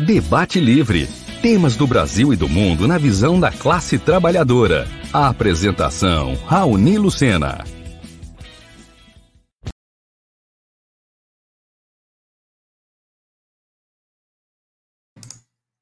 Debate 0.00 0.58
Livre. 0.58 1.06
Temas 1.42 1.76
do 1.76 1.86
Brasil 1.86 2.32
e 2.32 2.36
do 2.36 2.48
mundo 2.48 2.88
na 2.88 2.96
visão 2.96 3.38
da 3.38 3.52
classe 3.52 3.98
trabalhadora. 3.98 4.88
A 5.12 5.28
apresentação: 5.28 6.36
Raoni 6.46 6.96
Lucena. 6.96 7.64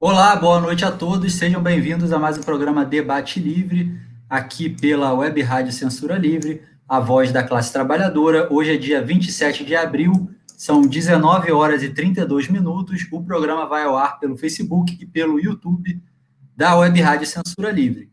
Olá, 0.00 0.34
boa 0.34 0.60
noite 0.60 0.84
a 0.84 0.90
todos. 0.90 1.34
Sejam 1.34 1.62
bem-vindos 1.62 2.12
a 2.12 2.18
mais 2.18 2.37
um 2.37 2.42
programa 2.42 2.84
Debate 2.84 3.38
Livre, 3.38 3.96
aqui 4.28 4.68
pela 4.68 5.14
Web 5.14 5.40
Rádio 5.42 5.73
Censura 5.73 6.16
Livre, 6.16 6.62
a 6.88 6.98
voz 6.98 7.30
da 7.30 7.45
classe 7.45 7.73
trabalhadora. 7.73 8.52
Hoje 8.52 8.74
é 8.74 8.76
dia 8.76 9.00
27 9.00 9.64
de 9.64 9.76
abril 9.76 10.28
são 10.58 10.82
19 10.82 11.51
horas 11.52 11.82
e 11.84 11.88
32 11.88 12.48
minutos. 12.48 13.06
O 13.12 13.23
programa 13.23 13.64
vai 13.66 13.84
ao 13.84 13.96
ar 13.96 14.18
pelo 14.18 14.37
Facebook 14.37 14.98
e 15.00 15.06
pelo 15.06 15.38
YouTube 15.38 16.02
da 16.56 16.74
Web 16.74 17.00
Rádio 17.00 17.28
Censura 17.28 17.70
Livre. 17.70 18.10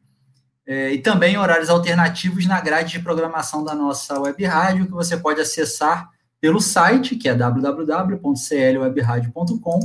É, 0.68 0.94
e 0.94 1.00
também 1.00 1.40
horários 1.40 1.72
alternativos 1.72 2.46
na 2.46 2.62
grade 2.62 2.92
de 2.92 3.00
programação 3.00 3.64
da 3.64 3.74
nossa 3.74 4.20
web 4.20 4.46
rádio, 4.46 4.86
que 4.86 4.92
você 4.92 5.18
pode 5.18 5.42
acessar 5.42 6.12
pelo 6.40 6.62
site, 6.62 7.16
que 7.16 7.28
é 7.28 7.34
www.clwebradio.com, 7.34 9.80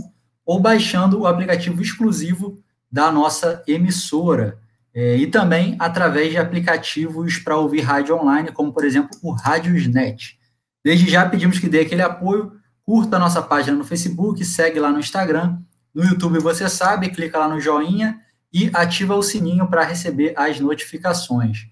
ou 0.45 0.61
baixando 0.61 1.21
o 1.21 1.27
aplicativo 1.27 1.81
exclusivo 1.81 2.63
da 2.93 3.11
nossa 3.11 3.63
emissora. 3.67 4.59
É, 4.93 5.17
e 5.17 5.27
também 5.27 5.77
através 5.79 6.31
de 6.31 6.37
aplicativos 6.37 7.39
para 7.39 7.57
ouvir 7.57 7.81
rádio 7.81 8.17
online, 8.17 8.53
como, 8.53 8.71
por 8.71 8.85
exemplo, 8.85 9.19
o 9.23 9.33
Rádiosnet. 9.33 10.39
Desde 10.85 11.11
já 11.11 11.29
pedimos 11.29 11.59
que 11.59 11.69
dê 11.69 11.81
aquele 11.81 12.03
apoio, 12.03 12.53
curta 12.85 13.17
a 13.17 13.19
nossa 13.19 13.43
página 13.43 13.77
no 13.77 13.85
Facebook, 13.85 14.45
segue 14.45 14.81
lá 14.81 14.91
no 14.91 14.99
Instagram, 14.99 15.59
no 15.95 16.05
YouTube 16.05 16.39
você 16.39 16.69
sabe, 16.69 17.11
clica 17.11 17.39
lá 17.39 17.49
no 17.49 17.61
joinha 17.61 18.21
e 18.53 18.71
ativa 18.73 19.15
o 19.15 19.23
sininho 19.23 19.69
para 19.69 19.85
receber 19.85 20.35
as 20.37 20.59
notificações. 20.59 21.67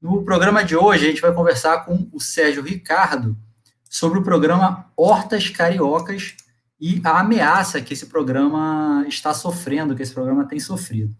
No 0.00 0.24
programa 0.24 0.64
de 0.64 0.76
hoje, 0.76 1.06
a 1.06 1.08
gente 1.10 1.22
vai 1.22 1.32
conversar 1.32 1.84
com 1.84 2.08
o 2.12 2.20
Sérgio 2.20 2.62
Ricardo 2.62 3.36
sobre 3.88 4.18
o 4.18 4.22
programa 4.22 4.90
Hortas 4.96 5.48
Cariocas 5.48 6.34
e 6.80 7.00
a 7.04 7.20
ameaça 7.20 7.80
que 7.80 7.92
esse 7.92 8.06
programa 8.06 9.04
está 9.06 9.32
sofrendo, 9.32 9.94
que 9.94 10.02
esse 10.02 10.12
programa 10.12 10.44
tem 10.44 10.58
sofrido. 10.58 11.14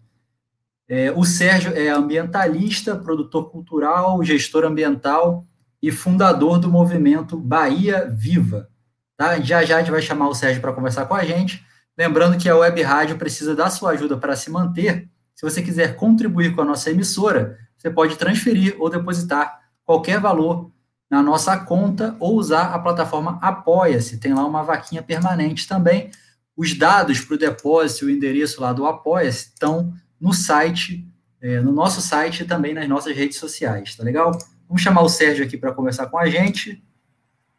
É, 0.87 1.11
o 1.11 1.23
Sérgio 1.23 1.71
é 1.73 1.87
ambientalista, 1.87 2.95
produtor 2.95 3.49
cultural, 3.49 4.21
gestor 4.23 4.65
ambiental 4.65 5.47
e 5.83 5.91
fundador 5.91 6.59
do 6.59 6.71
movimento 6.71 7.37
Bahia 7.37 8.09
Viva. 8.09 8.69
Tá? 9.17 9.37
Já 9.41 9.65
já 9.65 9.75
a 9.75 9.79
gente 9.79 9.91
vai 9.91 10.01
chamar 10.01 10.29
o 10.29 10.33
Sérgio 10.33 10.61
para 10.61 10.71
conversar 10.71 11.05
com 11.07 11.13
a 11.13 11.25
gente. 11.25 11.61
Lembrando 11.97 12.37
que 12.37 12.47
a 12.47 12.55
Web 12.55 12.81
Rádio 12.81 13.17
precisa 13.17 13.53
da 13.53 13.69
sua 13.69 13.91
ajuda 13.91 14.15
para 14.15 14.33
se 14.33 14.49
manter. 14.49 15.09
Se 15.35 15.41
você 15.41 15.61
quiser 15.61 15.97
contribuir 15.97 16.55
com 16.55 16.61
a 16.61 16.65
nossa 16.65 16.89
emissora, 16.89 17.59
você 17.77 17.89
pode 17.89 18.15
transferir 18.15 18.77
ou 18.79 18.89
depositar 18.89 19.59
qualquer 19.83 20.21
valor 20.21 20.71
na 21.09 21.21
nossa 21.21 21.57
conta 21.57 22.15
ou 22.17 22.35
usar 22.37 22.73
a 22.73 22.79
plataforma 22.79 23.37
Apoia-se. 23.41 24.19
Tem 24.19 24.33
lá 24.33 24.45
uma 24.45 24.63
vaquinha 24.63 25.03
permanente 25.03 25.67
também. 25.67 26.09
Os 26.55 26.73
dados 26.73 27.19
para 27.19 27.35
o 27.35 27.37
depósito, 27.37 28.05
o 28.05 28.09
endereço 28.09 28.61
lá 28.61 28.71
do 28.71 28.85
Apoia-se 28.85 29.49
estão 29.49 29.93
no 30.17 30.33
site, 30.33 31.05
é, 31.41 31.59
no 31.59 31.73
nosso 31.73 31.99
site 31.99 32.43
e 32.43 32.45
também 32.45 32.73
nas 32.73 32.87
nossas 32.87 33.13
redes 33.13 33.37
sociais, 33.37 33.97
tá 33.97 34.03
legal? 34.03 34.31
Vamos 34.73 34.81
chamar 34.81 35.03
o 35.03 35.09
Sérgio 35.09 35.45
aqui 35.45 35.55
para 35.55 35.71
conversar 35.71 36.07
com 36.07 36.17
a 36.17 36.25
gente. 36.27 36.83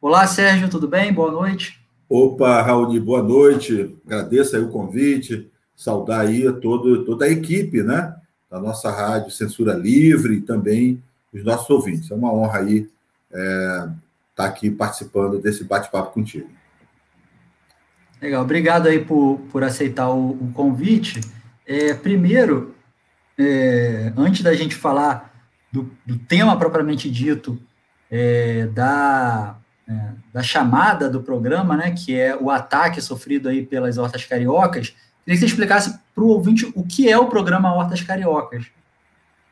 Olá, 0.01 0.27
Sérgio, 0.27 0.69
tudo 0.69 0.89
bem? 0.89 1.13
Boa 1.13 1.31
noite. 1.31 1.81
Opa, 2.09 2.61
Raul, 2.61 3.01
boa 3.01 3.23
noite. 3.23 3.95
Agradeço 4.05 4.57
aí 4.57 4.63
o 4.63 4.69
convite, 4.69 5.49
saudar 5.77 6.23
aí 6.23 6.43
todo, 6.55 7.05
toda 7.05 7.27
a 7.27 7.31
equipe, 7.31 7.85
né? 7.85 8.17
Da 8.51 8.59
nossa 8.59 8.91
rádio 8.91 9.31
Censura 9.31 9.75
Livre 9.75 10.35
e 10.35 10.41
também 10.41 11.01
os 11.33 11.45
nossos 11.45 11.71
ouvintes. 11.71 12.11
É 12.11 12.15
uma 12.17 12.35
honra 12.35 12.59
aí 12.59 12.79
estar 12.79 12.91
é, 13.33 13.89
tá 14.35 14.47
aqui 14.47 14.69
participando 14.69 15.39
desse 15.39 15.63
bate-papo 15.63 16.15
contigo. 16.15 16.51
Legal, 18.21 18.43
obrigado 18.43 18.89
aí 18.89 18.99
por, 18.99 19.39
por 19.53 19.63
aceitar 19.63 20.11
o, 20.11 20.31
o 20.31 20.53
convite. 20.53 21.21
É, 21.65 21.95
primeiro, 21.95 22.75
é, 23.39 24.13
antes 24.17 24.43
da 24.43 24.53
gente 24.53 24.75
falar 24.75 25.34
do, 25.75 25.91
do 26.07 26.17
tema 26.17 26.57
propriamente 26.57 27.11
dito 27.11 27.59
é, 28.09 28.69
da, 28.69 29.57
é, 29.89 29.93
da 30.33 30.41
chamada 30.41 31.11
do 31.11 31.21
programa, 31.21 31.77
né, 31.77 31.91
que 31.91 32.15
é 32.17 32.37
o 32.37 32.49
ataque 32.49 33.03
sofrido 33.03 33.49
aí 33.49 33.67
pelas 33.67 33.99
hortas 33.99 34.25
cariocas, 34.25 34.95
queria 35.25 35.35
que 35.35 35.37
você 35.39 35.47
explicasse 35.47 35.99
para 36.15 36.23
o 36.23 36.29
ouvinte 36.29 36.71
o 36.77 36.85
que 36.85 37.11
é 37.11 37.19
o 37.19 37.27
programa 37.27 37.75
Hortas 37.75 38.03
Cariocas. 38.03 38.67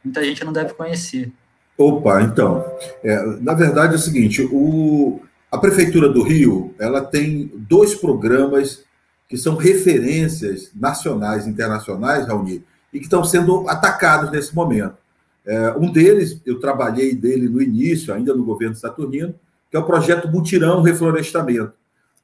Muita 0.04 0.24
gente 0.24 0.44
não 0.44 0.52
deve 0.52 0.74
conhecer. 0.74 1.32
Opa, 1.76 2.22
então, 2.22 2.64
é, 3.02 3.20
na 3.40 3.54
verdade 3.54 3.94
é 3.94 3.96
o 3.96 4.00
seguinte, 4.00 4.48
o, 4.52 5.20
a 5.50 5.58
Prefeitura 5.58 6.08
do 6.08 6.22
Rio, 6.22 6.72
ela 6.78 7.00
tem 7.00 7.50
dois 7.56 7.96
programas 7.96 8.84
que 9.28 9.36
são 9.36 9.56
referências 9.56 10.70
nacionais 10.74 11.46
e 11.46 11.50
internacionais, 11.50 12.28
Raoni, 12.28 12.62
e 12.92 12.98
que 12.98 13.06
estão 13.06 13.24
sendo 13.24 13.68
atacados 13.68 14.30
nesse 14.30 14.54
momento. 14.54 15.01
É, 15.44 15.72
um 15.72 15.90
deles, 15.90 16.40
eu 16.46 16.60
trabalhei 16.60 17.14
dele 17.14 17.48
no 17.48 17.60
início, 17.60 18.14
ainda 18.14 18.34
no 18.34 18.44
governo 18.44 18.76
Saturnino, 18.76 19.34
que 19.70 19.76
é 19.76 19.80
o 19.80 19.86
projeto 19.86 20.28
Mutirão 20.28 20.82
Reflorestamento. 20.82 21.72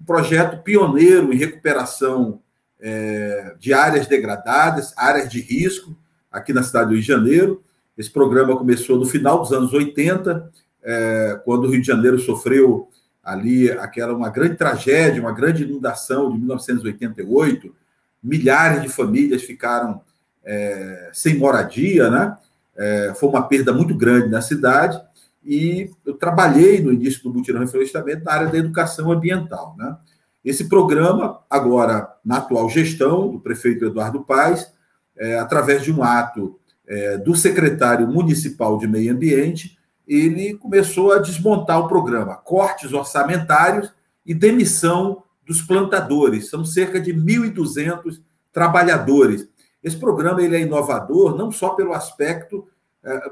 Um 0.00 0.04
projeto 0.04 0.62
pioneiro 0.62 1.32
em 1.32 1.36
recuperação 1.36 2.40
é, 2.80 3.54
de 3.58 3.72
áreas 3.72 4.06
degradadas, 4.06 4.94
áreas 4.96 5.28
de 5.28 5.40
risco, 5.40 5.96
aqui 6.30 6.52
na 6.52 6.62
cidade 6.62 6.90
do 6.90 6.92
Rio 6.92 7.00
de 7.00 7.08
Janeiro. 7.08 7.62
Esse 7.96 8.10
programa 8.10 8.56
começou 8.56 8.96
no 8.96 9.06
final 9.06 9.40
dos 9.40 9.52
anos 9.52 9.72
80, 9.72 10.50
é, 10.82 11.40
quando 11.44 11.64
o 11.64 11.70
Rio 11.70 11.80
de 11.80 11.86
Janeiro 11.86 12.18
sofreu 12.18 12.88
ali 13.24 13.70
aquela 13.70 14.14
uma 14.14 14.30
grande 14.30 14.56
tragédia, 14.56 15.20
uma 15.20 15.32
grande 15.32 15.64
inundação 15.64 16.30
de 16.30 16.38
1988. 16.38 17.74
Milhares 18.22 18.82
de 18.82 18.88
famílias 18.88 19.42
ficaram 19.42 20.00
é, 20.44 21.10
sem 21.12 21.36
moradia, 21.36 22.10
né? 22.10 22.36
É, 22.78 23.12
foi 23.16 23.28
uma 23.28 23.42
perda 23.42 23.72
muito 23.72 23.92
grande 23.92 24.28
na 24.28 24.40
cidade 24.40 25.00
e 25.44 25.90
eu 26.06 26.14
trabalhei 26.14 26.80
no 26.80 26.92
início 26.92 27.20
do 27.24 27.34
Mutirão 27.34 27.60
Reflorestamento 27.60 28.24
na 28.24 28.32
área 28.32 28.46
da 28.46 28.56
educação 28.56 29.10
ambiental. 29.10 29.74
Né? 29.76 29.96
Esse 30.44 30.68
programa, 30.68 31.40
agora 31.50 32.08
na 32.24 32.36
atual 32.36 32.70
gestão 32.70 33.32
do 33.32 33.40
prefeito 33.40 33.84
Eduardo 33.84 34.20
Paes, 34.24 34.72
é, 35.16 35.36
através 35.40 35.82
de 35.82 35.92
um 35.92 36.04
ato 36.04 36.60
é, 36.86 37.18
do 37.18 37.34
secretário 37.34 38.06
municipal 38.06 38.78
de 38.78 38.86
meio 38.86 39.12
ambiente, 39.12 39.76
ele 40.06 40.54
começou 40.54 41.12
a 41.12 41.18
desmontar 41.18 41.80
o 41.80 41.88
programa, 41.88 42.36
cortes 42.36 42.92
orçamentários 42.92 43.92
e 44.24 44.32
demissão 44.32 45.24
dos 45.44 45.60
plantadores. 45.60 46.48
São 46.48 46.64
cerca 46.64 47.00
de 47.00 47.12
1.200 47.12 48.20
trabalhadores 48.52 49.48
esse 49.82 49.96
programa 49.96 50.42
ele 50.42 50.56
é 50.56 50.60
inovador 50.60 51.36
não 51.36 51.50
só 51.50 51.70
pelo 51.70 51.92
aspecto, 51.92 52.66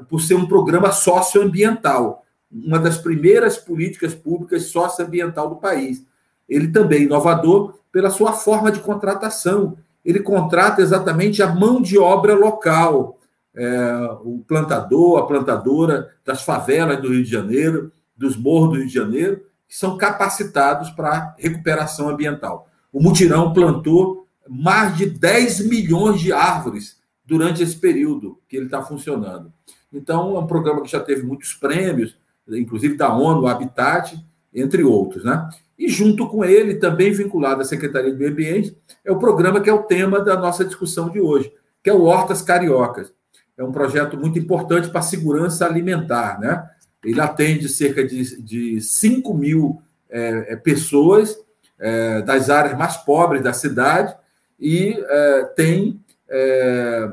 por 0.09 0.21
ser 0.21 0.35
um 0.35 0.47
programa 0.47 0.91
socioambiental, 0.91 2.23
uma 2.51 2.79
das 2.79 2.97
primeiras 2.97 3.57
políticas 3.57 4.15
públicas 4.15 4.63
socioambiental 4.63 5.49
do 5.49 5.55
país. 5.57 6.05
Ele 6.47 6.69
também 6.69 6.99
é 6.99 7.03
inovador 7.03 7.79
pela 7.91 8.09
sua 8.09 8.33
forma 8.33 8.71
de 8.71 8.79
contratação. 8.79 9.77
Ele 10.03 10.19
contrata 10.19 10.81
exatamente 10.81 11.43
a 11.43 11.53
mão 11.53 11.81
de 11.81 11.97
obra 11.97 12.33
local, 12.35 13.19
é, 13.55 14.09
o 14.23 14.43
plantador, 14.47 15.19
a 15.19 15.25
plantadora 15.25 16.09
das 16.23 16.43
favelas 16.43 17.01
do 17.01 17.09
Rio 17.09 17.23
de 17.23 17.29
Janeiro, 17.29 17.91
dos 18.15 18.37
morros 18.37 18.69
do 18.69 18.75
Rio 18.75 18.87
de 18.87 18.93
Janeiro, 18.93 19.41
que 19.67 19.75
são 19.75 19.97
capacitados 19.97 20.89
para 20.91 21.35
recuperação 21.37 22.09
ambiental. 22.09 22.69
O 22.93 23.01
Mutirão 23.01 23.51
plantou 23.51 24.27
mais 24.47 24.95
de 24.95 25.07
10 25.07 25.67
milhões 25.67 26.21
de 26.21 26.31
árvores 26.31 26.96
durante 27.27 27.61
esse 27.61 27.75
período 27.75 28.39
que 28.47 28.55
ele 28.55 28.65
está 28.65 28.81
funcionando. 28.81 29.51
Então, 29.91 30.37
é 30.37 30.39
um 30.39 30.47
programa 30.47 30.81
que 30.81 30.89
já 30.89 30.99
teve 31.01 31.23
muitos 31.23 31.53
prêmios, 31.53 32.17
inclusive 32.47 32.95
da 32.95 33.13
ONU, 33.13 33.45
Habitat, 33.47 34.17
entre 34.53 34.81
outros. 34.83 35.25
Né? 35.25 35.49
E 35.77 35.89
junto 35.89 36.27
com 36.29 36.45
ele, 36.45 36.75
também 36.75 37.11
vinculado 37.11 37.61
à 37.61 37.65
Secretaria 37.65 38.11
do 38.11 38.17
Meio 38.17 38.31
Ambiente, 38.31 38.77
é 39.03 39.11
o 39.11 39.19
programa 39.19 39.59
que 39.59 39.69
é 39.69 39.73
o 39.73 39.83
tema 39.83 40.21
da 40.21 40.37
nossa 40.39 40.63
discussão 40.63 41.09
de 41.09 41.19
hoje, 41.19 41.51
que 41.83 41.89
é 41.89 41.93
o 41.93 42.03
Hortas 42.03 42.41
Cariocas. 42.41 43.13
É 43.57 43.63
um 43.63 43.73
projeto 43.73 44.17
muito 44.17 44.39
importante 44.39 44.89
para 44.89 44.99
a 44.99 45.03
segurança 45.03 45.65
alimentar. 45.65 46.39
Né? 46.39 46.63
Ele 47.03 47.19
atende 47.19 47.67
cerca 47.67 48.05
de, 48.05 48.41
de 48.41 48.79
5 48.79 49.33
mil 49.33 49.81
é, 50.09 50.55
pessoas 50.55 51.37
é, 51.77 52.21
das 52.21 52.49
áreas 52.49 52.77
mais 52.77 52.95
pobres 52.97 53.43
da 53.43 53.51
cidade, 53.51 54.15
e 54.59 54.95
é, 54.97 55.43
tem 55.55 55.99
é, 56.29 57.11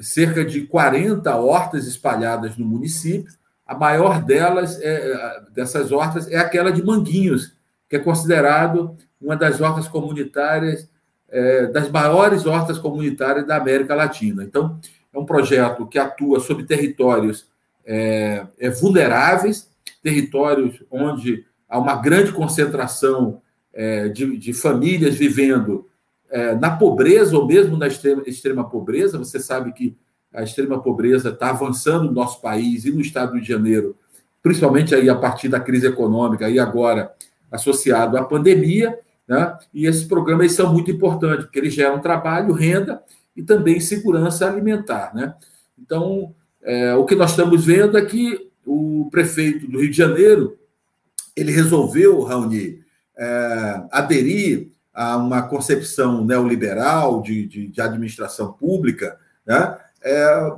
cerca 0.00 0.44
de 0.44 0.62
40 0.62 1.34
hortas 1.36 1.86
espalhadas 1.86 2.56
no 2.56 2.64
município. 2.64 3.32
A 3.66 3.74
maior 3.74 4.22
delas, 4.22 4.80
é, 4.80 5.42
dessas 5.54 5.92
hortas, 5.92 6.30
é 6.30 6.36
aquela 6.36 6.72
de 6.72 6.84
Manguinhos, 6.84 7.54
que 7.88 7.96
é 7.96 7.98
considerado 7.98 8.96
uma 9.20 9.36
das 9.36 9.60
hortas 9.60 9.86
comunitárias 9.86 10.90
é, 11.32 11.66
das 11.66 11.90
maiores 11.90 12.44
hortas 12.44 12.78
comunitárias 12.78 13.46
da 13.46 13.56
América 13.56 13.94
Latina. 13.94 14.44
Então, 14.44 14.78
é 15.12 15.18
um 15.18 15.24
projeto 15.24 15.86
que 15.86 15.98
atua 15.98 16.38
sobre 16.40 16.64
territórios 16.64 17.46
é, 17.84 18.46
é, 18.60 18.70
vulneráveis, 18.70 19.68
territórios 20.02 20.82
onde 20.90 21.44
há 21.68 21.78
uma 21.78 21.96
grande 21.96 22.32
concentração 22.32 23.40
é, 23.72 24.08
de, 24.08 24.36
de, 24.36 24.52
famílias 24.52 25.14
vivendo 25.14 25.88
é, 26.32 26.54
na 26.54 26.70
pobreza 26.70 27.36
ou 27.36 27.46
mesmo 27.46 27.76
na 27.76 27.86
extrema, 27.86 28.22
extrema 28.26 28.68
pobreza. 28.68 29.18
Você 29.18 29.38
sabe 29.38 29.72
que 29.72 29.94
a 30.32 30.42
extrema 30.42 30.82
pobreza 30.82 31.28
está 31.28 31.50
avançando 31.50 32.06
no 32.06 32.12
nosso 32.12 32.40
país 32.40 32.86
e 32.86 32.90
no 32.90 33.02
estado 33.02 33.38
de 33.38 33.46
Janeiro, 33.46 33.94
principalmente 34.42 34.94
aí 34.94 35.10
a 35.10 35.14
partir 35.14 35.48
da 35.48 35.60
crise 35.60 35.86
econômica 35.86 36.48
e 36.48 36.58
agora 36.58 37.12
associado 37.50 38.16
à 38.16 38.24
pandemia, 38.24 38.98
né? 39.28 39.56
E 39.74 39.86
esses 39.86 40.04
programas 40.04 40.52
são 40.52 40.72
muito 40.72 40.90
importantes, 40.90 41.44
porque 41.44 41.58
eles 41.58 41.74
geram 41.74 42.00
trabalho, 42.00 42.54
renda 42.54 43.02
e 43.36 43.42
também 43.42 43.78
segurança 43.78 44.48
alimentar, 44.48 45.14
né? 45.14 45.34
Então, 45.78 46.34
é, 46.62 46.94
o 46.94 47.04
que 47.04 47.14
nós 47.14 47.32
estamos 47.32 47.66
vendo 47.66 47.98
é 47.98 48.04
que 48.04 48.50
o 48.64 49.08
prefeito 49.10 49.70
do 49.70 49.80
Rio 49.80 49.90
de 49.90 49.96
Janeiro 49.96 50.56
ele 51.36 51.52
resolveu, 51.52 52.22
Raoni, 52.22 52.80
é, 53.18 53.82
aderir 53.90 54.70
a 54.92 55.16
uma 55.16 55.42
concepção 55.42 56.24
neoliberal 56.24 57.22
de, 57.22 57.46
de, 57.46 57.68
de 57.68 57.80
administração 57.80 58.52
pública, 58.52 59.18
né? 59.46 59.78
É, 60.04 60.52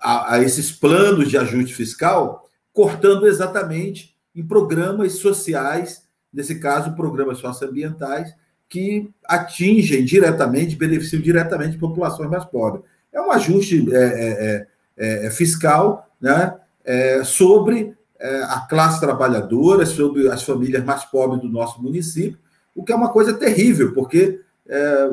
a, 0.00 0.34
a, 0.34 0.42
esses 0.42 0.70
planos 0.70 1.30
de 1.30 1.38
ajuste 1.38 1.74
fiscal, 1.74 2.48
cortando 2.72 3.26
exatamente 3.26 4.14
em 4.34 4.46
programas 4.46 5.14
sociais, 5.14 6.02
nesse 6.32 6.56
caso, 6.56 6.94
programas 6.94 7.38
socioambientais, 7.38 8.34
que 8.68 9.10
atingem 9.24 10.04
diretamente, 10.04 10.76
beneficiam 10.76 11.22
diretamente 11.22 11.78
populações 11.78 12.28
mais 12.28 12.44
pobres. 12.44 12.84
É 13.12 13.20
um 13.20 13.30
ajuste 13.30 13.88
é, 13.94 13.96
é, 13.96 14.66
é, 14.96 15.26
é 15.26 15.30
fiscal 15.30 16.10
né, 16.20 16.54
é, 16.84 17.22
sobre 17.24 17.96
é, 18.18 18.42
a 18.44 18.66
classe 18.68 19.00
trabalhadora, 19.00 19.86
sobre 19.86 20.28
as 20.28 20.42
famílias 20.42 20.84
mais 20.84 21.04
pobres 21.04 21.40
do 21.40 21.48
nosso 21.48 21.80
município, 21.80 22.38
o 22.74 22.84
que 22.84 22.92
é 22.92 22.96
uma 22.96 23.12
coisa 23.12 23.34
terrível, 23.34 23.92
porque 23.92 24.40
é, 24.66 25.10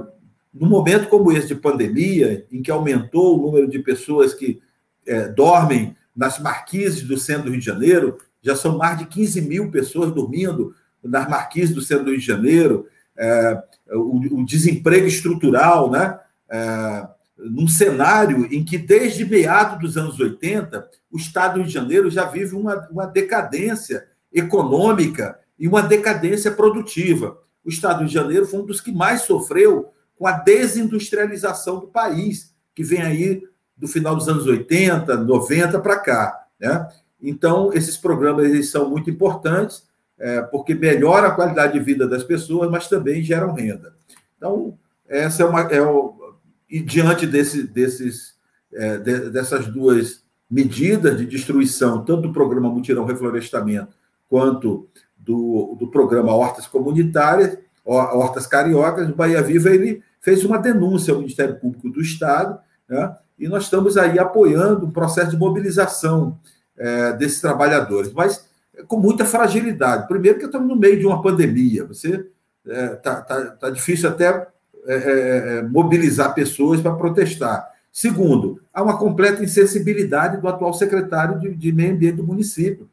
num 0.54 0.68
momento 0.68 1.08
como 1.08 1.32
esse 1.32 1.48
de 1.48 1.56
pandemia, 1.56 2.46
em 2.52 2.62
que 2.62 2.72
aumentou 2.72 3.38
o 3.38 3.42
número 3.46 3.68
de 3.68 3.80
pessoas 3.80 4.34
que 4.34 4.62
é, 5.06 5.28
dormem 5.28 5.96
nas 6.16 6.40
marquises 6.40 7.04
do 7.04 7.18
centro 7.18 7.46
do 7.46 7.52
Rio 7.52 7.60
de 7.60 7.66
Janeiro, 7.66 8.18
já 8.42 8.56
são 8.56 8.78
mais 8.78 8.98
de 8.98 9.06
15 9.06 9.42
mil 9.42 9.72
pessoas 9.72 10.12
dormindo 10.12 10.76
nas 11.04 11.30
marquises 11.30 11.74
do 11.74 11.82
centro 11.82 12.06
do 12.06 12.12
Rio 12.12 12.20
de 12.20 12.26
Janeiro, 12.26 12.88
é, 13.18 13.64
o, 13.92 14.40
o, 14.40 14.46
desemprego 14.46 15.08
estrutural, 15.08 15.90
né? 15.90 16.20
É, 16.50 17.08
num 17.38 17.68
cenário 17.68 18.46
em 18.54 18.64
que, 18.64 18.78
desde 18.78 19.26
meados 19.26 19.80
dos 19.80 19.98
anos 19.98 20.20
80, 20.20 20.88
o 21.12 21.18
Estado 21.18 21.54
do 21.54 21.58
Rio 21.60 21.68
de 21.68 21.74
Janeiro 21.74 22.10
já 22.10 22.26
vive 22.26 22.56
uma, 22.56 22.88
uma 22.92 23.06
decadência 23.06 24.06
econômica 24.32 25.40
e 25.58 25.68
uma 25.68 25.82
decadência 25.82 26.52
produtiva. 26.52 27.38
O 27.64 27.70
Estado 27.70 28.06
de 28.06 28.14
Janeiro 28.14 28.46
foi 28.46 28.60
um 28.60 28.66
dos 28.66 28.82
que 28.82 28.92
mais 28.92 29.22
sofreu 29.22 29.92
com 30.18 30.28
a 30.28 30.34
desindustrialização 30.34 31.80
do 31.80 31.88
país, 31.88 32.54
que 32.76 32.84
vem 32.84 33.02
aí 33.02 33.44
do 33.76 33.88
final 33.88 34.16
dos 34.16 34.28
anos 34.28 34.46
80, 34.46 35.18
90 35.18 35.80
para 35.80 36.00
cá. 36.00 36.46
Né? 36.60 36.88
Então, 37.22 37.72
esses 37.74 37.98
programas 37.98 38.46
eles 38.46 38.70
são 38.70 38.90
muito 38.90 39.10
importantes, 39.10 39.84
é, 40.20 40.42
porque 40.42 40.76
melhora 40.76 41.28
a 41.28 41.32
qualidade 41.32 41.74
de 41.74 41.80
vida 41.80 42.08
das 42.08 42.24
pessoas, 42.24 42.70
mas 42.70 42.88
também 42.88 43.24
geram 43.24 43.54
renda. 43.54 43.94
Então, 44.38 44.78
essa 45.08 45.44
é 45.44 45.46
uma. 45.46 45.62
É 45.62 45.82
o, 45.82 46.36
e 46.70 46.80
diante 46.80 47.26
desse, 47.26 47.64
desses, 47.64 48.36
é, 48.72 48.98
de, 48.98 49.30
dessas 49.32 49.68
duas 49.68 50.24
medidas 50.50 51.18
de 51.18 51.26
destruição, 51.26 52.04
tanto 52.06 52.24
do 52.24 52.34
programa 52.34 52.70
Mutirão 52.70 53.06
Reflorestamento 53.06 53.96
quanto 54.30 54.88
do, 55.24 55.76
do 55.80 55.88
programa 55.88 56.34
Hortas 56.34 56.68
Comunitárias, 56.68 57.58
Hortas 57.86 58.46
Cariocas, 58.46 59.10
o 59.10 59.16
Bahia 59.16 59.42
Viva 59.42 59.70
ele 59.70 60.04
fez 60.20 60.44
uma 60.46 60.58
denúncia 60.58 61.14
ao 61.14 61.20
Ministério 61.20 61.56
Público 61.56 61.90
do 61.90 62.02
Estado, 62.02 62.60
né? 62.88 63.16
e 63.40 63.48
nós 63.48 63.64
estamos 63.64 63.98
aí 63.98 64.20
apoiando 64.20 64.86
um 64.86 64.92
processo 64.92 65.32
de 65.32 65.38
mobilização 65.38 66.38
é, 66.78 67.14
desses 67.14 67.42
trabalhadores, 67.42 68.14
mas 68.14 68.46
com 68.88 68.98
muita 68.98 69.26
fragilidade. 69.26 70.08
Primeiro, 70.08 70.40
que 70.40 70.46
estamos 70.46 70.68
no 70.68 70.76
meio 70.76 71.00
de 71.00 71.06
uma 71.06 71.22
pandemia, 71.22 71.86
você 71.86 72.28
está 72.66 72.74
é, 72.74 72.88
tá, 72.96 73.22
tá, 73.22 73.46
tá 73.52 73.70
difícil 73.70 74.10
até 74.10 74.48
é, 74.86 74.96
é, 74.96 75.58
é, 75.58 75.62
mobilizar 75.64 76.34
pessoas 76.34 76.82
para 76.82 76.96
protestar. 76.96 77.70
Segundo, 77.92 78.62
há 78.74 78.82
uma 78.82 78.98
completa 78.98 79.44
insensibilidade 79.44 80.40
do 80.40 80.48
atual 80.48 80.74
secretário 80.74 81.40
de, 81.40 81.54
de 81.54 81.72
Meio 81.72 81.94
Ambiente 81.94 82.16
do 82.16 82.24
município. 82.24 82.90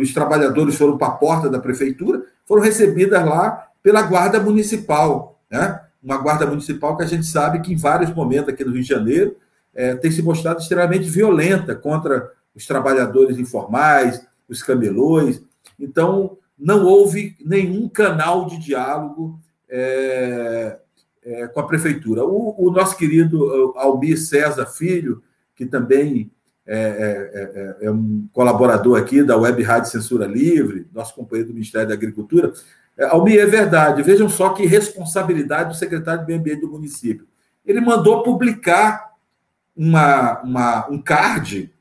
Os, 0.00 0.12
trabalhadores 0.12 0.74
foram 0.74 0.98
para 0.98 1.08
a 1.08 1.16
porta 1.16 1.48
da 1.48 1.60
prefeitura, 1.60 2.24
foram 2.46 2.62
recebidas 2.62 3.24
lá 3.24 3.68
pela 3.82 4.02
Guarda 4.02 4.40
Municipal, 4.40 5.40
né? 5.50 5.80
uma 6.02 6.18
Guarda 6.18 6.46
Municipal 6.46 6.96
que 6.96 7.02
a 7.02 7.06
gente 7.06 7.26
sabe 7.26 7.60
que 7.60 7.72
em 7.72 7.76
vários 7.76 8.12
momentos 8.14 8.48
aqui 8.48 8.64
no 8.64 8.72
Rio 8.72 8.82
de 8.82 8.88
Janeiro 8.88 9.36
é, 9.74 9.94
tem 9.94 10.10
se 10.10 10.22
mostrado 10.22 10.60
extremamente 10.60 11.08
violenta 11.08 11.74
contra 11.74 12.30
os 12.54 12.66
trabalhadores 12.66 13.38
informais, 13.38 14.20
os 14.48 14.62
camelões. 14.62 15.42
Então, 15.78 16.36
não 16.58 16.84
houve 16.84 17.36
nenhum 17.44 17.88
canal 17.88 18.46
de 18.46 18.58
diálogo 18.58 19.38
é, 19.68 20.78
é, 21.22 21.46
com 21.48 21.60
a 21.60 21.66
prefeitura. 21.66 22.24
O, 22.24 22.54
o, 22.58 22.70
nosso 22.70 22.96
querido 22.96 23.72
Almir 23.76 24.20
César 24.20 24.66
Filho, 24.66 25.22
que 25.54 25.64
também 25.64 26.30
é, 26.72 26.76
é, 26.76 27.84
é, 27.84 27.86
é, 27.86 27.90
um 27.90 28.28
colaborador 28.32 28.96
aqui 28.96 29.24
da 29.24 29.36
Web 29.36 29.60
Rádio 29.60 29.90
Censura 29.90 30.24
Livre, 30.24 30.86
nosso 30.94 31.16
companheiro 31.16 31.48
do 31.48 31.54
Ministério 31.54 31.88
da 31.88 31.94
Agricultura. 31.94 32.52
É, 32.96 33.06
Almir, 33.06 33.40
é 33.40 33.46
verdade, 33.46 34.04
vejam 34.04 34.28
só 34.28 34.50
que 34.50 34.64
responsabilidade 34.66 35.70
do 35.70 35.74
secretário 35.74 36.20
de 36.20 36.28
Meio 36.28 36.38
Ambiente 36.38 36.60
do 36.60 36.70
município. 36.70 37.26
Ele 37.66 37.80
mandou 37.80 38.22
publicar 38.22 39.14
uma, 39.76 40.40
uma, 40.42 40.88
um 40.88 41.02
card, 41.02 41.74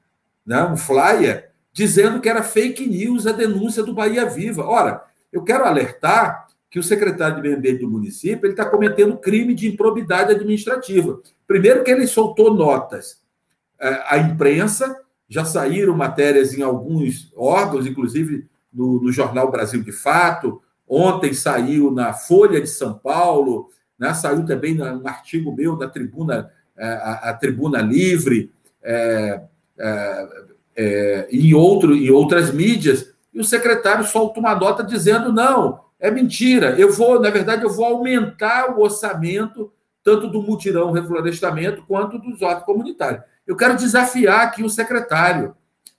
né, 0.43 0.63
um 0.63 0.75
flyer, 0.75 1.51
dizendo 1.71 2.19
que 2.19 2.27
era 2.27 2.41
fake 2.41 2.87
news 2.87 3.27
a 3.27 3.31
denúncia 3.31 3.83
do 3.83 3.93
Bahia 3.93 4.25
Viva. 4.25 4.65
Ora, 4.65 5.03
eu 5.31 5.43
quero 5.43 5.65
alertar 5.65 6.47
que 6.67 6.79
o 6.79 6.83
secretário 6.83 7.35
de 7.35 7.43
meio 7.43 7.57
ambiente 7.57 7.81
do 7.81 7.91
município 7.91 8.49
está 8.49 8.65
cometendo 8.65 9.17
crime 9.17 9.53
de 9.53 9.67
improbidade 9.67 10.31
administrativa. 10.31 11.21
Primeiro 11.45 11.83
que 11.83 11.91
ele 11.91 12.07
soltou 12.07 12.55
notas 12.55 13.18
é, 13.79 14.17
imprensa, 14.19 14.99
já 15.27 15.45
saíram 15.45 15.95
matérias 15.95 16.53
em 16.53 16.61
alguns 16.61 17.31
órgãos, 17.35 17.85
inclusive 17.85 18.47
no, 18.73 19.01
no 19.01 19.11
jornal 19.11 19.51
Brasil 19.51 19.83
de 19.83 19.91
Fato. 19.91 20.61
Ontem 20.87 21.33
saiu 21.33 21.91
na 21.91 22.13
Folha 22.13 22.59
de 22.59 22.67
São 22.67 22.95
Paulo, 22.95 23.69
né? 23.97 24.13
saiu 24.13 24.45
também 24.45 24.81
um 24.81 25.07
artigo 25.07 25.55
meu 25.55 25.77
da 25.77 25.87
Tribuna, 25.87 26.51
é, 26.75 26.87
a, 26.87 27.29
a 27.29 27.33
Tribuna 27.33 27.81
Livre, 27.81 28.51
é, 28.81 29.41
é, 29.77 30.27
é, 30.75 31.27
em, 31.31 31.53
outro, 31.53 31.95
em 31.95 32.09
outras 32.09 32.51
mídias, 32.51 33.13
e 33.33 33.39
o 33.39 33.43
secretário 33.43 34.05
solta 34.05 34.39
uma 34.39 34.55
nota 34.55 34.83
dizendo: 34.83 35.31
não, 35.31 35.81
é 35.99 36.09
mentira. 36.09 36.75
Eu 36.79 36.91
vou, 36.91 37.19
na 37.19 37.29
verdade, 37.29 37.63
eu 37.63 37.69
vou 37.69 37.85
aumentar 37.85 38.75
o 38.75 38.81
orçamento 38.81 39.71
tanto 40.03 40.27
do 40.27 40.41
mutirão 40.41 40.91
reflorestamento 40.91 41.83
quanto 41.87 42.17
dos 42.17 42.41
órgãos 42.41 42.65
comunitários. 42.65 43.21
Eu 43.49 43.55
quero 43.55 43.75
desafiar 43.75 44.41
aqui 44.41 44.63
o 44.63 44.69
secretário, 44.69 45.55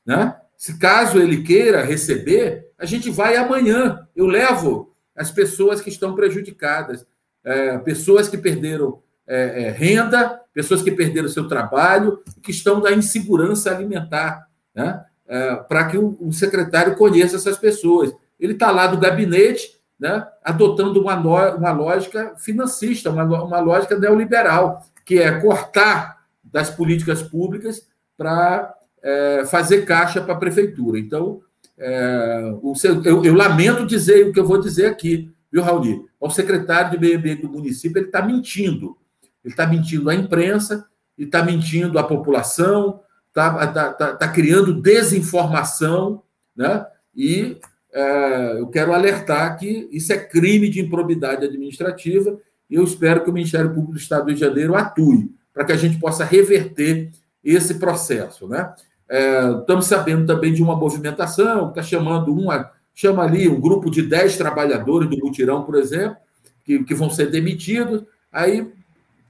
né? 0.07 0.37
Se 0.57 0.79
caso 0.79 1.19
ele 1.19 1.43
queira 1.43 1.83
receber, 1.83 2.69
a 2.79 2.87
gente 2.87 3.11
vai 3.11 3.35
amanhã. 3.35 4.07
Eu 4.15 4.27
levo 4.27 4.95
as 5.17 5.33
pessoas 5.33 5.81
que 5.81 5.91
estão 5.91 6.15
prejudicadas, 6.15 7.05
é, 7.43 7.77
pessoas 7.79 8.29
que 8.29 8.39
perderam 8.39 9.03
é, 9.27 9.65
é, 9.65 9.71
renda, 9.73 10.41
pessoas 10.55 10.81
que 10.81 10.93
perderam 10.93 11.29
seu 11.29 11.49
trabalho, 11.49 12.23
que 12.41 12.53
estão 12.53 12.81
na 12.81 12.93
insegurança 12.93 13.73
alimentar, 13.73 14.47
né? 14.73 15.05
É, 15.27 15.57
para 15.57 15.87
que 15.87 15.99
o, 15.99 16.17
o 16.21 16.33
secretário 16.33 16.95
conheça 16.95 17.35
essas 17.35 17.59
pessoas. 17.59 18.15
Ele 18.39 18.53
está 18.53 18.71
lá 18.71 18.87
do 18.87 18.97
gabinete, 18.97 19.77
né, 19.99 20.25
adotando 20.45 21.01
uma, 21.01 21.17
uma 21.17 21.73
lógica 21.73 22.33
financista, 22.37 23.11
uma, 23.11 23.25
uma 23.25 23.59
lógica 23.59 23.99
neoliberal, 23.99 24.87
que 25.05 25.19
é 25.19 25.41
cortar 25.41 26.20
das 26.53 26.71
políticas 26.71 27.23
públicas 27.23 27.89
para 28.17 28.75
é, 29.03 29.45
fazer 29.47 29.85
caixa 29.85 30.21
para 30.21 30.35
a 30.35 30.39
prefeitura. 30.39 30.99
Então, 30.99 31.41
é, 31.79 32.55
o, 32.63 32.75
eu, 33.05 33.25
eu, 33.25 33.35
lamento 33.35 33.87
dizer 33.87 34.27
o 34.27 34.33
que 34.33 34.41
eu 34.41 34.47
vou 34.47 34.61
dizer 34.61 34.87
aqui, 34.87 35.31
viu, 35.51 35.63
Raul? 35.63 36.09
O 36.21 36.31
secretário 36.31 36.91
de 36.91 36.99
meio 36.99 37.19
ambiente 37.19 37.43
do 37.43 37.49
município 37.49 37.99
ele 37.99 38.07
está 38.07 38.23
mentindo. 38.23 38.97
Ele 39.43 39.53
está 39.53 39.67
mentindo 39.67 40.11
à 40.11 40.15
imprensa, 40.15 40.87
ele 41.17 41.29
está 41.29 41.43
mentindo 41.43 41.99
à 41.99 42.05
população, 42.05 43.01
está 43.29 43.67
tá, 43.69 43.93
tá, 43.93 44.17
tá 44.17 44.29
criando 44.29 44.81
desinformação, 44.81 46.23
né? 46.55 46.85
E 47.15 47.57
é, 47.93 48.59
eu 48.59 48.69
quero 48.69 48.93
alertar 48.93 49.59
que 49.59 49.89
isso 49.91 50.13
é 50.13 50.19
crime 50.19 50.69
de 50.69 50.81
improbidade 50.81 51.45
administrativa 51.45 52.39
e 52.69 52.75
eu 52.75 52.85
espero 52.85 53.25
que 53.25 53.31
o 53.31 53.33
Ministério 53.33 53.71
Público 53.71 53.93
do 53.93 53.99
Estado 53.99 54.25
do 54.25 54.27
Rio 54.29 54.35
de 54.35 54.41
Janeiro 54.41 54.77
atue 54.77 55.31
para 55.53 55.65
que 55.65 55.73
a 55.73 55.77
gente 55.77 55.99
possa 55.99 56.25
reverter 56.25 57.11
esse 57.45 57.75
processo. 57.75 58.47
Né? 58.47 58.73
É, 59.09 59.51
estamos 59.61 59.87
sabendo 59.87 60.27
também 60.27 60.53
de 60.53 60.63
uma 60.63 60.77
movimentação, 60.77 61.69
está 61.69 61.83
chamando 61.83 62.35
uma, 62.35 62.71
chama 62.95 63.25
ali 63.25 63.49
um 63.49 63.61
grupo 63.61 63.91
de 63.91 64.03
10 64.03 64.37
trabalhadores 64.37 65.09
do 65.09 65.19
mutirão, 65.19 65.65
por 65.65 65.75
exemplo, 65.77 66.17
que, 66.65 66.85
que 66.85 66.95
vão 66.95 67.11
ser 67.11 67.31
demitidos, 67.31 68.03
aí 68.33 68.71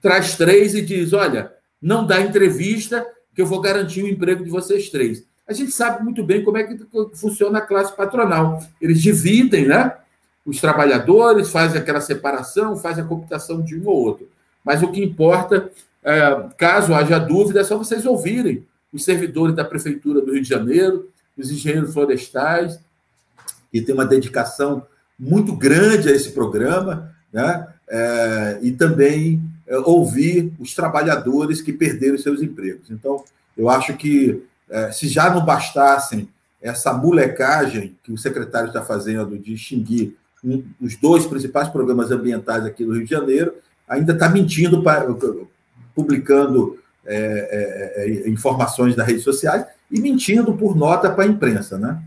traz 0.00 0.37
três 0.37 0.75
e 0.75 0.83
diz: 0.83 1.12
olha, 1.12 1.53
não 1.81 2.07
dá 2.07 2.21
entrevista, 2.21 3.07
que 3.35 3.41
eu 3.41 3.47
vou 3.47 3.61
garantir 3.61 4.03
o 4.03 4.09
emprego 4.09 4.45
de 4.45 4.50
vocês 4.50 4.91
três. 4.91 5.25
A 5.47 5.53
gente 5.53 5.73
sabe 5.73 6.05
muito 6.05 6.23
bem 6.23 6.45
como 6.45 6.59
é 6.59 6.65
que 6.65 6.79
funciona 7.15 7.59
a 7.59 7.62
classe 7.62 7.97
patronal. 7.97 8.62
Eles 8.81 9.00
dividem, 9.00 9.67
né? 9.67 9.97
Os 10.45 10.61
trabalhadores 10.61 11.50
fazem 11.50 11.81
aquela 11.81 12.00
separação, 12.00 12.77
fazem 12.77 13.03
a 13.03 13.07
computação 13.07 13.61
de 13.61 13.79
um 13.79 13.89
ou 13.89 13.97
outro. 13.97 14.29
Mas 14.65 14.83
o 14.83 14.93
que 14.93 15.03
importa, 15.03 15.71
é, 16.02 16.49
caso 16.57 16.95
haja 16.95 17.19
dúvida, 17.19 17.61
é 17.61 17.64
só 17.64 17.76
vocês 17.76 18.07
ouvirem 18.07 18.66
os 18.92 19.04
servidores 19.04 19.54
da 19.54 19.64
Prefeitura 19.64 20.21
do 20.21 20.33
Rio 20.33 20.42
de 20.42 20.49
Janeiro, 20.49 21.09
os 21.37 21.50
engenheiros 21.50 21.92
florestais, 21.92 22.78
que 23.71 23.80
têm 23.80 23.95
uma 23.95 24.04
dedicação 24.04 24.85
muito 25.19 25.54
grande 25.54 26.09
a 26.09 26.12
esse 26.12 26.33
programa, 26.33 27.14
né? 27.33 27.69
É, 27.88 28.59
e 28.62 28.73
também 28.73 29.42
é, 29.66 29.76
ouvir 29.78 30.52
os 30.59 30.75
trabalhadores 30.75 31.61
que 31.61 31.73
perderam 31.73 32.19
seus 32.19 32.42
empregos. 32.42 32.90
Então, 32.90 33.25
eu 33.57 33.69
acho 33.69 33.97
que 33.97 34.42
é, 34.69 34.92
se 34.92 35.09
já 35.09 35.33
não 35.33 35.45
bastassem 35.45 36.28
essa 36.62 36.92
molecagem 36.92 37.97
que 38.02 38.12
o 38.12 38.19
secretário 38.19 38.69
está 38.69 38.83
fazendo 38.83 39.38
de 39.38 39.54
extinguir 39.54 40.16
um, 40.45 40.64
os 40.80 40.97
dois 40.97 41.26
principais 41.26 41.69
programas 41.69 42.11
ambientais 42.11 42.64
aqui 42.64 42.85
no 42.85 42.95
Rio 42.95 43.04
de 43.04 43.11
Janeiro, 43.11 43.54
ainda 43.88 44.12
está 44.12 44.28
mentindo, 44.28 44.83
para, 44.83 45.07
publicando 45.95 46.79
é, 47.05 47.17
é, 47.17 48.27
é, 48.27 48.29
informações 48.29 48.95
nas 48.95 49.07
redes 49.07 49.25
sociais 49.25 49.65
e 49.91 50.01
mentindo 50.01 50.53
por 50.55 50.77
nota 50.77 51.11
para 51.11 51.25
a 51.25 51.27
imprensa, 51.27 51.79
né? 51.79 52.01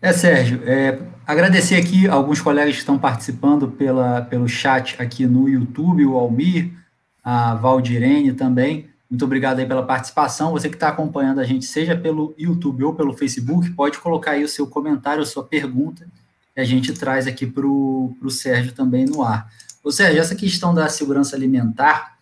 É, 0.00 0.12
Sérgio, 0.12 0.62
é, 0.64 0.98
agradecer 1.24 1.76
aqui 1.76 2.08
alguns 2.08 2.40
colegas 2.40 2.74
que 2.74 2.80
estão 2.80 2.98
participando 2.98 3.68
pela, 3.68 4.22
pelo 4.22 4.48
chat 4.48 5.00
aqui 5.00 5.26
no 5.26 5.48
YouTube, 5.48 6.04
o 6.04 6.16
Almir, 6.16 6.72
a 7.22 7.54
Valdirene 7.54 8.32
também. 8.32 8.88
Muito 9.08 9.24
obrigado 9.24 9.60
aí 9.60 9.66
pela 9.66 9.84
participação. 9.84 10.50
Você 10.52 10.68
que 10.68 10.74
está 10.74 10.88
acompanhando 10.88 11.40
a 11.40 11.44
gente, 11.44 11.66
seja 11.66 11.94
pelo 11.94 12.34
YouTube 12.36 12.82
ou 12.82 12.94
pelo 12.94 13.12
Facebook, 13.12 13.70
pode 13.70 13.98
colocar 13.98 14.32
aí 14.32 14.42
o 14.42 14.48
seu 14.48 14.66
comentário, 14.66 15.22
a 15.22 15.26
sua 15.26 15.44
pergunta, 15.44 16.04
que 16.54 16.60
a 16.60 16.64
gente 16.64 16.92
traz 16.94 17.26
aqui 17.26 17.46
para 17.46 17.66
o 17.66 18.30
Sérgio 18.30 18.72
também 18.72 19.04
no 19.04 19.22
ar. 19.22 19.48
Ou 19.82 19.90
Sérgio, 19.90 20.20
essa 20.20 20.34
questão 20.34 20.74
da 20.74 20.88
segurança 20.88 21.34
alimentar, 21.34 22.18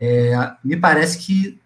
é, 0.00 0.32
me 0.64 0.76
parece 0.76 1.18
que 1.18 1.60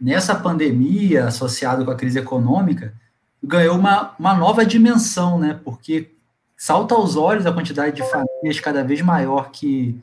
nessa 0.00 0.34
pandemia 0.34 1.26
associada 1.26 1.84
com 1.84 1.90
a 1.90 1.96
crise 1.96 2.18
econômica, 2.18 2.94
ganhou 3.42 3.78
uma, 3.78 4.14
uma 4.18 4.34
nova 4.34 4.64
dimensão, 4.64 5.38
né? 5.38 5.58
Porque 5.64 6.10
salta 6.56 6.94
aos 6.94 7.16
olhos 7.16 7.46
a 7.46 7.52
quantidade 7.52 7.96
de 7.96 8.10
famílias 8.10 8.60
cada 8.60 8.82
vez 8.82 9.00
maior 9.02 9.50
que, 9.50 9.98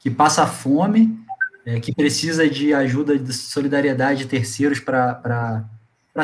que 0.00 0.10
passa 0.10 0.46
fome, 0.46 1.18
é, 1.64 1.80
que 1.80 1.94
precisa 1.94 2.48
de 2.48 2.74
ajuda 2.74 3.18
de 3.18 3.32
solidariedade 3.32 4.20
de 4.20 4.26
terceiros 4.26 4.80
para 4.80 5.64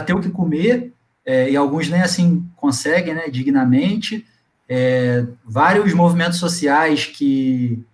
ter 0.04 0.14
o 0.14 0.20
que 0.20 0.30
comer, 0.30 0.92
é, 1.24 1.50
e 1.50 1.56
alguns 1.56 1.88
nem 1.88 2.02
assim 2.02 2.46
conseguem, 2.56 3.14
né, 3.14 3.28
dignamente. 3.28 4.26
É, 4.72 5.26
vários 5.44 5.92
movimentos 5.92 6.38
sociais 6.38 7.04
que, 7.04 7.84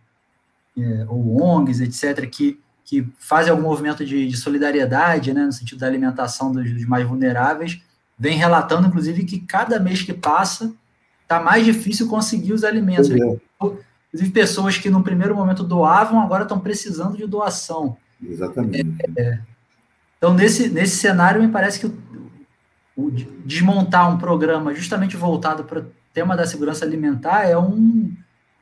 é, 0.76 1.06
ou 1.09 1.42
ONGs, 1.42 1.80
etc., 1.80 2.28
que, 2.28 2.61
que 2.85 3.09
fazem 3.18 3.50
algum 3.50 3.62
movimento 3.62 4.04
de, 4.04 4.28
de 4.28 4.37
solidariedade, 4.37 5.33
né, 5.33 5.47
no 5.47 5.52
sentido 5.52 5.78
da 5.78 5.87
alimentação 5.87 6.52
dos, 6.52 6.71
dos 6.71 6.85
mais 6.85 7.09
vulneráveis, 7.09 7.80
vem 8.18 8.37
relatando, 8.37 8.88
inclusive, 8.88 9.25
que 9.25 9.40
cada 9.40 9.80
mês 9.80 10.02
que 10.02 10.12
passa 10.12 10.75
está 11.23 11.40
mais 11.40 11.64
difícil 11.64 12.09
conseguir 12.09 12.52
os 12.52 12.62
alimentos. 12.62 13.11
É. 13.11 13.14
Inclusive, 13.16 14.33
pessoas 14.33 14.76
que 14.76 14.90
no 14.90 15.02
primeiro 15.02 15.35
momento 15.35 15.64
doavam, 15.64 16.21
agora 16.21 16.42
estão 16.42 16.61
precisando 16.61 17.16
de 17.16 17.26
doação. 17.26 17.97
Exatamente. 18.23 18.97
É, 19.16 19.23
é. 19.23 19.40
então, 20.18 20.35
nesse, 20.35 20.68
nesse 20.68 20.97
cenário, 20.97 21.42
me 21.42 21.49
parece 21.49 21.80
que 21.80 21.87
o, 21.87 21.99
o, 22.97 23.11
desmontar 23.45 24.11
um 24.11 24.18
programa 24.18 24.75
justamente 24.75 25.16
voltado 25.16 25.64
para 25.64 25.85
tema 26.17 26.35
da 26.35 26.47
segurança 26.47 26.83
alimentar 26.83 27.45
é 27.45 27.59
um, 27.59 28.11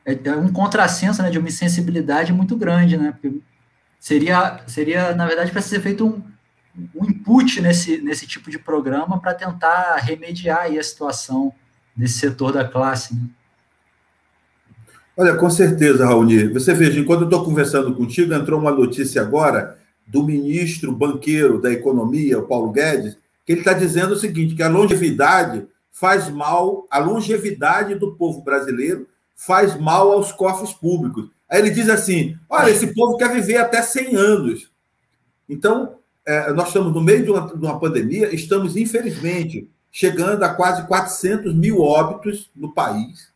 é, 0.05 0.13
é, 0.21 0.35
um 0.35 0.51
contrassenso 0.51 1.23
né, 1.23 1.29
de 1.29 1.39
uma 1.39 1.47
insensibilidade 1.47 2.33
muito 2.33 2.57
grande, 2.57 2.97
né? 2.97 3.13
Porque 3.13 3.39
seria, 3.97 4.59
seria 4.67 5.15
na 5.15 5.25
verdade, 5.25 5.51
para 5.51 5.61
ser 5.61 5.79
feito 5.79 6.05
um 6.05 6.21
um 6.93 7.05
input 7.05 7.61
nesse, 7.61 8.01
nesse 8.01 8.27
tipo 8.27 8.51
de 8.51 8.59
programa 8.59 9.17
para 9.17 9.33
tentar 9.33 9.95
remediar 9.95 10.65
a 10.65 10.83
situação 10.83 11.53
desse 11.95 12.19
setor 12.19 12.51
da 12.51 12.65
classe. 12.65 13.15
Né? 13.15 13.21
Olha, 15.15 15.35
com 15.35 15.49
certeza, 15.49 16.05
Raoni. 16.05 16.49
Você 16.49 16.73
veja, 16.73 16.99
enquanto 16.99 17.21
eu 17.21 17.27
estou 17.27 17.45
conversando 17.45 17.95
contigo, 17.95 18.33
entrou 18.33 18.59
uma 18.59 18.71
notícia 18.71 19.21
agora 19.21 19.77
do 20.05 20.21
ministro 20.21 20.91
banqueiro 20.91 21.61
da 21.61 21.71
Economia, 21.71 22.37
o 22.37 22.45
Paulo 22.45 22.73
Guedes, 22.73 23.17
que 23.45 23.53
ele 23.53 23.61
está 23.61 23.71
dizendo 23.71 24.11
o 24.11 24.17
seguinte, 24.17 24.55
que 24.55 24.63
a 24.63 24.67
longevidade 24.67 25.65
faz 25.95 26.29
mal, 26.29 26.85
a 26.91 26.99
longevidade 26.99 27.95
do 27.95 28.15
povo 28.15 28.41
brasileiro 28.41 29.07
faz 29.33 29.79
mal 29.79 30.11
aos 30.11 30.29
cofres 30.29 30.73
públicos. 30.73 31.29
Aí 31.49 31.59
ele 31.59 31.69
diz 31.69 31.87
assim, 31.87 32.37
olha, 32.49 32.69
esse 32.69 32.93
povo 32.93 33.15
quer 33.15 33.31
viver 33.33 33.55
até 33.55 33.81
100 33.81 34.13
anos. 34.13 34.69
Então, 35.47 35.95
é, 36.25 36.51
nós 36.51 36.67
estamos 36.67 36.93
no 36.93 36.99
meio 36.99 37.23
de 37.23 37.31
uma, 37.31 37.47
de 37.47 37.65
uma 37.65 37.79
pandemia, 37.79 38.35
estamos, 38.35 38.75
infelizmente, 38.75 39.69
chegando 39.89 40.43
a 40.43 40.49
quase 40.49 40.85
400 40.85 41.53
mil 41.55 41.81
óbitos 41.81 42.51
no 42.53 42.73
país. 42.73 43.29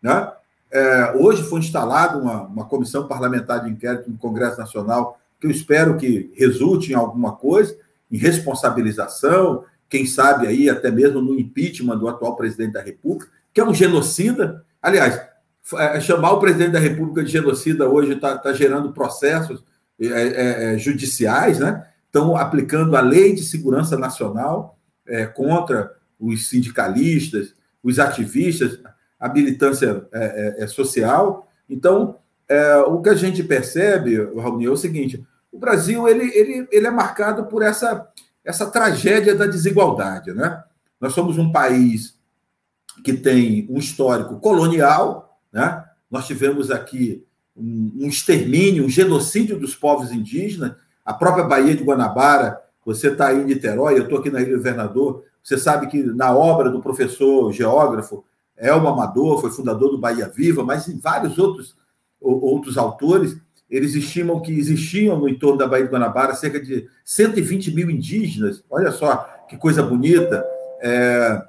Né? 0.00 0.32
É, 0.70 1.12
hoje 1.16 1.42
foi 1.42 1.60
instalada 1.60 2.16
uma, 2.16 2.44
uma 2.44 2.64
comissão 2.64 3.06
parlamentar 3.06 3.62
de 3.62 3.70
inquérito 3.70 4.10
no 4.10 4.16
Congresso 4.16 4.58
Nacional, 4.58 5.20
que 5.38 5.46
eu 5.46 5.50
espero 5.50 5.98
que 5.98 6.32
resulte 6.34 6.92
em 6.92 6.94
alguma 6.94 7.32
coisa, 7.32 7.76
em 8.10 8.16
responsabilização, 8.16 9.64
quem 9.88 10.06
sabe 10.06 10.46
aí 10.46 10.68
até 10.68 10.90
mesmo 10.90 11.20
no 11.20 11.38
impeachment 11.38 11.98
do 11.98 12.08
atual 12.08 12.36
presidente 12.36 12.72
da 12.72 12.82
República, 12.82 13.30
que 13.52 13.60
é 13.60 13.64
um 13.64 13.74
genocida. 13.74 14.64
Aliás, 14.82 15.20
é, 15.74 16.00
chamar 16.00 16.32
o 16.32 16.40
presidente 16.40 16.72
da 16.72 16.78
República 16.78 17.24
de 17.24 17.32
genocida 17.32 17.88
hoje 17.88 18.12
está 18.12 18.38
tá 18.38 18.52
gerando 18.52 18.92
processos 18.92 19.64
é, 20.00 20.06
é, 20.06 20.74
é 20.74 20.78
judiciais, 20.78 21.58
né? 21.58 21.86
estão 22.04 22.36
aplicando 22.36 22.96
a 22.96 23.00
lei 23.00 23.34
de 23.34 23.42
segurança 23.42 23.96
nacional 23.96 24.78
é, 25.06 25.26
contra 25.26 25.92
os 26.18 26.48
sindicalistas, 26.48 27.54
os 27.82 27.98
ativistas, 27.98 28.78
a 29.18 29.28
militância 29.28 30.06
é, 30.12 30.66
social. 30.66 31.48
Então, 31.68 32.16
o 32.88 33.00
que 33.00 33.08
a 33.08 33.14
gente 33.14 33.42
percebe, 33.42 34.16
Raul, 34.16 34.62
é 34.62 34.68
o 34.68 34.76
seguinte: 34.76 35.26
o 35.50 35.58
Brasil 35.58 36.08
ele, 36.08 36.24
ele, 36.34 36.68
ele 36.70 36.86
é 36.86 36.90
marcado 36.90 37.46
por 37.46 37.62
essa, 37.62 38.06
essa 38.46 38.70
tragédia 38.70 39.34
da 39.34 39.46
desigualdade. 39.46 40.32
Né? 40.32 40.62
Nós 41.00 41.12
somos 41.12 41.36
um 41.36 41.50
país 41.50 42.16
que 43.04 43.12
tem 43.12 43.66
um 43.68 43.78
histórico 43.78 44.38
colonial, 44.40 45.38
né? 45.52 45.84
nós 46.10 46.26
tivemos 46.26 46.70
aqui 46.70 47.26
um, 47.54 47.92
um 47.96 48.06
extermínio, 48.06 48.84
um 48.84 48.88
genocídio 48.88 49.58
dos 49.58 49.74
povos 49.74 50.12
indígenas, 50.12 50.72
a 51.04 51.12
própria 51.12 51.44
Baía 51.44 51.74
de 51.74 51.84
Guanabara, 51.84 52.62
você 52.84 53.08
está 53.08 53.28
aí 53.28 53.42
em 53.42 53.44
Niterói, 53.44 53.98
eu 53.98 54.04
estou 54.04 54.20
aqui 54.20 54.30
na 54.30 54.40
Ilha 54.40 54.52
do 54.52 54.58
Governador, 54.58 55.24
você 55.42 55.58
sabe 55.58 55.88
que 55.88 56.02
na 56.02 56.34
obra 56.34 56.70
do 56.70 56.80
professor 56.80 57.52
geógrafo 57.52 58.24
Elmo 58.56 58.88
Amador, 58.88 59.40
foi 59.40 59.50
fundador 59.50 59.90
do 59.90 59.98
Bahia 59.98 60.28
Viva, 60.28 60.64
mas 60.64 60.88
em 60.88 60.98
vários 60.98 61.38
outros, 61.38 61.76
outros 62.20 62.78
autores, 62.78 63.36
eles 63.68 63.94
estimam 63.94 64.40
que 64.40 64.52
existiam 64.52 65.18
no 65.18 65.28
entorno 65.28 65.58
da 65.58 65.66
Baía 65.66 65.84
de 65.84 65.90
Guanabara 65.90 66.34
cerca 66.34 66.60
de 66.60 66.88
120 67.04 67.74
mil 67.74 67.90
indígenas, 67.90 68.62
olha 68.70 68.92
só 68.92 69.28
que 69.48 69.56
coisa 69.56 69.82
bonita, 69.82 70.44
é, 70.80 71.42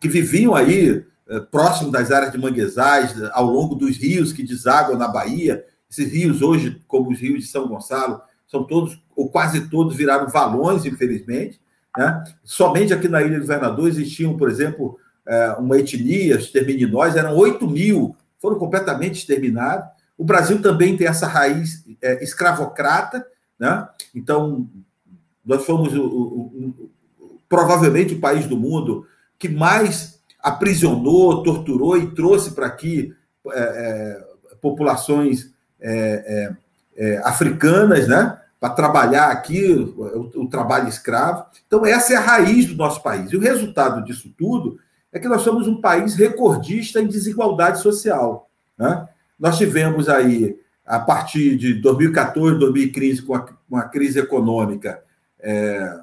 que 0.00 0.08
viviam 0.08 0.54
aí 0.54 1.04
é, 1.28 1.40
próximo 1.40 1.90
das 1.90 2.10
áreas 2.10 2.32
de 2.32 2.38
manguezais, 2.38 3.14
ao 3.32 3.46
longo 3.46 3.74
dos 3.74 3.96
rios 3.96 4.32
que 4.32 4.42
desaguam 4.42 4.98
na 4.98 5.08
Bahia. 5.08 5.64
Esses 5.90 6.12
rios 6.12 6.42
hoje, 6.42 6.80
como 6.86 7.10
os 7.10 7.18
rios 7.18 7.44
de 7.44 7.50
São 7.50 7.68
Gonçalo, 7.68 8.20
são 8.46 8.64
todos, 8.64 9.02
ou 9.16 9.30
quase 9.30 9.68
todos, 9.68 9.96
viraram 9.96 10.28
valões, 10.28 10.84
infelizmente. 10.84 11.60
Né? 11.96 12.24
Somente 12.44 12.92
aqui 12.92 13.08
na 13.08 13.22
Ilha 13.22 13.36
do 13.38 13.46
Governador 13.46 13.88
existiam, 13.88 14.36
por 14.36 14.50
exemplo, 14.50 14.98
é, 15.26 15.52
uma 15.52 15.78
etnia, 15.78 16.36
os 16.36 16.50
termininóis, 16.50 17.16
eram 17.16 17.34
8 17.36 17.66
mil, 17.66 18.16
foram 18.38 18.58
completamente 18.58 19.20
exterminados. 19.20 19.86
O 20.22 20.24
Brasil 20.24 20.62
também 20.62 20.96
tem 20.96 21.08
essa 21.08 21.26
raiz 21.26 21.84
é, 22.00 22.22
escravocrata, 22.22 23.26
né? 23.58 23.88
então 24.14 24.68
nós 25.44 25.66
fomos 25.66 25.92
o, 25.94 26.00
o, 26.00 26.40
o, 27.18 27.40
provavelmente 27.48 28.14
o 28.14 28.20
país 28.20 28.46
do 28.46 28.56
mundo 28.56 29.04
que 29.36 29.48
mais 29.48 30.20
aprisionou, 30.40 31.42
torturou 31.42 31.96
e 31.96 32.14
trouxe 32.14 32.52
para 32.52 32.68
aqui 32.68 33.12
é, 33.48 33.58
é 33.58 34.56
populações 34.60 35.52
é, 35.80 36.54
é, 36.96 37.18
africanas, 37.24 38.06
né? 38.06 38.38
Para 38.60 38.74
trabalhar 38.74 39.32
aqui, 39.32 39.72
o, 39.72 40.30
o 40.36 40.48
trabalho 40.48 40.88
escravo. 40.88 41.46
Então, 41.66 41.84
essa 41.84 42.12
é 42.12 42.16
a 42.16 42.20
raiz 42.20 42.66
do 42.66 42.76
nosso 42.76 43.02
país. 43.02 43.32
E 43.32 43.36
o 43.36 43.40
resultado 43.40 44.04
disso 44.04 44.32
tudo 44.38 44.78
é 45.12 45.18
que 45.18 45.26
nós 45.26 45.42
somos 45.42 45.66
um 45.66 45.80
país 45.80 46.14
recordista 46.14 47.00
em 47.00 47.08
desigualdade 47.08 47.80
social. 47.80 48.48
Né? 48.78 49.08
Nós 49.42 49.58
tivemos 49.58 50.08
aí, 50.08 50.56
a 50.86 51.00
partir 51.00 51.56
de 51.56 51.74
2014, 51.74 52.60
2015, 52.60 53.22
com 53.22 53.34
a, 53.34 53.40
com 53.40 53.76
a 53.76 53.82
crise 53.82 54.20
econômica, 54.20 55.02
é, 55.40 56.00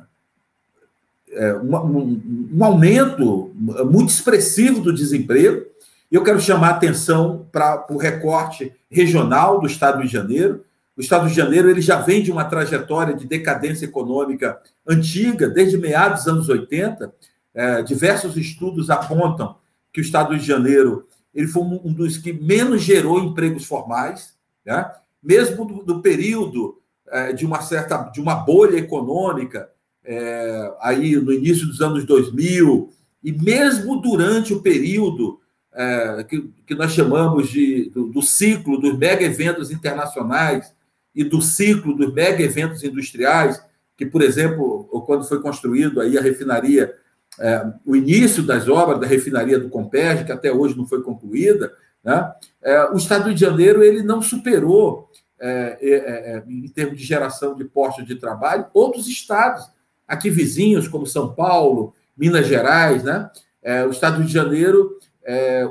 é, 1.32 1.54
um, 1.56 2.22
um, 2.54 2.66
aumento 2.66 3.50
muito 3.90 4.10
expressivo 4.10 4.82
do 4.82 4.94
desemprego. 4.94 5.66
Eu 6.12 6.22
quero 6.22 6.42
chamar 6.42 6.68
a 6.68 6.72
atenção 6.72 7.48
para 7.50 7.86
o 7.90 7.96
recorte 7.96 8.74
regional 8.92 9.62
do 9.62 9.68
Estado 9.68 10.02
de 10.02 10.10
Janeiro. 10.10 10.66
O 10.98 11.00
Estado 11.00 11.30
de 11.30 11.34
Janeiro 11.34 11.70
ele 11.70 11.80
já 11.80 12.02
vem 12.02 12.22
de 12.22 12.34
uma 12.34 12.44
trajetória 12.44 13.14
de 13.14 13.26
decadência 13.26 13.86
econômica 13.86 14.60
antiga, 14.86 15.48
desde 15.48 15.78
meados 15.78 16.26
dos 16.26 16.34
anos 16.34 16.50
80. 16.50 17.10
É, 17.56 17.84
diversos 17.84 18.36
estudos 18.36 18.90
apontam 18.90 19.56
que 19.94 20.02
o 20.02 20.04
Estado 20.04 20.38
de 20.38 20.46
Janeiro 20.46 21.08
ele 21.34 21.48
foi 21.48 21.62
um 21.64 21.94
dos 21.94 22.18
que 22.18 22.34
menos 22.34 22.82
gerou 22.82 23.20
empregos 23.20 23.66
formais, 23.66 24.34
né? 24.66 24.90
mesmo 25.22 25.66
do, 25.66 25.84
do 25.84 26.02
período 26.02 26.80
é, 27.08 27.34
de 27.34 27.46
uma 27.46 27.62
certa 27.62 27.98
de 28.04 28.22
uma 28.22 28.36
bolha 28.36 28.78
econômica 28.78 29.70
é, 30.04 30.74
aí 30.82 31.16
no 31.16 31.32
início 31.32 31.68
dos 31.68 31.82
anos 31.82 32.06
2000 32.06 32.92
e 33.24 33.32
mesmo 33.32 34.00
durante 34.00 34.54
o 34.54 34.62
período 34.62 35.40
é, 35.74 36.24
que, 36.24 36.50
que 36.66 36.76
nós 36.76 36.92
chamamos 36.92 37.50
de 37.50 37.90
do, 37.90 38.08
do 38.08 38.22
ciclo 38.22 38.80
dos 38.80 38.98
mega 38.98 39.26
eventos 39.26 39.72
internacionais 39.72 40.74
e 41.14 41.24
do 41.24 41.42
ciclo 41.42 41.96
dos 41.96 42.14
mega 42.14 42.44
eventos 42.44 42.84
industriais, 42.84 43.62
que 43.98 44.06
por 44.06 44.22
exemplo, 44.22 44.86
quando 45.06 45.28
foi 45.28 45.42
construído 45.42 46.00
aí 46.00 46.18
a 46.18 46.22
refinaria 46.22 46.94
é, 47.40 47.66
o 47.86 47.96
início 47.96 48.44
das 48.44 48.68
obras 48.68 49.00
da 49.00 49.08
refinaria 49.08 49.58
do 49.58 49.70
Comperj, 49.70 50.26
que 50.26 50.32
até 50.32 50.52
hoje 50.52 50.78
não 50.78 50.86
foi 50.86 51.02
concluída, 51.02 51.74
né? 52.04 52.32
É, 52.62 52.86
o 52.92 52.98
Estado 52.98 53.34
de 53.34 53.40
Janeiro 53.40 53.84
ele 53.84 54.04
não 54.04 54.22
superou, 54.22 55.10
é, 55.40 55.78
é, 55.82 55.96
é, 55.96 56.44
em 56.48 56.68
termos 56.68 56.98
de 56.98 57.06
geração 57.06 57.56
de 57.56 57.64
postos 57.64 58.06
de 58.06 58.16
trabalho, 58.16 58.66
outros 58.74 59.08
estados 59.08 59.70
aqui 60.08 60.30
vizinhos, 60.30 60.88
como 60.88 61.06
São 61.06 61.34
Paulo, 61.34 61.94
Minas 62.18 62.46
Gerais. 62.46 63.04
Né? 63.04 63.30
É, 63.64 63.86
o 63.86 63.92
Estado 63.92 64.24
de 64.24 64.32
Janeiro 64.32 64.98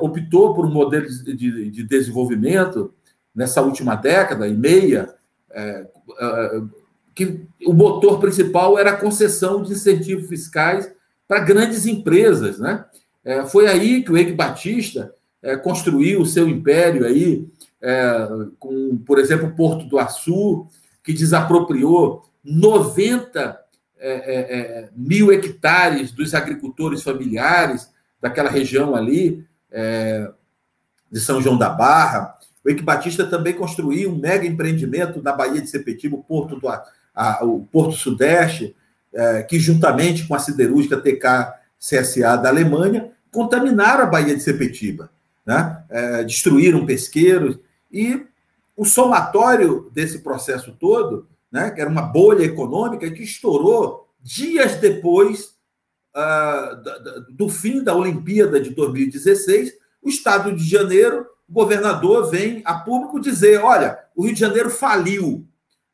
optou 0.01 0.55
por 0.55 0.65
um 0.65 0.71
modelo 0.71 1.07
de, 1.09 1.35
de, 1.35 1.71
de, 1.71 1.83
desenvolvimento 1.83 2.95
nessa 3.35 3.61
última 3.61 3.97
década 3.97 4.47
e 4.47 4.57
meia, 4.57 5.13
que 7.13 7.45
o 7.67 7.73
motor 7.73 8.21
principal 8.21 8.79
era 8.79 8.91
a 8.91 8.97
concessão 8.97 9.61
de 9.65 9.73
incentivos 9.73 10.29
fiscais 10.29 10.89
para 11.29 11.41
grandes 11.41 11.87
empresas, 11.87 12.59
né? 12.59 12.87
É, 13.23 13.45
foi 13.45 13.67
aí 13.67 14.03
que 14.03 14.11
o 14.11 14.17
Eike 14.17 14.33
Batista 14.33 15.15
é, 15.43 15.55
construiu 15.55 16.23
o 16.23 16.27
seu 16.27 16.49
império 16.49 17.05
aí, 17.05 17.47
é, 17.81 18.29
com, 18.59 18.97
por 19.07 19.19
exemplo, 19.19 19.55
Porto 19.55 19.85
do 19.85 19.99
Açu, 19.99 20.67
que 21.05 21.13
desapropriou 21.13 22.25
90 22.43 23.61
é, 23.99 24.11
é, 24.11 24.39
é, 24.39 24.89
mil 24.97 25.31
hectares 25.31 26.11
dos 26.11 26.33
agricultores 26.33 27.03
familiares 27.03 27.93
daquela 28.21 28.51
região 28.51 28.97
ali, 28.97 29.47
de 31.13 31.21
São 31.21 31.43
João 31.43 31.59
da 31.59 31.69
Barra. 31.69 32.37
O 32.65 32.69
Eike 32.69 32.83
Batista 32.83 33.27
também 33.27 33.53
construiu 33.53 34.11
um 34.11 34.19
mega 34.19 34.47
empreendimento 34.47 35.23
na 35.23 35.33
Baía 35.33 35.61
de 35.61 35.69
Sepetiba, 35.69 36.17
o 36.17 36.23
Porto, 36.23 36.59
do, 36.59 36.69
a, 36.69 37.45
o 37.45 37.67
Porto 37.71 37.93
Sudeste, 37.93 38.75
é, 39.13 39.43
que, 39.43 39.59
juntamente 39.59 40.27
com 40.27 40.35
a 40.35 40.39
siderúrgica 40.39 40.97
TK 40.97 41.55
CSA 41.79 42.37
da 42.37 42.49
Alemanha, 42.49 43.11
contaminaram 43.31 44.05
a 44.05 44.07
Baía 44.07 44.35
de 44.35 44.43
Sepetiba, 44.43 45.11
né? 45.47 45.83
É, 45.89 46.25
destruíram 46.25 46.87
pesqueiros, 46.87 47.59
e 47.91 48.27
o 48.77 48.85
somatório 48.85 49.91
desse 49.93 50.21
processo 50.21 50.73
todo, 50.79 51.27
né, 51.51 51.71
que 51.71 51.81
era 51.81 51.91
uma 51.91 52.03
bolha 52.03 52.45
econômica 52.45 53.11
que 53.11 53.23
estourou 53.23 54.09
dias 54.21 54.77
depois 54.77 55.55
uh, 56.15 57.33
do 57.33 57.49
fim 57.49 57.83
da 57.83 57.95
Olimpíada 57.95 58.61
de 58.61 58.71
2016, 58.71 59.73
o 60.03 60.09
Estado 60.09 60.55
de 60.55 60.63
Janeiro, 60.69 61.27
o 61.49 61.53
governador 61.53 62.31
vem 62.31 62.63
a 62.65 62.75
público 62.75 63.19
dizer: 63.19 63.61
olha, 63.63 63.99
o 64.15 64.25
Rio 64.25 64.35
de 64.35 64.41
Janeiro 64.41 64.71
faliu, 64.71 65.47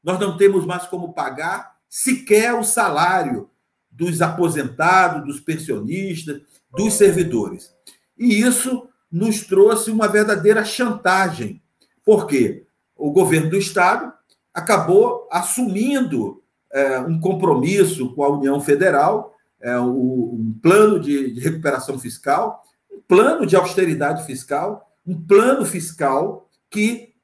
nós 0.02 0.18
não 0.18 0.36
temos 0.36 0.66
mais 0.66 0.84
como 0.86 1.12
pagar 1.12 1.73
sequer 1.94 2.52
o 2.54 2.64
salário 2.64 3.48
dos 3.88 4.20
aposentados, 4.20 5.24
dos 5.24 5.38
pensionistas, 5.38 6.42
dos 6.76 6.94
servidores. 6.94 7.72
E 8.18 8.40
isso 8.40 8.88
nos 9.08 9.46
trouxe 9.46 9.92
uma 9.92 10.08
verdadeira 10.08 10.64
chantagem, 10.64 11.62
porque 12.04 12.66
o 12.96 13.12
governo 13.12 13.50
do 13.50 13.56
Estado 13.56 14.12
acabou 14.52 15.28
assumindo 15.30 16.42
é, 16.72 16.98
um 16.98 17.20
compromisso 17.20 18.12
com 18.12 18.24
a 18.24 18.28
União 18.28 18.60
Federal, 18.60 19.32
é, 19.60 19.78
um 19.78 20.52
plano 20.60 20.98
de, 20.98 21.32
de 21.32 21.38
recuperação 21.38 21.96
fiscal, 21.96 22.64
um 22.90 23.00
plano 23.06 23.46
de 23.46 23.54
austeridade 23.54 24.26
fiscal, 24.26 24.92
um 25.06 25.24
plano 25.24 25.64
fiscal 25.64 26.50
que 26.68 27.14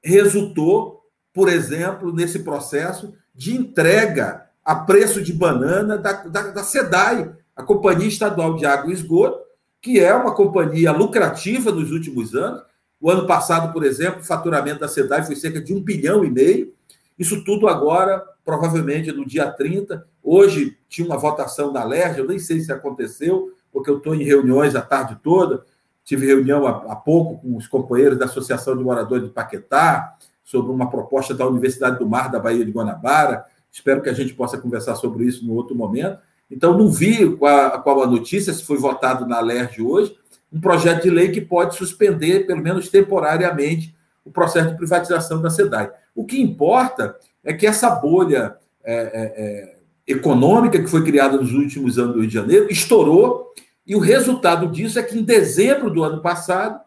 resultou, 0.00 1.02
por 1.32 1.48
exemplo, 1.48 2.14
nesse 2.14 2.44
processo 2.44 3.12
de 3.34 3.56
entrega 3.56 4.46
a 4.64 4.74
preço 4.74 5.22
de 5.22 5.32
banana 5.32 5.98
da, 5.98 6.12
da, 6.12 6.42
da 6.50 6.64
SEDAI, 6.64 7.32
a 7.56 7.62
Companhia 7.62 8.08
Estadual 8.08 8.56
de 8.56 8.64
Água 8.64 8.90
e 8.90 8.94
Esgoto, 8.94 9.40
que 9.80 9.98
é 9.98 10.14
uma 10.14 10.34
companhia 10.34 10.92
lucrativa 10.92 11.72
nos 11.72 11.90
últimos 11.90 12.34
anos. 12.34 12.62
O 13.00 13.10
ano 13.10 13.26
passado, 13.26 13.72
por 13.72 13.84
exemplo, 13.84 14.20
o 14.20 14.24
faturamento 14.24 14.80
da 14.80 14.88
SEDAI 14.88 15.24
foi 15.24 15.34
cerca 15.34 15.60
de 15.60 15.74
um 15.74 15.80
bilhão 15.80 16.24
e 16.24 16.30
meio. 16.30 16.72
Isso 17.18 17.42
tudo 17.44 17.68
agora, 17.68 18.22
provavelmente 18.44 19.10
no 19.10 19.26
dia 19.26 19.50
30. 19.50 20.06
Hoje 20.22 20.78
tinha 20.88 21.06
uma 21.06 21.18
votação 21.18 21.72
da 21.72 21.82
LERJ, 21.82 22.20
eu 22.20 22.28
nem 22.28 22.38
sei 22.38 22.60
se 22.60 22.72
aconteceu, 22.72 23.52
porque 23.72 23.90
eu 23.90 23.98
estou 23.98 24.14
em 24.14 24.22
reuniões 24.22 24.76
a 24.76 24.82
tarde 24.82 25.18
toda. 25.22 25.64
Tive 26.04 26.26
reunião 26.26 26.66
há, 26.66 26.92
há 26.92 26.96
pouco 26.96 27.40
com 27.42 27.56
os 27.56 27.66
companheiros 27.66 28.18
da 28.18 28.26
Associação 28.26 28.76
de 28.76 28.84
Moradores 28.84 29.24
de 29.24 29.30
Paquetá, 29.30 30.16
sobre 30.42 30.72
uma 30.72 30.90
proposta 30.90 31.34
da 31.34 31.46
Universidade 31.46 31.98
do 31.98 32.08
Mar 32.08 32.30
da 32.30 32.38
Bahia 32.38 32.64
de 32.64 32.70
Guanabara. 32.70 33.44
Espero 33.70 34.02
que 34.02 34.08
a 34.08 34.12
gente 34.12 34.34
possa 34.34 34.58
conversar 34.58 34.96
sobre 34.96 35.24
isso 35.24 35.46
no 35.46 35.54
outro 35.54 35.74
momento. 35.74 36.18
Então, 36.50 36.76
não 36.76 36.90
vi 36.90 37.36
qual, 37.36 37.82
qual 37.82 38.02
a 38.02 38.06
notícia, 38.06 38.52
se 38.52 38.64
foi 38.64 38.76
votado 38.76 39.26
na 39.26 39.40
LERJ 39.40 39.82
hoje, 39.82 40.16
um 40.52 40.60
projeto 40.60 41.04
de 41.04 41.10
lei 41.10 41.30
que 41.30 41.40
pode 41.40 41.76
suspender, 41.76 42.46
pelo 42.46 42.60
menos 42.60 42.90
temporariamente, 42.90 43.94
o 44.24 44.30
processo 44.30 44.70
de 44.70 44.76
privatização 44.76 45.40
da 45.40 45.48
SEDAI. 45.48 45.90
O 46.14 46.24
que 46.24 46.40
importa 46.40 47.16
é 47.42 47.52
que 47.54 47.66
essa 47.66 47.88
bolha 47.90 48.56
é, 48.84 48.94
é, 48.94 49.10
é, 49.14 49.76
econômica 50.06 50.78
que 50.78 50.88
foi 50.88 51.02
criada 51.02 51.38
nos 51.38 51.52
últimos 51.52 51.98
anos 51.98 52.12
do 52.12 52.20
Rio 52.20 52.28
de 52.28 52.34
Janeiro 52.34 52.66
estourou, 52.70 53.52
e 53.86 53.96
o 53.96 53.98
resultado 53.98 54.68
disso 54.68 54.98
é 54.98 55.02
que 55.02 55.18
em 55.18 55.22
dezembro 55.22 55.90
do 55.90 56.04
ano 56.04 56.20
passado, 56.20 56.80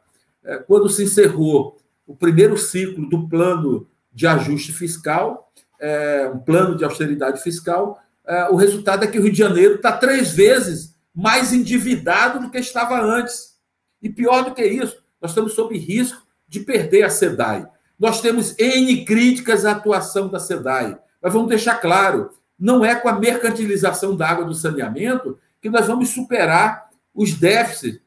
é, 0.43 0.57
quando 0.57 0.87
se 0.89 1.03
encerrou 1.03 1.77
o 2.05 2.15
primeiro 2.15 2.57
ciclo 2.57 3.09
do 3.09 3.27
plano 3.27 3.87
de 4.13 4.27
ajuste 4.27 4.71
fiscal, 4.71 5.51
é, 5.79 6.29
um 6.33 6.39
plano 6.39 6.75
de 6.75 6.83
austeridade 6.83 7.41
fiscal, 7.41 7.99
é, 8.25 8.49
o 8.49 8.55
resultado 8.55 9.03
é 9.03 9.07
que 9.07 9.19
o 9.19 9.21
Rio 9.21 9.31
de 9.31 9.37
Janeiro 9.37 9.75
está 9.75 9.91
três 9.91 10.31
vezes 10.31 10.95
mais 11.13 11.53
endividado 11.53 12.39
do 12.39 12.49
que 12.49 12.57
estava 12.57 12.99
antes. 12.99 13.55
E 14.01 14.09
pior 14.09 14.43
do 14.43 14.53
que 14.53 14.65
isso, 14.65 14.97
nós 15.21 15.31
estamos 15.31 15.53
sob 15.53 15.77
risco 15.77 16.21
de 16.47 16.59
perder 16.59 17.03
a 17.03 17.09
SEDAI. 17.09 17.67
Nós 17.97 18.21
temos 18.21 18.57
N 18.59 19.05
críticas 19.05 19.65
à 19.65 19.71
atuação 19.71 20.27
da 20.27 20.39
SEDAI, 20.39 20.97
mas 21.21 21.33
vamos 21.33 21.49
deixar 21.49 21.75
claro: 21.75 22.31
não 22.59 22.83
é 22.83 22.95
com 22.95 23.07
a 23.07 23.19
mercantilização 23.19 24.15
da 24.15 24.27
água 24.29 24.45
do 24.45 24.53
saneamento 24.53 25.39
que 25.61 25.69
nós 25.69 25.87
vamos 25.87 26.09
superar 26.09 26.89
os 27.13 27.33
déficits 27.33 28.01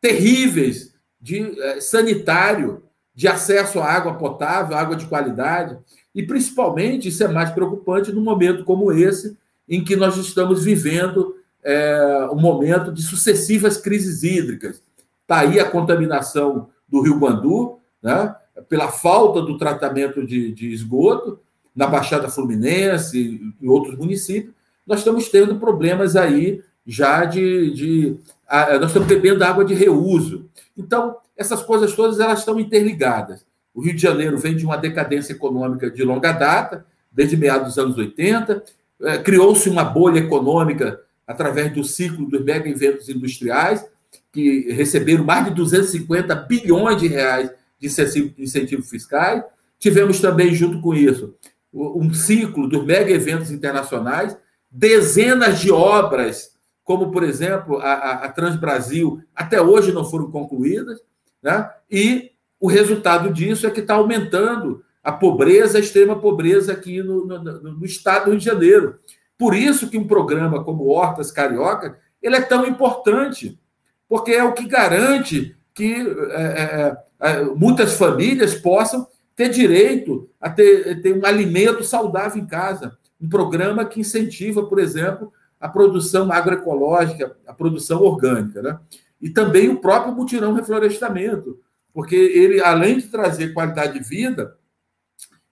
terríveis 0.00 0.94
de 1.20 1.60
é, 1.60 1.80
sanitário 1.80 2.82
de 3.14 3.28
acesso 3.28 3.80
à 3.80 3.86
água 3.86 4.14
potável, 4.14 4.76
água 4.76 4.96
de 4.96 5.06
qualidade. 5.06 5.78
E, 6.14 6.22
principalmente, 6.22 7.08
isso 7.08 7.22
é 7.22 7.28
mais 7.28 7.50
preocupante 7.50 8.12
num 8.12 8.22
momento 8.22 8.64
como 8.64 8.92
esse, 8.92 9.36
em 9.68 9.82
que 9.84 9.96
nós 9.96 10.16
estamos 10.16 10.64
vivendo 10.64 11.34
é, 11.62 12.28
um 12.32 12.40
momento 12.40 12.92
de 12.92 13.02
sucessivas 13.02 13.76
crises 13.76 14.22
hídricas. 14.22 14.82
Está 15.22 15.40
aí 15.40 15.60
a 15.60 15.68
contaminação 15.68 16.68
do 16.88 17.02
Rio 17.02 17.18
Guandu, 17.18 17.78
né, 18.02 18.34
pela 18.68 18.88
falta 18.88 19.40
do 19.40 19.56
tratamento 19.56 20.26
de, 20.26 20.52
de 20.52 20.72
esgoto, 20.72 21.38
na 21.74 21.86
Baixada 21.86 22.28
Fluminense 22.28 23.40
e 23.60 23.68
outros 23.68 23.96
municípios. 23.96 24.54
Nós 24.86 24.98
estamos 25.00 25.28
tendo 25.28 25.58
problemas 25.60 26.16
aí 26.16 26.62
já 26.86 27.24
de, 27.24 27.70
de 27.72 28.16
nós 28.80 28.90
estamos 28.90 29.08
bebendo 29.08 29.44
água 29.44 29.64
de 29.64 29.74
reuso. 29.74 30.48
Então, 30.76 31.16
essas 31.36 31.62
coisas 31.62 31.94
todas 31.94 32.18
elas 32.18 32.40
estão 32.40 32.58
interligadas. 32.58 33.44
O 33.72 33.80
Rio 33.80 33.94
de 33.94 34.02
Janeiro 34.02 34.36
vem 34.36 34.56
de 34.56 34.64
uma 34.64 34.76
decadência 34.76 35.32
econômica 35.32 35.90
de 35.90 36.02
longa 36.02 36.32
data, 36.32 36.84
desde 37.10 37.36
meados 37.36 37.68
dos 37.68 37.78
anos 37.78 37.96
80, 37.96 38.62
é, 39.02 39.18
criou-se 39.18 39.68
uma 39.68 39.84
bolha 39.84 40.18
econômica 40.18 41.00
através 41.26 41.72
do 41.72 41.84
ciclo 41.84 42.26
dos 42.26 42.44
mega 42.44 42.68
eventos 42.68 43.08
industriais, 43.08 43.84
que 44.32 44.70
receberam 44.72 45.24
mais 45.24 45.46
de 45.46 45.54
250 45.54 46.34
bilhões 46.34 47.00
de 47.00 47.06
reais 47.06 47.50
de 47.78 47.86
incentivos 48.38 48.90
fiscais. 48.90 49.42
Tivemos 49.78 50.20
também, 50.20 50.54
junto 50.54 50.80
com 50.80 50.94
isso, 50.94 51.34
um 51.72 52.12
ciclo 52.12 52.68
dos 52.68 52.84
mega 52.84 53.10
eventos 53.10 53.50
internacionais, 53.50 54.36
dezenas 54.70 55.60
de 55.60 55.70
obras, 55.70 56.50
como, 56.90 57.12
por 57.12 57.22
exemplo, 57.22 57.78
a, 57.78 58.14
a 58.14 58.28
Transbrasil, 58.32 59.22
até 59.32 59.62
hoje 59.62 59.92
não 59.92 60.04
foram 60.04 60.28
concluídas, 60.28 61.00
né? 61.40 61.70
e 61.88 62.32
o 62.58 62.66
resultado 62.66 63.32
disso 63.32 63.64
é 63.64 63.70
que 63.70 63.78
está 63.78 63.94
aumentando 63.94 64.82
a 65.00 65.12
pobreza, 65.12 65.78
a 65.78 65.80
extrema 65.80 66.18
pobreza 66.18 66.72
aqui 66.72 67.00
no, 67.00 67.24
no, 67.24 67.62
no, 67.74 67.84
estado 67.84 68.24
do 68.24 68.30
Rio 68.32 68.40
de 68.40 68.44
Janeiro. 68.44 68.98
Por 69.38 69.54
isso 69.54 69.88
que 69.88 69.96
um 69.96 70.08
programa 70.08 70.64
como 70.64 70.88
Hortas 70.88 71.30
Carioca 71.30 71.96
ele 72.20 72.34
é 72.34 72.40
tão 72.40 72.66
importante, 72.66 73.56
porque 74.08 74.32
é 74.32 74.42
o 74.42 74.52
que 74.52 74.66
garante 74.66 75.56
que 75.72 75.94
é, 75.94 76.42
é, 76.42 76.96
é, 77.20 77.44
muitas 77.44 77.94
famílias 77.94 78.56
possam 78.56 79.06
ter 79.36 79.48
direito 79.48 80.28
a 80.40 80.50
ter, 80.50 81.00
ter 81.00 81.16
um 81.16 81.24
alimento 81.24 81.84
saudável 81.84 82.42
em 82.42 82.46
casa. 82.46 82.98
Um 83.20 83.28
programa 83.28 83.84
que 83.84 84.00
incentiva, 84.00 84.66
por 84.66 84.80
exemplo, 84.80 85.32
a 85.60 85.68
produção 85.68 86.32
agroecológica, 86.32 87.36
a 87.46 87.52
produção 87.52 88.02
orgânica. 88.02 88.62
Né? 88.62 88.80
E 89.20 89.28
também 89.28 89.68
o 89.68 89.80
próprio 89.80 90.14
mutirão 90.14 90.54
reflorestamento, 90.54 91.60
porque 91.92 92.16
ele, 92.16 92.62
além 92.62 92.98
de 92.98 93.08
trazer 93.08 93.52
qualidade 93.52 93.92
de 93.92 94.08
vida, 94.08 94.56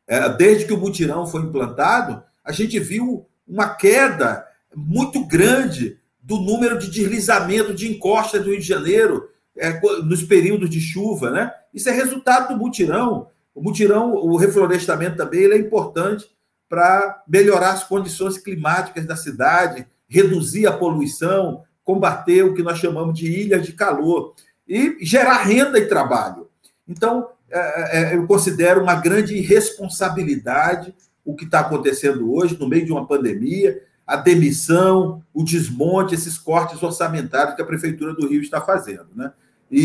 é, 0.06 0.28
desde 0.30 0.64
que 0.64 0.72
o 0.72 0.78
mutirão 0.78 1.26
foi 1.26 1.42
implantado, 1.42 2.22
a 2.42 2.50
gente 2.50 2.80
viu 2.80 3.28
uma 3.46 3.68
queda 3.68 4.46
muito 4.74 5.26
grande 5.26 5.98
do 6.20 6.38
número 6.38 6.78
de 6.78 6.90
deslizamento 6.90 7.74
de 7.74 7.90
encosta 7.90 8.40
do 8.40 8.50
Rio 8.50 8.60
de 8.60 8.66
Janeiro 8.66 9.28
é, 9.56 9.80
nos 10.02 10.22
períodos 10.22 10.70
de 10.70 10.80
chuva, 10.80 11.30
né? 11.30 11.52
Isso 11.74 11.88
é 11.88 11.92
resultado 11.92 12.48
do 12.48 12.58
mutirão. 12.58 13.28
O 13.54 13.62
mutirão, 13.62 14.14
o 14.14 14.36
reflorestamento 14.36 15.16
também, 15.16 15.40
ele 15.40 15.54
é 15.54 15.58
importante 15.58 16.26
para 16.68 17.22
melhorar 17.26 17.72
as 17.72 17.84
condições 17.84 18.38
climáticas 18.38 19.06
da 19.06 19.16
cidade, 19.16 19.86
reduzir 20.08 20.66
a 20.66 20.72
poluição, 20.72 21.62
combater 21.84 22.42
o 22.42 22.54
que 22.54 22.62
nós 22.62 22.78
chamamos 22.78 23.18
de 23.18 23.26
ilhas 23.26 23.64
de 23.64 23.72
calor 23.72 24.34
e 24.66 24.96
gerar 25.00 25.42
renda 25.42 25.78
e 25.78 25.86
trabalho. 25.86 26.48
Então, 26.86 27.28
é, 27.50 28.14
é, 28.14 28.16
eu 28.16 28.26
considero 28.26 28.82
uma 28.82 28.94
grande 28.94 29.34
irresponsabilidade 29.36 30.94
o 31.28 31.34
que 31.34 31.44
está 31.44 31.60
acontecendo 31.60 32.32
hoje, 32.32 32.56
no 32.58 32.66
meio 32.66 32.86
de 32.86 32.90
uma 32.90 33.06
pandemia, 33.06 33.82
a 34.06 34.16
demissão, 34.16 35.22
o 35.34 35.44
desmonte, 35.44 36.14
esses 36.14 36.38
cortes 36.38 36.82
orçamentários 36.82 37.54
que 37.54 37.60
a 37.60 37.66
Prefeitura 37.66 38.14
do 38.14 38.26
Rio 38.26 38.40
está 38.40 38.62
fazendo. 38.62 39.08
Né? 39.14 39.30
E, 39.70 39.82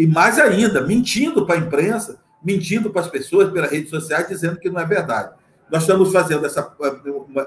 e, 0.00 0.02
e 0.02 0.06
mais 0.08 0.36
ainda, 0.40 0.84
mentindo 0.84 1.46
para 1.46 1.54
a 1.54 1.58
imprensa, 1.58 2.18
mentindo 2.42 2.90
para 2.90 3.02
as 3.02 3.08
pessoas 3.08 3.52
pelas 3.52 3.70
redes 3.70 3.88
sociais, 3.88 4.26
dizendo 4.26 4.58
que 4.58 4.68
não 4.68 4.80
é 4.80 4.84
verdade. 4.84 5.32
Nós 5.70 5.82
estamos 5.82 6.10
fazendo 6.10 6.44
essa, 6.44 6.74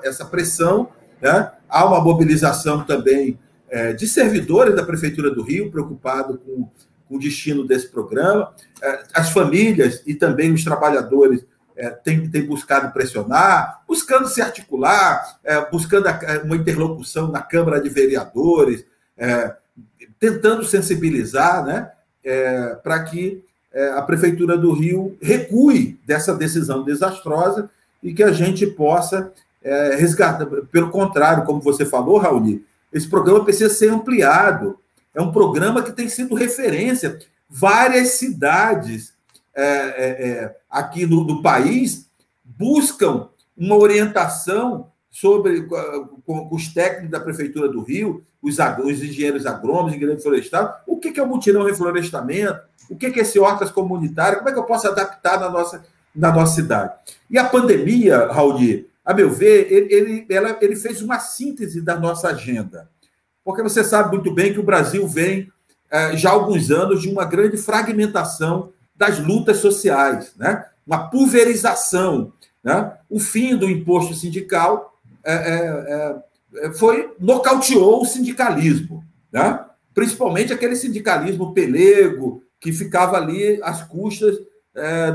essa 0.04 0.24
pressão, 0.24 0.88
né? 1.24 1.52
há 1.70 1.86
uma 1.86 2.02
mobilização 2.02 2.84
também 2.84 3.40
é, 3.70 3.94
de 3.94 4.06
servidores 4.08 4.76
da 4.76 4.84
Prefeitura 4.84 5.32
do 5.32 5.42
Rio, 5.42 5.72
preocupado 5.72 6.38
com 6.38 6.70
o 7.10 7.18
destino 7.18 7.66
desse 7.66 7.88
programa. 7.88 8.54
É, 8.82 9.04
as 9.14 9.30
famílias 9.30 10.04
e 10.06 10.14
também 10.14 10.52
os 10.52 10.66
trabalhadores 10.66 11.46
é, 11.78 11.90
têm, 11.90 12.30
têm 12.30 12.46
buscado 12.46 12.92
pressionar, 12.92 13.82
buscando 13.88 14.28
se 14.28 14.42
articular, 14.42 15.40
é, 15.46 15.70
buscando 15.72 16.08
uma 16.44 16.58
interlocução 16.58 17.32
na 17.32 17.42
Câmara 17.42 17.80
de 17.82 17.90
Vereadores, 17.90 18.86
tentando 20.20 20.66
sensibilizar 20.66 21.64
né, 21.64 21.92
para 22.82 23.04
que 23.04 23.44
a 23.96 24.02
Prefeitura 24.02 24.58
do 24.58 24.74
Rio 24.74 25.16
recue 25.22 26.00
dessa 26.06 26.34
decisão 26.34 26.84
desastrosa 26.84 27.70
e 28.02 28.12
que 28.14 28.24
a 28.24 28.32
gente 28.32 28.66
possa 28.66 29.32
resgatar. 29.96 30.46
Pelo 30.72 30.90
contrário, 30.90 31.46
como 31.46 31.62
você 31.62 31.86
falou, 31.86 32.18
Raul, 32.18 32.62
esse 32.92 33.08
programa 33.08 33.44
precisa 33.44 33.74
ser 33.74 33.90
ampliado 33.90 34.78
é 35.14 35.22
um 35.22 35.32
programa 35.32 35.84
que 35.84 35.92
tem 35.92 36.10
sido 36.10 36.34
referência. 36.36 37.20
Várias 37.50 38.10
cidades 38.10 39.14
é, 39.56 39.64
é, 39.64 40.30
é, 40.30 40.56
aqui 40.70 41.06
no, 41.06 41.24
no, 41.24 41.42
país 41.44 42.08
buscam 42.44 43.30
uma 43.56 43.76
orientação 43.76 44.88
sobre 45.12 45.68
com, 46.26 46.50
os 46.52 46.74
técnicos 46.74 47.12
da 47.12 47.20
Prefeitura 47.20 47.70
do 47.70 47.84
Rio, 47.84 48.24
os, 48.42 48.58
os 48.58 49.04
engenheiros 49.04 49.46
agrônomos, 49.46 49.94
engenheiros 49.94 50.24
florestais, 50.24 50.70
o 50.88 50.98
que, 50.98 51.12
que 51.12 51.20
é 51.20 51.24
o 51.24 51.28
mutirão 51.28 51.64
reflorestamento, 51.64 52.60
o 52.90 52.96
que, 52.96 53.12
que 53.12 53.20
é 53.20 53.22
esse 53.22 53.38
hortas 53.38 53.70
comunitário, 53.70 54.40
como 54.40 54.50
é 54.50 54.54
que 54.54 54.60
eu 54.60 54.64
posso 54.64 54.88
adaptar 54.88 55.40
na 55.40 55.52
nossa, 55.52 55.86
na 56.16 56.32
nossa 56.32 56.56
cidade. 56.56 56.92
E 57.30 57.38
a 57.38 57.46
pandemia, 57.46 58.26
Raul, 58.32 58.58
a 59.04 59.14
meu 59.14 59.30
ver, 59.30 59.72
ele, 59.72 59.94
ele, 59.94 60.26
ela, 60.30 60.58
ele 60.62 60.76
fez 60.76 61.02
uma 61.02 61.20
síntese 61.20 61.82
da 61.82 62.00
nossa 62.00 62.30
agenda 62.30 62.90
porque 63.44 63.62
você 63.62 63.84
sabe 63.84 64.16
muito 64.16 64.32
bem 64.32 64.54
que 64.54 64.60
o 64.60 64.64
Brasil 64.64 65.08
vem 65.08 65.52
é, 65.92 66.16
já 66.16 66.30
há 66.30 66.34
alguns 66.34 66.72
anos 66.72 67.02
de 67.02 67.10
uma 67.10 67.26
grande 67.26 67.58
fragmentação 67.58 68.72
das 68.96 69.20
lutas 69.20 69.58
sociais, 69.58 70.34
né? 70.38 70.66
uma 70.88 71.10
pulverização. 71.10 72.32
Né? 72.64 72.94
O 73.10 73.20
fim 73.20 73.56
do 73.58 73.70
imposto 73.70 74.14
sindical 74.14 74.98
é, 75.24 76.16
é, 76.56 76.74
foi 76.74 77.14
nocauteou 77.20 78.02
o 78.02 78.06
sindicalismo, 78.06 79.04
né? 79.32 79.60
principalmente 79.94 80.54
aquele 80.54 80.76
sindicalismo 80.76 81.54
pelego 81.54 82.44
que 82.60 82.72
ficava 82.72 83.18
ali 83.18 83.60
às 83.62 83.84
custas 83.84 84.38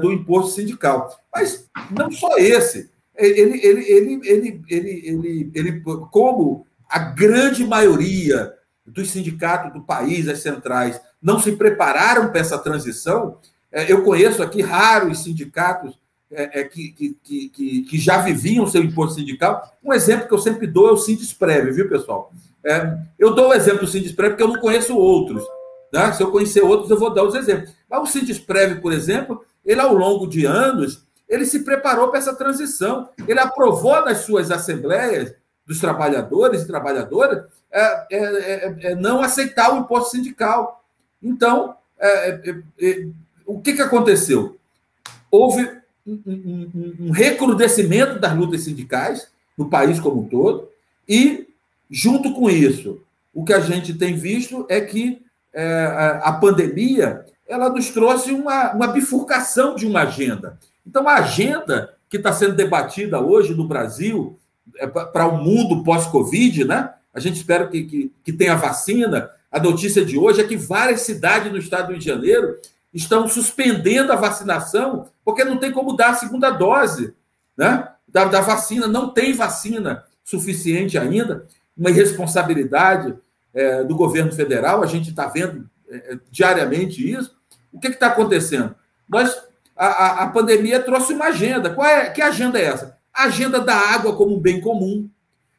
do 0.01 0.13
imposto 0.13 0.53
sindical. 0.53 1.19
Mas 1.35 1.67
não 1.91 2.13
só 2.13 2.37
esse. 2.37 2.91
Ele, 3.19 3.41
ele, 3.41 3.67
ele, 3.67 4.21
ele, 4.25 4.63
ele, 4.69 5.03
ele, 5.05 5.51
ele, 5.55 5.81
como 6.11 6.67
a 6.89 6.99
grande 7.01 7.67
maioria 7.67 8.55
dos 8.87 9.11
sindicatos 9.11 9.73
do 9.73 9.83
país, 9.83 10.29
as 10.29 10.41
centrais, 10.41 11.01
não 11.21 11.39
se 11.39 11.53
prepararam 11.53 12.29
para 12.31 12.41
essa 12.41 12.59
transição. 12.59 13.39
É, 13.71 13.91
eu 13.93 14.03
conheço 14.03 14.43
aqui 14.43 14.63
raros 14.63 15.25
sindicatos 15.25 15.99
é, 16.31 16.61
é, 16.61 16.65
que, 16.65 16.93
que, 16.93 17.49
que, 17.49 17.83
que, 17.83 17.99
já 17.99 18.19
viviam 18.19 18.67
seu 18.67 18.83
imposto 18.83 19.17
sindical. 19.17 19.63
Um 19.83 19.93
exemplo 19.93 20.29
que 20.29 20.35
eu 20.35 20.39
sempre 20.39 20.67
dou 20.67 20.89
é 20.89 20.93
o 20.93 20.97
Sindisprev, 20.97 21.73
viu, 21.73 21.89
pessoal? 21.89 22.33
eu 23.19 23.35
dou 23.35 23.49
o 23.49 23.55
exemplo 23.55 23.81
do 23.81 23.87
Sindisprev 23.87 24.33
porque 24.33 24.43
eu 24.43 24.49
não 24.49 24.61
conheço 24.61 24.95
outros. 24.95 25.43
Né? 25.91 26.13
Se 26.13 26.23
eu 26.23 26.31
conhecer 26.31 26.61
outros, 26.61 26.91
eu 26.91 26.99
vou 26.99 27.15
dar 27.15 27.23
os 27.23 27.35
exemplos. 27.35 27.75
Mas 27.89 28.03
o 28.03 28.07
Sindisprev, 28.07 28.81
por 28.81 28.93
exemplo, 28.93 29.43
ele 29.65 29.81
ao 29.81 29.95
longo 29.95 30.27
de 30.27 30.45
anos, 30.45 31.07
ele 31.29 31.45
se 31.45 31.61
preparou 31.61 32.09
para 32.09 32.19
essa 32.19 32.35
transição. 32.35 33.11
Ele 33.27 33.39
aprovou 33.39 34.05
nas 34.05 34.19
suas 34.19 34.51
assembleias 34.51 35.35
dos 35.67 35.79
trabalhadores 35.79 36.63
e 36.63 36.67
trabalhadoras 36.67 37.45
é, 37.71 38.07
é, 38.11 38.19
é, 38.19 38.77
é 38.91 38.95
não 38.95 39.21
aceitar 39.21 39.75
o 39.75 39.79
imposto 39.79 40.17
sindical. 40.17 40.83
Então, 41.23 41.75
é, 41.99 42.55
é, 42.81 43.07
o 43.45 43.61
que, 43.61 43.75
que 43.75 43.83
aconteceu? 43.83 44.59
Houve 45.31 45.71
um, 46.07 46.21
um, 46.27 46.95
um 47.01 47.11
recrudescimento 47.11 48.19
das 48.19 48.35
lutas 48.35 48.63
sindicais 48.63 49.29
no 49.57 49.69
país 49.69 50.01
como 50.01 50.23
um 50.23 50.29
todo, 50.29 50.71
e, 51.07 51.49
junto 51.91 52.33
com 52.33 52.49
isso, 52.49 53.03
o 53.35 53.45
que 53.45 53.53
a 53.53 53.61
gente 53.61 53.93
tem 53.93 54.17
visto 54.17 54.65
é 54.69 54.81
que 54.81 55.23
a 56.23 56.33
pandemia 56.35 57.25
ela 57.49 57.69
nos 57.69 57.91
trouxe 57.91 58.31
uma, 58.31 58.73
uma 58.73 58.87
bifurcação 58.89 59.75
de 59.75 59.87
uma 59.87 60.03
agenda. 60.03 60.59
Então, 60.89 61.07
a 61.07 61.17
agenda 61.17 61.95
que 62.09 62.17
está 62.17 62.33
sendo 62.33 62.55
debatida 62.55 63.21
hoje 63.21 63.55
no 63.55 63.69
Brasil 63.69 64.39
é 64.77 64.87
para 64.87 65.27
o 65.27 65.37
mundo 65.37 65.85
pós-Covid, 65.85 66.65
né? 66.65 66.95
A 67.13 67.21
gente 67.21 67.37
espera 67.37 67.67
que, 67.67 67.85
que, 67.85 68.13
que 68.25 68.33
tenha 68.33 68.57
vacina. 68.57 69.31
A 69.53 69.61
notícia 69.61 70.03
de 70.03 70.17
hoje 70.17 70.41
é 70.41 70.47
que 70.47 70.57
várias 70.57 71.03
cidades 71.03 71.53
no 71.53 71.59
estado 71.59 71.87
do 71.87 71.91
Rio 71.91 71.99
de 71.99 72.07
Janeiro 72.07 72.57
estão 72.93 73.29
suspendendo 73.29 74.13
a 74.13 74.17
vacinação 74.17 75.11
porque 75.23 75.45
não 75.45 75.59
tem 75.59 75.71
como 75.73 75.95
dar 75.95 76.11
a 76.11 76.15
segunda 76.15 76.49
dose 76.49 77.13
né? 77.55 77.87
da, 78.07 78.25
da 78.25 78.41
vacina. 78.41 78.87
Não 78.87 79.11
tem 79.11 79.35
vacina 79.35 80.05
suficiente 80.25 80.97
ainda. 80.97 81.47
Uma 81.77 81.91
irresponsabilidade 81.91 83.15
é, 83.53 83.85
do 83.85 83.95
governo 83.95 84.33
federal. 84.33 84.83
A 84.83 84.87
gente 84.87 85.11
está 85.11 85.27
vendo 85.27 85.69
é, 85.91 86.19
diariamente 86.31 87.07
isso. 87.07 87.37
O 87.71 87.79
que 87.79 87.89
está 87.89 88.07
acontecendo? 88.07 88.75
Nós, 89.07 89.48
a, 89.79 89.87
a, 89.87 90.23
a 90.25 90.27
pandemia 90.29 90.83
trouxe 90.83 91.15
uma 91.15 91.27
agenda. 91.27 91.71
Qual 91.71 91.87
é, 91.87 92.11
que 92.11 92.21
agenda 92.21 92.59
é 92.59 92.65
essa? 92.65 92.99
a 93.19 93.25
agenda 93.25 93.61
da 93.61 93.75
água 93.75 94.15
como 94.15 94.37
um 94.37 94.41
bem 94.41 94.61
comum, 94.61 95.11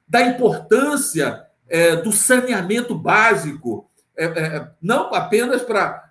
da 0.07 0.21
importância 0.21 1.45
é, 1.67 1.97
do 1.97 2.09
saneamento 2.09 2.95
básico 2.95 3.85
é, 4.17 4.25
é, 4.25 4.67
não 4.81 5.13
apenas 5.13 5.61
para 5.61 6.09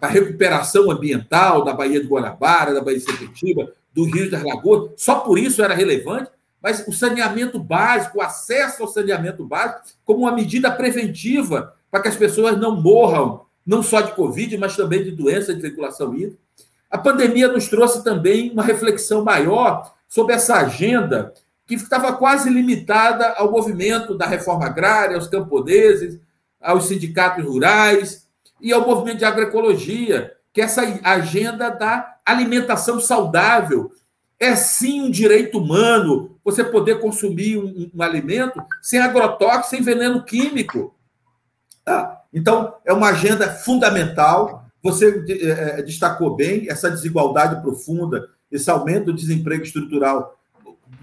a 0.00 0.06
recuperação 0.06 0.88
ambiental 0.88 1.64
da 1.64 1.74
Baía 1.74 2.00
de 2.00 2.06
Guanabara, 2.06 2.72
da 2.72 2.80
Baía 2.80 2.98
de 2.98 3.04
Sepetiba, 3.04 3.72
do 3.92 4.04
Rio 4.04 4.30
das 4.30 4.44
Lagoas, 4.44 4.92
só 4.96 5.16
por 5.16 5.36
isso 5.36 5.64
era 5.64 5.74
relevante, 5.74 6.30
mas 6.62 6.86
o 6.86 6.92
saneamento 6.92 7.58
básico, 7.58 8.18
o 8.18 8.22
acesso 8.22 8.84
ao 8.84 8.88
saneamento 8.88 9.44
básico, 9.44 9.82
como 10.04 10.20
uma 10.20 10.32
medida 10.32 10.70
preventiva 10.70 11.74
para 11.90 12.02
que 12.02 12.08
as 12.08 12.16
pessoas 12.16 12.56
não 12.56 12.80
morram, 12.80 13.46
não 13.68 13.82
só 13.82 14.00
de 14.00 14.12
Covid, 14.12 14.56
mas 14.56 14.74
também 14.74 15.04
de 15.04 15.10
doenças 15.10 15.54
de 15.54 15.60
circulação 15.60 16.14
hídrica. 16.14 16.38
A 16.90 16.96
pandemia 16.96 17.48
nos 17.48 17.68
trouxe 17.68 18.02
também 18.02 18.50
uma 18.50 18.62
reflexão 18.62 19.22
maior 19.22 19.94
sobre 20.08 20.34
essa 20.34 20.54
agenda 20.54 21.34
que 21.66 21.74
estava 21.74 22.14
quase 22.14 22.48
limitada 22.48 23.28
ao 23.32 23.50
movimento 23.50 24.16
da 24.16 24.26
reforma 24.26 24.64
agrária, 24.64 25.16
aos 25.16 25.28
camponeses, 25.28 26.18
aos 26.58 26.86
sindicatos 26.86 27.44
rurais 27.44 28.26
e 28.58 28.72
ao 28.72 28.86
movimento 28.86 29.18
de 29.18 29.26
agroecologia, 29.26 30.32
que 30.50 30.62
essa 30.62 30.80
agenda 31.04 31.68
da 31.68 32.16
alimentação 32.24 32.98
saudável 32.98 33.92
é 34.40 34.56
sim 34.56 35.02
um 35.02 35.10
direito 35.10 35.58
humano 35.58 36.38
você 36.42 36.64
poder 36.64 37.00
consumir 37.00 37.58
um, 37.58 37.90
um 37.94 38.02
alimento 38.02 38.62
sem 38.80 38.98
agrotóxico, 38.98 39.68
sem 39.68 39.82
veneno 39.82 40.22
químico. 40.22 40.94
Tá? 41.88 42.20
Então, 42.34 42.74
é 42.84 42.92
uma 42.92 43.08
agenda 43.08 43.48
fundamental. 43.48 44.66
Você 44.82 45.24
é, 45.40 45.80
destacou 45.80 46.36
bem 46.36 46.68
essa 46.68 46.90
desigualdade 46.90 47.62
profunda, 47.62 48.28
esse 48.52 48.70
aumento 48.70 49.06
do 49.06 49.14
desemprego 49.14 49.62
estrutural 49.62 50.38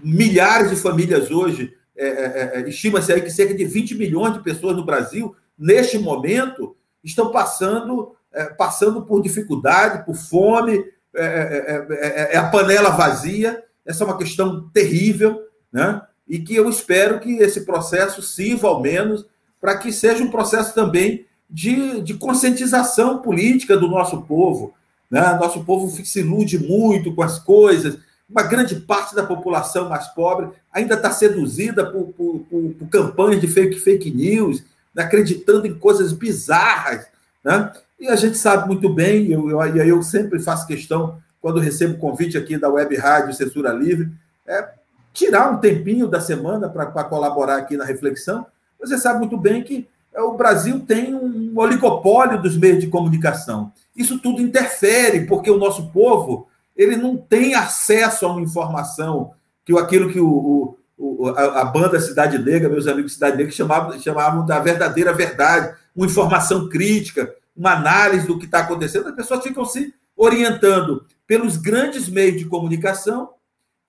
milhares 0.00 0.70
de 0.70 0.76
famílias 0.76 1.28
hoje, 1.28 1.74
é, 1.96 2.06
é, 2.06 2.52
é, 2.54 2.68
estima-se 2.68 3.12
aí 3.12 3.20
que 3.20 3.30
cerca 3.30 3.52
de 3.52 3.64
20 3.64 3.96
milhões 3.96 4.34
de 4.34 4.44
pessoas 4.44 4.76
no 4.76 4.84
Brasil, 4.84 5.34
neste 5.58 5.98
momento, 5.98 6.76
estão 7.02 7.32
passando, 7.32 8.14
é, 8.32 8.44
passando 8.44 9.02
por 9.02 9.20
dificuldade, 9.20 10.06
por 10.06 10.14
fome, 10.14 10.84
é 11.16 11.86
é, 11.90 12.34
é, 12.34 12.36
a 12.36 12.48
panela 12.48 12.90
vazia. 12.90 13.60
Essa 13.84 14.04
é 14.04 14.06
uma 14.06 14.18
questão 14.18 14.68
terrível, 14.68 15.40
né? 15.72 16.00
e 16.28 16.38
que 16.38 16.54
eu 16.54 16.68
espero 16.68 17.18
que 17.18 17.38
esse 17.38 17.64
processo 17.64 18.22
sirva, 18.22 18.68
ao 18.68 18.80
menos, 18.80 19.26
para 19.60 19.76
que 19.78 19.92
seja 19.92 20.22
um 20.22 20.30
processo 20.30 20.74
também 20.74 21.26
de, 21.48 22.00
de 22.02 22.14
conscientização 22.14 23.18
política 23.18 23.76
do 23.76 23.88
nosso 23.88 24.22
povo. 24.22 24.74
Né? 25.10 25.20
Nosso 25.34 25.64
povo 25.64 25.88
se 26.04 26.20
ilude 26.20 26.58
muito 26.58 27.14
com 27.14 27.22
as 27.22 27.38
coisas, 27.38 27.98
uma 28.28 28.42
grande 28.42 28.74
parte 28.76 29.14
da 29.14 29.24
população 29.24 29.88
mais 29.88 30.08
pobre 30.08 30.50
ainda 30.72 30.94
está 30.94 31.10
seduzida 31.12 31.86
por, 31.86 32.08
por, 32.08 32.40
por, 32.50 32.74
por, 32.74 32.88
campanhas 32.88 33.40
de 33.40 33.46
fake, 33.46 33.78
fake 33.78 34.10
news, 34.10 34.64
né, 34.94 35.04
acreditando 35.04 35.66
em 35.66 35.78
coisas 35.78 36.12
bizarras. 36.12 37.06
Né? 37.44 37.72
E 38.00 38.08
a 38.08 38.16
gente 38.16 38.36
sabe 38.36 38.66
muito 38.66 38.92
bem, 38.92 39.26
e 39.26 39.32
eu, 39.32 39.48
eu, 39.48 39.60
eu 39.62 40.02
sempre 40.02 40.40
faço 40.40 40.66
questão, 40.66 41.18
quando 41.40 41.60
recebo 41.60 41.98
convite 41.98 42.36
aqui 42.36 42.58
da 42.58 42.68
Web 42.68 42.96
Rádio 42.96 43.32
Censura 43.32 43.72
Livre, 43.72 44.10
é 44.46 44.70
tirar 45.12 45.50
um 45.50 45.58
tempinho 45.58 46.08
da 46.08 46.20
semana 46.20 46.68
para 46.68 47.04
colaborar 47.04 47.56
aqui 47.56 47.76
na 47.76 47.84
reflexão. 47.84 48.44
Você 48.80 48.98
sabe 48.98 49.18
muito 49.18 49.36
bem 49.36 49.62
que 49.62 49.86
é, 50.14 50.20
o 50.20 50.34
Brasil 50.34 50.80
tem 50.80 51.14
um 51.14 51.52
oligopólio 51.56 52.40
dos 52.40 52.56
meios 52.56 52.80
de 52.80 52.86
comunicação. 52.86 53.72
Isso 53.94 54.18
tudo 54.18 54.40
interfere, 54.40 55.26
porque 55.26 55.50
o 55.50 55.58
nosso 55.58 55.88
povo 55.90 56.48
ele 56.74 56.96
não 56.96 57.16
tem 57.16 57.54
acesso 57.54 58.26
a 58.26 58.30
uma 58.30 58.40
informação 58.40 59.32
que 59.64 59.76
aquilo 59.78 60.10
que 60.10 60.20
o, 60.20 60.78
o, 60.96 61.28
a, 61.28 61.62
a, 61.62 61.64
banda 61.64 62.00
Cidade 62.00 62.38
Negra, 62.38 62.68
meus 62.68 62.86
amigos 62.86 63.14
Cidade 63.14 63.36
Negra, 63.36 63.52
chamavam, 63.52 63.98
chamavam 63.98 64.46
da 64.46 64.58
verdadeira 64.58 65.12
verdade, 65.12 65.74
uma 65.94 66.06
informação 66.06 66.68
crítica, 66.68 67.34
uma 67.56 67.72
análise 67.72 68.26
do 68.26 68.38
que 68.38 68.44
está 68.44 68.60
acontecendo. 68.60 69.08
As 69.08 69.14
pessoas 69.14 69.42
ficam 69.42 69.64
se 69.64 69.94
orientando 70.16 71.04
pelos 71.26 71.56
grandes 71.56 72.08
meios 72.08 72.38
de 72.38 72.46
comunicação 72.46 73.30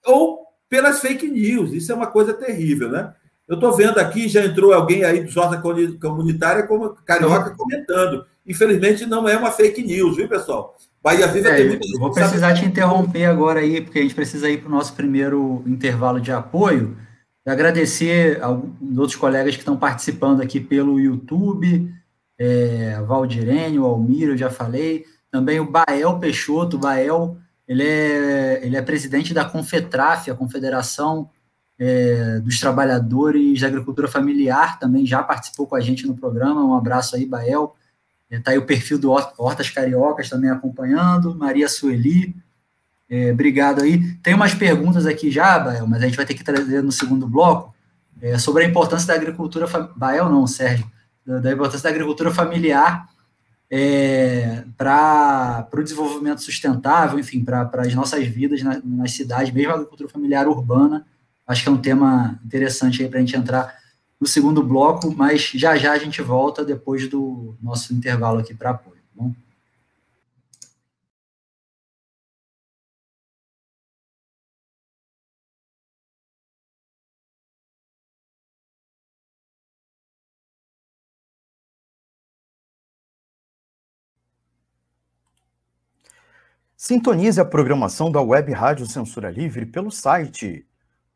ou 0.06 0.46
pelas 0.70 1.00
fake 1.00 1.28
news. 1.28 1.72
Isso 1.72 1.92
é 1.92 1.96
uma 1.96 2.08
coisa 2.08 2.34
terrível, 2.34 2.90
né? 2.90 3.14
Eu 3.48 3.56
estou 3.56 3.74
vendo 3.74 3.98
aqui, 3.98 4.28
já 4.28 4.46
entrou 4.46 4.74
alguém 4.74 5.04
aí 5.04 5.24
do 5.24 5.32
Jornal 5.32 5.62
Comunitária 6.02 6.64
como 6.64 6.96
Carioca 7.06 7.56
comentando. 7.56 8.26
Infelizmente, 8.46 9.06
não 9.06 9.28
é 9.28 9.38
uma 9.38 9.52
fake 9.52 9.84
news, 9.84 10.18
viu, 10.18 10.28
pessoal? 10.28 10.76
Bahia 11.02 11.28
Viva 11.28 11.50
é, 11.50 11.56
tem 11.56 11.68
muita 11.68 11.88
Vou 12.00 12.12
precisar 12.12 12.54
te 12.54 12.66
interromper 12.66 13.26
agora 13.26 13.62
aí, 13.62 13.80
porque 13.80 14.00
a 14.00 14.02
gente 14.02 14.16
precisa 14.16 14.50
ir 14.50 14.60
para 14.60 14.68
o 14.68 14.72
nosso 14.72 14.94
primeiro 14.94 15.64
intervalo 15.66 16.20
de 16.20 16.32
apoio. 16.32 16.98
Agradecer 17.46 18.44
aos 18.44 18.62
outros 18.98 19.16
colegas 19.16 19.56
que 19.56 19.62
estão 19.62 19.78
participando 19.78 20.42
aqui 20.42 20.60
pelo 20.60 21.00
YouTube, 21.00 21.90
é, 22.38 23.02
Valdirene, 23.08 23.80
o 23.80 23.86
Almir, 23.86 24.30
eu 24.30 24.38
já 24.38 24.50
falei. 24.50 25.06
Também 25.32 25.60
o 25.60 25.72
Bael 25.72 26.20
Peixoto. 26.20 26.76
O 26.76 26.80
Bael, 26.80 27.38
ele 27.66 27.84
é, 27.84 28.60
ele 28.62 28.76
é 28.76 28.82
presidente 28.82 29.34
da 29.34 29.46
Confetraf, 29.46 30.30
a 30.30 30.36
Confederação 30.36 31.30
é, 31.80 32.40
dos 32.40 32.60
Trabalhadores 32.60 33.62
da 33.62 33.68
Agricultura 33.68 34.08
Familiar, 34.08 34.80
também 34.80 35.06
já 35.06 35.22
participou 35.22 35.68
com 35.68 35.76
a 35.76 35.80
gente 35.80 36.08
no 36.08 36.16
programa. 36.16 36.64
Um 36.64 36.76
abraço 36.76 37.16
aí, 37.16 37.26
Bael. 37.26 37.76
Está 38.30 38.52
aí 38.52 38.58
o 38.58 38.66
perfil 38.66 39.00
do 39.00 39.12
Hortas 39.12 39.70
Cariocas 39.70 40.30
também 40.30 40.50
acompanhando, 40.50 41.34
Maria 41.34 41.70
Sueli, 41.70 42.36
é, 43.10 43.32
obrigado 43.32 43.82
aí. 43.82 44.16
Tem 44.18 44.34
umas 44.34 44.54
perguntas 44.54 45.06
aqui 45.06 45.32
já, 45.32 45.58
Bael, 45.58 45.88
mas 45.88 46.04
a 46.04 46.06
gente 46.06 46.18
vai 46.18 46.26
ter 46.26 46.34
que 46.34 46.44
trazer 46.44 46.84
no 46.84 46.92
segundo 46.92 47.26
bloco, 47.26 47.74
é, 48.22 48.38
sobre 48.38 48.66
a 48.66 48.68
importância 48.68 49.08
da 49.08 49.14
agricultura, 49.14 49.66
Bael 49.96 50.30
não, 50.30 50.46
Sérgio, 50.46 50.86
da, 51.26 51.40
da 51.40 51.52
importância 51.54 51.84
da 51.84 51.90
agricultura 51.90 52.34
familiar 52.34 53.08
é, 53.70 54.64
para 54.78 55.68
o 55.72 55.84
desenvolvimento 55.84 56.42
sustentável, 56.42 57.20
enfim, 57.20 57.44
para 57.44 57.70
as 57.76 57.94
nossas 57.94 58.26
vidas 58.28 58.62
na, 58.62 58.82
nas 58.84 59.12
cidades, 59.12 59.54
mesmo 59.54 59.72
a 59.72 59.76
agricultura 59.76 60.10
familiar 60.10 60.48
urbana, 60.48 61.06
acho 61.48 61.64
que 61.64 61.70
é 61.70 61.72
um 61.72 61.82
tema 61.82 62.40
interessante 62.46 63.02
aí 63.02 63.10
para 63.10 63.20
a 63.20 63.22
gente 63.22 63.36
entrar 63.36 63.76
no 64.20 64.28
segundo 64.28 64.62
bloco, 64.64 65.14
mas 65.16 65.52
já 65.56 65.78
já 65.78 65.94
a 65.94 65.98
gente 65.98 66.22
volta 66.22 66.66
depois 66.66 67.08
do 67.08 67.56
nosso 67.62 67.94
intervalo 67.94 68.40
aqui 68.40 68.54
para 68.54 68.72
apoio. 68.72 68.98
Tá 68.98 69.02
bom? 69.16 69.34
Sintonize 86.76 87.42
a 87.42 87.46
programação 87.46 88.12
da 88.12 88.22
Web 88.22 88.52
Rádio 88.54 88.86
Censura 88.86 89.32
Livre 89.32 89.66
pelo 89.66 89.92
site 89.92 90.66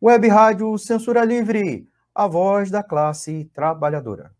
Web 0.00 0.28
Rádio 0.28 0.78
Censura 0.78 1.24
Livre, 1.24 1.88
a 2.14 2.28
voz 2.28 2.70
da 2.70 2.84
classe 2.84 3.50
trabalhadora. 3.52 4.32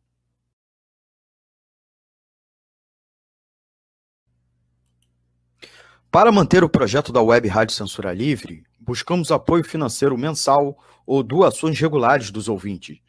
Para 6.12 6.30
manter 6.30 6.62
o 6.62 6.68
projeto 6.68 7.12
da 7.12 7.20
Web 7.20 7.48
Rádio 7.48 7.74
Censura 7.74 8.14
Livre, 8.14 8.64
buscamos 8.78 9.32
apoio 9.32 9.64
financeiro 9.64 10.16
mensal 10.16 10.78
ou 11.04 11.24
doações 11.24 11.76
regulares 11.80 12.30
dos 12.30 12.48
ouvintes, 12.48 13.00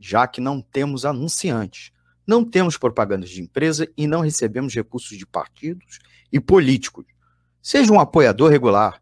já 0.00 0.26
que 0.26 0.40
não 0.40 0.60
temos 0.60 1.04
anunciantes. 1.04 1.92
Não 2.26 2.44
temos 2.44 2.76
propagandas 2.76 3.30
de 3.30 3.40
empresa 3.40 3.88
e 3.96 4.08
não 4.08 4.22
recebemos 4.22 4.74
recursos 4.74 5.16
de 5.16 5.24
partidos 5.24 6.00
e 6.32 6.40
políticos. 6.40 7.06
Seja 7.62 7.92
um 7.92 8.00
apoiador 8.00 8.50
regular 8.50 9.01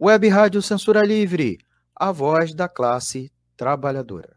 Web 0.00 0.28
Rádio 0.28 0.62
Censura 0.62 1.04
Livre, 1.04 1.58
a 1.92 2.12
voz 2.12 2.54
da 2.54 2.68
classe 2.68 3.32
trabalhadora. 3.56 4.36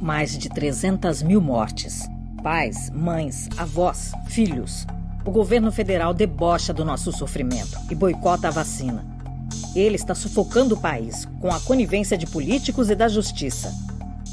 Mais 0.00 0.38
de 0.38 0.48
300 0.48 1.22
mil 1.22 1.38
mortes. 1.38 2.08
Pais, 2.42 2.88
mães, 2.88 3.46
avós, 3.58 4.12
filhos. 4.26 4.86
O 5.22 5.30
governo 5.30 5.70
federal 5.70 6.14
debocha 6.14 6.72
do 6.72 6.82
nosso 6.82 7.12
sofrimento 7.12 7.76
e 7.90 7.94
boicota 7.94 8.48
a 8.48 8.50
vacina. 8.50 9.04
Ele 9.76 9.96
está 9.96 10.14
sufocando 10.14 10.74
o 10.74 10.80
país 10.80 11.26
com 11.38 11.52
a 11.52 11.60
conivência 11.60 12.16
de 12.16 12.26
políticos 12.26 12.88
e 12.88 12.94
da 12.94 13.06
justiça. 13.06 13.70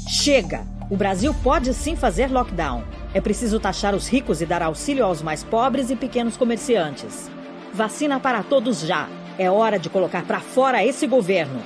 Chega! 0.08 0.64
O 0.88 0.96
Brasil 0.96 1.34
pode 1.42 1.74
sim 1.74 1.94
fazer 1.94 2.30
lockdown. 2.30 2.84
É 3.12 3.20
preciso 3.20 3.60
taxar 3.60 3.94
os 3.94 4.08
ricos 4.08 4.40
e 4.40 4.46
dar 4.46 4.62
auxílio 4.62 5.04
aos 5.04 5.20
mais 5.20 5.44
pobres 5.44 5.90
e 5.90 5.96
pequenos 5.96 6.38
comerciantes. 6.38 7.30
Vacina 7.74 8.18
para 8.18 8.42
todos 8.42 8.80
já. 8.80 9.06
É 9.38 9.50
hora 9.50 9.78
de 9.78 9.90
colocar 9.90 10.24
para 10.24 10.40
fora 10.40 10.84
esse 10.84 11.06
governo. 11.06 11.62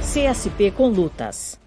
CSP 0.00 0.72
com 0.72 0.88
lutas. 0.88 1.58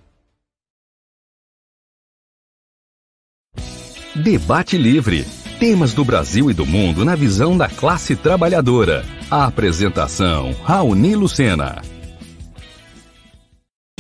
Debate 4.14 4.78
Livre. 4.78 5.26
Temas 5.60 5.94
do 5.94 6.04
Brasil 6.04 6.52
e 6.52 6.54
do 6.54 6.66
mundo 6.66 7.06
na 7.06 7.16
visão 7.16 7.58
da 7.58 7.70
classe 7.70 8.16
trabalhadora. 8.16 9.06
A 9.32 9.46
apresentação: 9.46 10.54
Raoni 10.64 11.16
Lucena. 11.16 11.82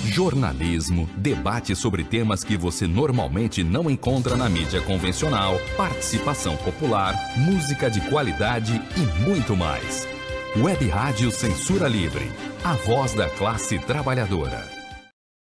Jornalismo, 0.04 1.08
debate 1.16 1.76
sobre 1.76 2.04
temas 2.04 2.44
que 2.44 2.58
você 2.58 2.88
normalmente 2.88 3.64
não 3.64 3.90
encontra 3.90 4.36
na 4.36 4.50
mídia 4.50 4.82
convencional, 4.82 5.60
participação 5.78 6.58
popular, 6.58 7.14
música 7.38 7.90
de 7.90 8.02
qualidade 8.10 8.82
e 8.96 9.28
muito 9.28 9.56
mais. 9.56 10.17
Web 10.64 10.88
Rádio 10.88 11.30
Censura 11.30 11.88
Livre, 11.88 12.32
a 12.64 12.74
voz 12.74 13.14
da 13.14 13.30
classe 13.30 13.78
trabalhadora. 13.78 14.68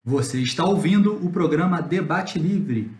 Você 0.03 0.41
está 0.41 0.65
ouvindo 0.65 1.13
o 1.25 1.29
programa 1.29 1.81
Debate 1.81 2.37
Livre, 2.37 2.91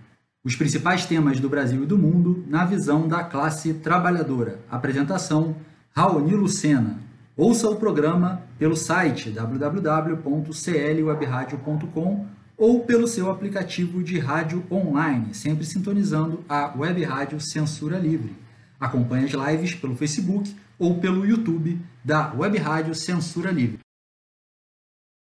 os 0.42 0.56
principais 0.56 1.06
temas 1.06 1.42
do 1.42 1.50
Brasil 1.50 1.84
e 1.84 1.86
do 1.86 1.98
mundo 1.98 2.42
na 2.48 2.64
visão 2.64 3.06
da 3.06 3.22
classe 3.24 3.74
trabalhadora. 3.74 4.62
Apresentação: 4.72 5.58
Raoni 5.94 6.36
Lucena. 6.36 7.02
Ouça 7.36 7.70
o 7.70 7.76
programa 7.76 8.44
pelo 8.58 8.78
site 8.78 9.30
www.clwebradio.com 9.32 12.26
ou 12.56 12.80
pelo 12.86 13.08
seu 13.08 13.30
aplicativo 13.30 14.02
de 14.02 14.18
rádio 14.20 14.64
online, 14.72 15.34
sempre 15.34 15.66
sintonizando 15.66 16.46
a 16.48 16.72
Web 16.78 17.04
Rádio 17.04 17.42
Censura 17.42 17.98
Livre. 17.98 18.34
Acompanhe 18.80 19.26
as 19.26 19.32
lives 19.32 19.76
pelo 19.76 19.98
Facebook 19.98 20.56
ou 20.80 21.00
pelo 21.00 21.26
YouTube 21.26 21.80
da 22.04 22.34
Web 22.34 22.58
Rádio 22.58 22.96
Censura 22.96 23.52
Livre. 23.52 23.80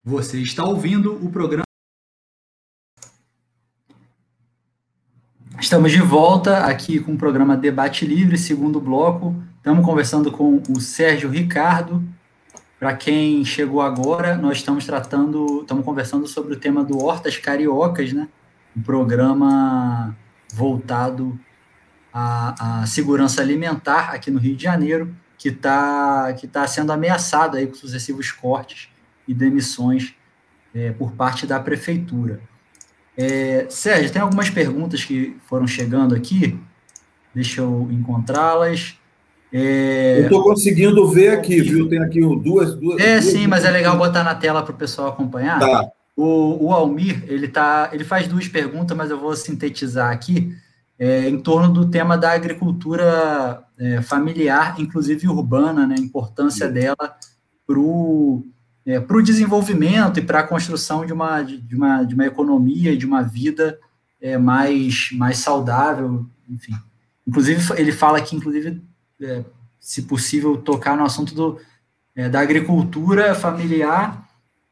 Você 0.04 0.40
está 0.40 0.64
ouvindo 0.64 1.14
o 1.14 1.30
programa. 1.30 1.64
Estamos 5.60 5.92
de 5.92 6.02
volta 6.02 6.66
aqui 6.66 7.02
com 7.02 7.14
o 7.14 7.18
programa 7.18 7.58
Debate 7.58 8.06
Livre, 8.06 8.38
segundo 8.38 8.80
bloco. 8.80 9.36
Estamos 9.58 9.86
conversando 9.86 10.32
com 10.32 10.64
o 10.70 10.80
Sérgio 10.80 11.30
Ricardo. 11.30 12.02
Para 12.80 12.96
quem 12.96 13.44
chegou 13.44 13.82
agora, 13.82 14.38
nós 14.38 14.58
estamos 14.58 14.86
tratando, 14.86 15.62
estamos 15.62 15.84
conversando 15.84 16.26
sobre 16.28 16.54
o 16.54 16.60
tema 16.60 16.82
do 16.82 16.98
Hortas 16.98 17.38
Cariocas, 17.38 18.14
né? 18.14 18.30
Um 18.76 18.82
programa 18.82 20.16
voltado 20.54 21.38
à, 22.14 22.82
à 22.82 22.86
segurança 22.86 23.42
alimentar 23.42 24.12
aqui 24.12 24.32
no 24.32 24.40
Rio 24.40 24.56
de 24.56 24.64
Janeiro, 24.64 25.14
que 25.40 25.48
está 25.48 26.34
que 26.34 26.46
tá 26.48 26.68
sendo 26.68 26.92
ameaçado 26.92 27.58
aí 27.58 27.66
com 27.66 27.74
sucessivos 27.74 28.30
cortes 28.30 28.90
e 29.26 29.34
demissões 29.34 30.14
é, 30.76 30.92
por 30.92 31.14
parte 31.14 31.48
da 31.48 31.60
prefeitura. 31.60 32.42
É, 33.18 33.66
Sérgio, 33.70 34.12
tem 34.12 34.22
algumas 34.22 34.50
perguntas 34.50 35.04
que 35.04 35.36
foram 35.48 35.66
chegando 35.66 36.14
aqui. 36.14 36.60
Deixa 37.34 37.62
eu 37.62 37.88
encontrá-las. 37.90 39.00
É... 39.52 40.20
Eu 40.20 40.24
estou 40.24 40.44
conseguindo 40.44 41.08
ver 41.08 41.30
aqui, 41.30 41.62
viu? 41.62 41.88
Tem 41.88 42.00
aqui 42.00 42.20
duas. 42.20 42.76
duas 42.76 43.00
é, 43.00 43.14
duas, 43.14 43.26
sim, 43.26 43.48
mas 43.48 43.66
é 43.66 43.72
legal 43.72 43.98
botar 43.98 44.24
na 44.24 44.36
tela 44.36 44.62
para 44.62 44.74
o 44.74 44.78
pessoal 44.78 45.10
acompanhar. 45.10 45.60
Tá. 45.60 45.90
O, 46.16 46.66
o 46.68 46.74
Almir, 46.74 47.24
ele, 47.28 47.48
tá, 47.48 47.90
ele 47.94 48.04
faz 48.04 48.28
duas 48.28 48.48
perguntas, 48.48 48.96
mas 48.96 49.10
eu 49.10 49.18
vou 49.18 49.34
sintetizar 49.36 50.12
aqui, 50.12 50.54
é, 51.00 51.30
em 51.30 51.40
torno 51.40 51.74
do 51.74 51.90
tema 51.90 52.18
da 52.18 52.34
agricultura 52.34 53.64
é, 53.78 54.02
familiar, 54.02 54.80
inclusive 54.80 55.28
urbana, 55.28 55.88
né, 55.88 55.96
a 55.98 56.02
importância 56.02 56.68
sim. 56.68 56.74
dela 56.74 57.18
para 57.66 57.80
o 57.80 58.46
é, 58.86 59.00
para 59.00 59.18
o 59.18 59.22
desenvolvimento 59.22 60.20
e 60.20 60.22
para 60.24 60.40
a 60.40 60.48
construção 60.48 61.06
de 61.06 61.14
uma, 61.14 61.44
de, 61.44 61.76
uma, 61.76 62.04
de 62.04 62.16
uma 62.16 62.26
economia 62.26 62.92
e 62.92 62.98
de 62.98 63.06
uma 63.06 63.22
vida 63.22 63.80
é, 64.20 64.38
mais, 64.38 65.10
mais 65.14 65.38
saudável, 65.38 66.26
enfim. 66.50 66.74
Inclusive, 67.28 67.62
ele 67.78 67.92
fala 67.92 68.20
que, 68.20 68.36
inclusive, 68.36 68.82
é, 69.22 69.44
se 69.80 70.04
possível, 70.04 70.58
tocar 70.58 70.98
no 70.98 71.04
assunto 71.04 71.36
do, 71.36 71.60
é, 72.16 72.28
da 72.28 72.40
agricultura 72.40 73.36
familiar, 73.36 74.28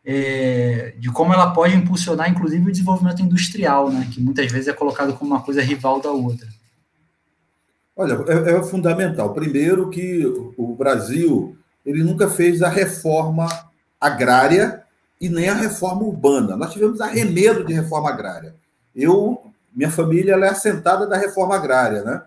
é, 0.09 0.93
de 0.97 1.11
como 1.11 1.33
ela 1.33 1.51
pode 1.51 1.75
impulsionar, 1.75 2.31
inclusive, 2.31 2.65
o 2.65 2.71
desenvolvimento 2.71 3.21
industrial, 3.21 3.91
né, 3.91 4.07
que 4.09 4.21
muitas 4.21 4.49
vezes 4.49 4.69
é 4.69 4.73
colocado 4.73 5.13
como 5.13 5.31
uma 5.31 5.43
coisa 5.43 5.61
rival 5.61 5.99
da 5.99 6.09
outra. 6.09 6.47
Olha, 7.93 8.17
é, 8.25 8.53
é 8.53 8.63
fundamental. 8.63 9.33
Primeiro 9.33 9.89
que 9.89 10.25
o 10.55 10.73
Brasil 10.75 11.57
ele 11.85 12.03
nunca 12.03 12.29
fez 12.29 12.61
a 12.61 12.69
reforma 12.69 13.47
agrária 13.99 14.81
e 15.19 15.27
nem 15.27 15.49
a 15.49 15.53
reforma 15.53 16.03
urbana. 16.03 16.55
Nós 16.55 16.71
tivemos 16.71 17.01
arremedo 17.01 17.65
de 17.65 17.73
reforma 17.73 18.09
agrária. 18.09 18.55
Eu, 18.95 19.51
minha 19.75 19.91
família, 19.91 20.33
ela 20.33 20.45
é 20.45 20.49
assentada 20.49 21.05
da 21.05 21.17
reforma 21.17 21.55
agrária, 21.55 22.03
né? 22.03 22.21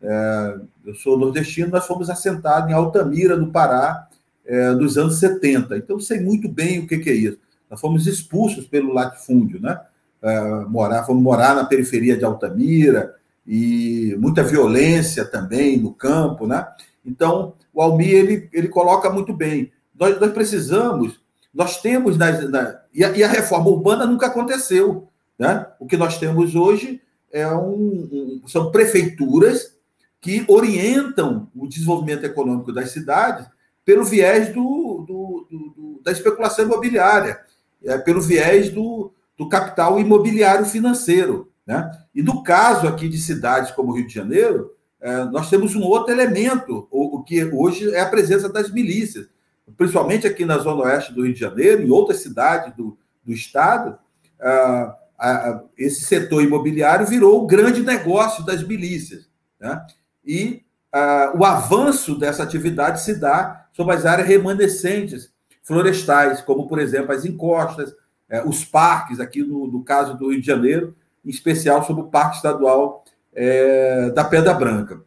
É, 0.00 0.56
eu 0.86 0.94
sou 0.94 1.18
nordestino, 1.18 1.70
nós 1.70 1.86
fomos 1.86 2.08
assentados 2.08 2.70
em 2.70 2.74
Altamira, 2.74 3.36
no 3.36 3.50
Pará, 3.50 4.06
é, 4.46 4.74
dos 4.74 4.98
anos 4.98 5.18
70. 5.18 5.76
Então, 5.76 5.98
sei 5.98 6.20
muito 6.20 6.48
bem 6.48 6.80
o 6.80 6.86
que, 6.86 6.98
que 6.98 7.10
é 7.10 7.14
isso. 7.14 7.38
Nós 7.70 7.80
fomos 7.80 8.06
expulsos 8.06 8.66
pelo 8.66 8.92
latifúndio, 8.92 9.60
né? 9.60 9.80
É, 10.22 10.40
morar, 10.66 11.04
fomos 11.04 11.22
morar 11.22 11.54
na 11.54 11.64
periferia 11.64 12.16
de 12.16 12.24
Altamira 12.24 13.14
e 13.46 14.16
muita 14.18 14.42
violência 14.42 15.24
também 15.24 15.78
no 15.78 15.92
campo, 15.92 16.46
né? 16.46 16.66
Então, 17.04 17.54
o 17.72 17.82
Almir, 17.82 18.14
ele, 18.14 18.48
ele 18.52 18.68
coloca 18.68 19.10
muito 19.10 19.32
bem. 19.32 19.70
Nós, 19.98 20.18
nós 20.18 20.32
precisamos, 20.32 21.20
nós 21.52 21.80
temos, 21.80 22.16
nas, 22.16 22.48
na, 22.50 22.80
e, 22.92 23.04
a, 23.04 23.10
e, 23.10 23.22
a, 23.22 23.28
reforma 23.28 23.68
urbana 23.68 24.06
nunca 24.06 24.26
aconteceu. 24.26 25.08
Né? 25.38 25.66
O 25.78 25.86
que 25.86 25.96
nós 25.96 26.18
temos 26.18 26.54
hoje 26.54 27.02
é 27.30 27.46
um, 27.48 28.40
um, 28.42 28.42
são 28.46 28.70
prefeituras 28.70 29.74
que 30.20 30.44
orientam 30.48 31.48
o 31.54 31.68
desenvolvimento 31.68 32.24
econômico 32.24 32.72
das 32.72 32.90
cidades 32.90 33.46
pelo 33.84 34.04
viés 34.04 34.48
do, 34.48 35.04
do, 35.06 35.46
do, 35.50 36.00
da 36.02 36.12
especulação 36.12 36.64
imobiliária, 36.64 37.40
é, 37.84 37.98
pelo 37.98 38.20
viés 38.20 38.70
do, 38.70 39.12
capital 39.50 40.00
imobiliário 40.00 40.64
financeiro. 40.64 41.50
Né? 41.66 41.90
E 42.14 42.22
no 42.22 42.42
caso 42.42 42.88
aqui 42.88 43.08
de 43.08 43.18
cidades 43.18 43.70
como 43.70 43.92
Rio 43.92 44.06
de 44.06 44.14
Janeiro, 44.14 44.72
é, 45.00 45.24
nós 45.24 45.50
temos 45.50 45.74
um 45.74 45.82
outro 45.82 46.12
elemento, 46.12 46.88
o, 46.90 47.18
o 47.18 47.22
que 47.22 47.44
hoje 47.44 47.94
é 47.94 48.00
a 48.00 48.08
presença 48.08 48.48
das 48.48 48.70
milícias 48.70 49.28
principalmente 49.76 50.26
aqui 50.26 50.44
na 50.44 50.58
Zona 50.58 50.84
Oeste 50.84 51.12
do 51.12 51.24
Rio 51.24 51.32
de 51.32 51.40
Janeiro, 51.40 51.82
em 51.82 51.90
outras 51.90 52.20
cidades 52.20 52.74
do, 52.76 52.96
do 53.24 53.32
estado, 53.32 53.98
ah, 54.40 55.62
esse 55.78 56.04
setor 56.04 56.42
imobiliário 56.42 57.06
virou 57.06 57.42
o 57.42 57.46
grande 57.46 57.82
negócio 57.82 58.44
das 58.44 58.62
milícias. 58.62 59.28
Né? 59.58 59.86
E 60.24 60.62
ah, 60.92 61.32
o 61.34 61.44
avanço 61.44 62.18
dessa 62.18 62.42
atividade 62.42 63.00
se 63.02 63.14
dá 63.18 63.63
sobre 63.74 63.94
as 63.94 64.06
áreas 64.06 64.26
remanescentes 64.26 65.30
florestais, 65.62 66.40
como, 66.40 66.66
por 66.66 66.78
exemplo, 66.78 67.12
as 67.12 67.26
encostas, 67.26 67.94
eh, 68.30 68.42
os 68.46 68.64
parques, 68.64 69.20
aqui 69.20 69.42
no, 69.42 69.66
no 69.66 69.84
caso 69.84 70.16
do 70.16 70.30
Rio 70.30 70.40
de 70.40 70.46
Janeiro, 70.46 70.96
em 71.22 71.28
especial 71.28 71.84
sobre 71.84 72.02
o 72.02 72.06
Parque 72.06 72.36
Estadual 72.36 73.04
é, 73.34 74.10
da 74.10 74.24
Pedra 74.24 74.54
Branca. 74.54 75.02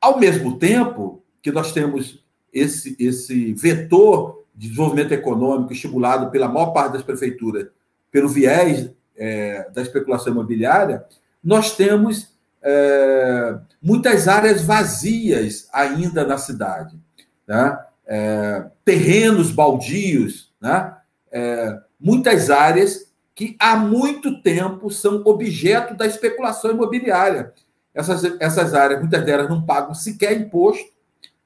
Ao 0.00 0.18
mesmo 0.18 0.58
tempo 0.58 1.22
que 1.42 1.50
nós 1.50 1.72
temos 1.72 2.24
esse, 2.52 2.96
esse 2.98 3.52
vetor 3.54 4.44
de 4.54 4.68
desenvolvimento 4.68 5.12
econômico 5.12 5.72
estimulado 5.72 6.30
pela 6.30 6.48
maior 6.48 6.72
parte 6.72 6.94
das 6.94 7.02
prefeituras 7.02 7.68
pelo 8.10 8.28
viés 8.28 8.90
é, 9.16 9.68
da 9.70 9.82
especulação 9.82 10.32
imobiliária, 10.32 11.04
nós 11.42 11.76
temos 11.76 12.36
é, 12.62 13.58
muitas 13.82 14.28
áreas 14.28 14.62
vazias 14.62 15.68
ainda 15.72 16.24
na 16.24 16.38
cidade. 16.38 16.98
Né? 17.46 17.78
É, 18.08 18.66
terrenos 18.84 19.50
baldios, 19.50 20.52
né? 20.60 20.96
É, 21.30 21.78
muitas 22.00 22.48
áreas 22.48 23.12
que 23.34 23.54
há 23.60 23.76
muito 23.76 24.42
tempo 24.42 24.90
são 24.90 25.22
objeto 25.24 25.94
da 25.94 26.06
especulação 26.06 26.70
imobiliária. 26.70 27.52
Essas, 27.94 28.24
essas 28.40 28.74
áreas, 28.74 29.00
muitas 29.00 29.24
delas 29.24 29.48
não 29.48 29.64
pagam 29.64 29.94
sequer 29.94 30.32
imposto, 30.40 30.90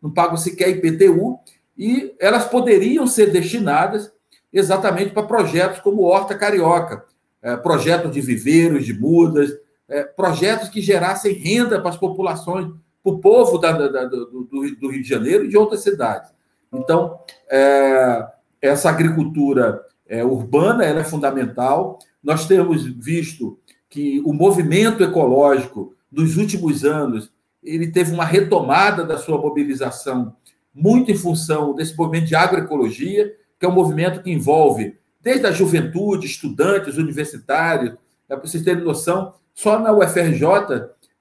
não 0.01 0.11
pagam 0.11 0.37
sequer 0.37 0.69
IPTU, 0.71 1.39
e 1.77 2.15
elas 2.19 2.45
poderiam 2.45 3.07
ser 3.07 3.31
destinadas 3.31 4.13
exatamente 4.53 5.13
para 5.13 5.23
projetos 5.23 5.81
como 5.81 6.03
Horta 6.03 6.37
Carioca, 6.37 7.05
é, 7.43 7.57
projetos 7.57 8.13
de 8.13 8.21
viveiros, 8.21 8.85
de 8.85 8.93
mudas, 8.93 9.51
é, 9.89 10.05
projetos 10.05 10.69
que 10.69 10.81
gerassem 10.81 11.35
renda 11.35 11.81
para 11.81 11.91
as 11.91 11.97
populações, 11.97 12.73
para 13.03 13.13
o 13.13 13.19
povo 13.19 13.59
da, 13.59 13.73
da, 13.73 14.05
do, 14.05 14.47
do, 14.49 14.91
Rio 14.91 15.03
de 15.03 15.09
Janeiro 15.09 15.45
e 15.45 15.49
de 15.49 15.57
outras 15.57 15.83
cidades. 15.83 16.31
Então, 16.73 17.19
é, 17.51 18.27
essa 18.61 18.89
agricultura 18.89 19.85
é, 20.07 20.25
urbana 20.25 20.85
é 20.85 21.05
fundamental. 21.05 21.99
Nós 22.23 22.47
temos 22.47 22.85
visto 22.85 23.59
que 23.89 24.21
o 24.25 24.33
movimento 24.33 25.03
ecológico 25.03 25.95
dos 26.11 26.37
últimos 26.37 26.85
anos 26.85 27.31
ele 27.63 27.93
teve 27.93 28.13
uma 28.13 28.25
retomada 28.25 29.05
da 29.05 29.19
sua 29.19 29.39
mobilização 29.39 30.35
muito 30.75 31.11
em 31.11 31.17
função 31.17 31.75
desse 31.75 31.97
movimento 31.97 32.27
de 32.27 32.35
agroecologia, 32.35 33.35
que 33.59 33.67
é 33.67 33.69
um 33.69 33.73
movimento 33.75 34.23
que 34.23 34.31
envolve 34.31 34.97
desde 35.21 35.47
a 35.47 35.53
juventude, 35.53 36.27
estudantes, 36.27 36.97
universitários. 36.97 37.95
É, 38.29 38.35
para 38.35 38.47
vocês 38.47 38.65
terem 38.65 38.83
noção, 38.83 39.35
só 39.55 39.79
na 39.79 39.93
UFRJ, 39.93 40.45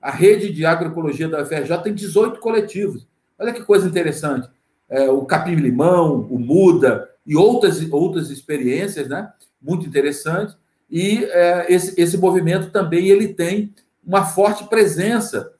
a 0.01 0.09
rede 0.09 0.51
de 0.51 0.65
agroecologia 0.65 1.27
da 1.27 1.41
UFRJ 1.43 1.77
tem 1.83 1.93
18 1.93 2.39
coletivos. 2.39 3.07
Olha 3.37 3.53
que 3.53 3.63
coisa 3.63 3.87
interessante. 3.87 4.49
É, 4.91 5.09
o 5.09 5.25
Capim-Limão, 5.25 6.27
o 6.29 6.37
Muda 6.37 7.09
e 7.25 7.35
outras, 7.35 7.81
outras 7.91 8.29
experiências 8.29 9.07
né? 9.07 9.31
muito 9.59 9.87
interessantes. 9.87 10.55
E 10.89 11.23
é, 11.23 11.73
esse, 11.73 11.99
esse 11.99 12.17
movimento 12.17 12.69
também 12.69 13.07
ele 13.07 13.29
tem 13.29 13.73
uma 14.05 14.25
forte 14.25 14.65
presença 14.65 15.53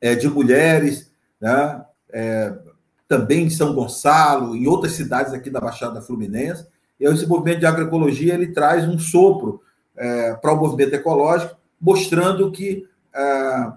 é, 0.00 0.14
de 0.14 0.28
mulheres, 0.28 1.10
né? 1.40 1.84
É, 2.12 2.52
também 3.08 3.46
em 3.46 3.50
São 3.50 3.74
Gonçalo, 3.74 4.54
em 4.54 4.68
outras 4.68 4.92
cidades 4.92 5.32
aqui 5.32 5.50
da 5.50 5.60
Baixada 5.60 6.00
Fluminense. 6.00 6.66
E 6.98 7.04
esse 7.04 7.26
movimento 7.26 7.58
de 7.58 7.66
agroecologia 7.66 8.34
ele 8.34 8.52
traz 8.52 8.86
um 8.86 9.00
sopro 9.00 9.60
é, 9.96 10.34
para 10.34 10.52
o 10.52 10.56
movimento 10.56 10.94
ecológico, 10.94 11.56
mostrando 11.80 12.52
que 12.52 12.86
é, 13.12 13.72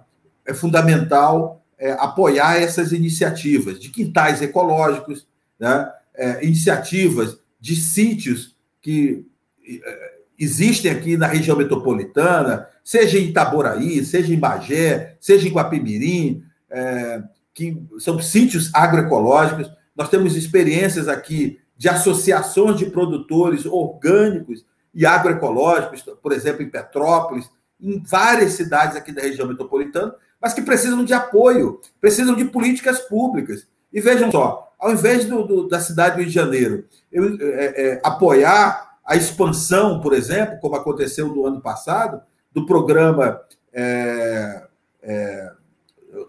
é 0.46 0.54
fundamental 0.54 1.63
é, 1.84 1.92
apoiar 2.00 2.56
essas 2.56 2.94
iniciativas 2.94 3.78
de 3.78 3.90
quintais 3.90 4.42
ecológicos, 4.42 5.28
né? 5.60 5.92
É, 6.16 6.46
iniciativas 6.46 7.38
de 7.60 7.76
sítios 7.76 8.56
que 8.82 9.26
é, 9.68 10.14
existem 10.40 10.90
aqui 10.90 11.18
na 11.18 11.28
região 11.28 11.58
metropolitana, 11.58 12.70
seja 12.86 13.20
em 13.20 13.26
Itaboraí, 13.26 14.06
seja 14.06 14.34
em 14.34 14.40
Bagé, 14.40 15.18
seja 15.20 15.46
em 15.46 15.52
Guapimirim, 15.52 16.44
é, 16.70 17.22
que 17.54 17.78
são 18.00 18.18
sítios 18.22 18.74
agroecológicos. 18.74 19.70
Nós 19.94 20.10
temos 20.10 20.38
experiências 20.38 21.10
aqui 21.10 21.60
de 21.78 21.90
associações 21.90 22.78
de 22.78 22.86
produtores 22.86 23.66
orgânicos 23.66 24.66
e 24.94 25.06
agroecológicos, 25.06 26.02
por 26.22 26.32
exemplo, 26.32 26.64
em 26.64 26.70
Petrópolis, 26.70 27.50
em 27.82 28.02
várias 28.02 28.54
cidades 28.54 28.96
aqui 28.96 29.12
da 29.12 29.22
região 29.22 29.48
metropolitana, 29.48 30.16
mas 30.44 30.54
que 30.54 30.62
precisam 30.62 31.06
de 31.06 31.14
apoio, 31.14 31.80
precisam 32.02 32.36
de 32.36 32.44
políticas 32.44 33.00
públicas. 33.00 33.66
E 33.94 34.02
vejam 34.02 34.30
só, 34.30 34.74
ao 34.78 34.92
invés 34.92 35.24
do, 35.24 35.44
do, 35.44 35.68
da 35.70 35.80
cidade 35.80 36.16
do 36.16 36.20
Rio 36.20 36.28
de 36.28 36.34
Janeiro 36.34 36.86
eu, 37.10 37.38
é, 37.40 37.66
é, 37.66 38.02
apoiar 38.04 38.98
a 39.06 39.16
expansão, 39.16 40.02
por 40.02 40.14
exemplo, 40.14 40.60
como 40.60 40.76
aconteceu 40.76 41.30
no 41.30 41.46
ano 41.46 41.62
passado, 41.62 42.22
do 42.52 42.66
programa 42.66 43.40
é, 43.72 44.64
é 45.02 45.52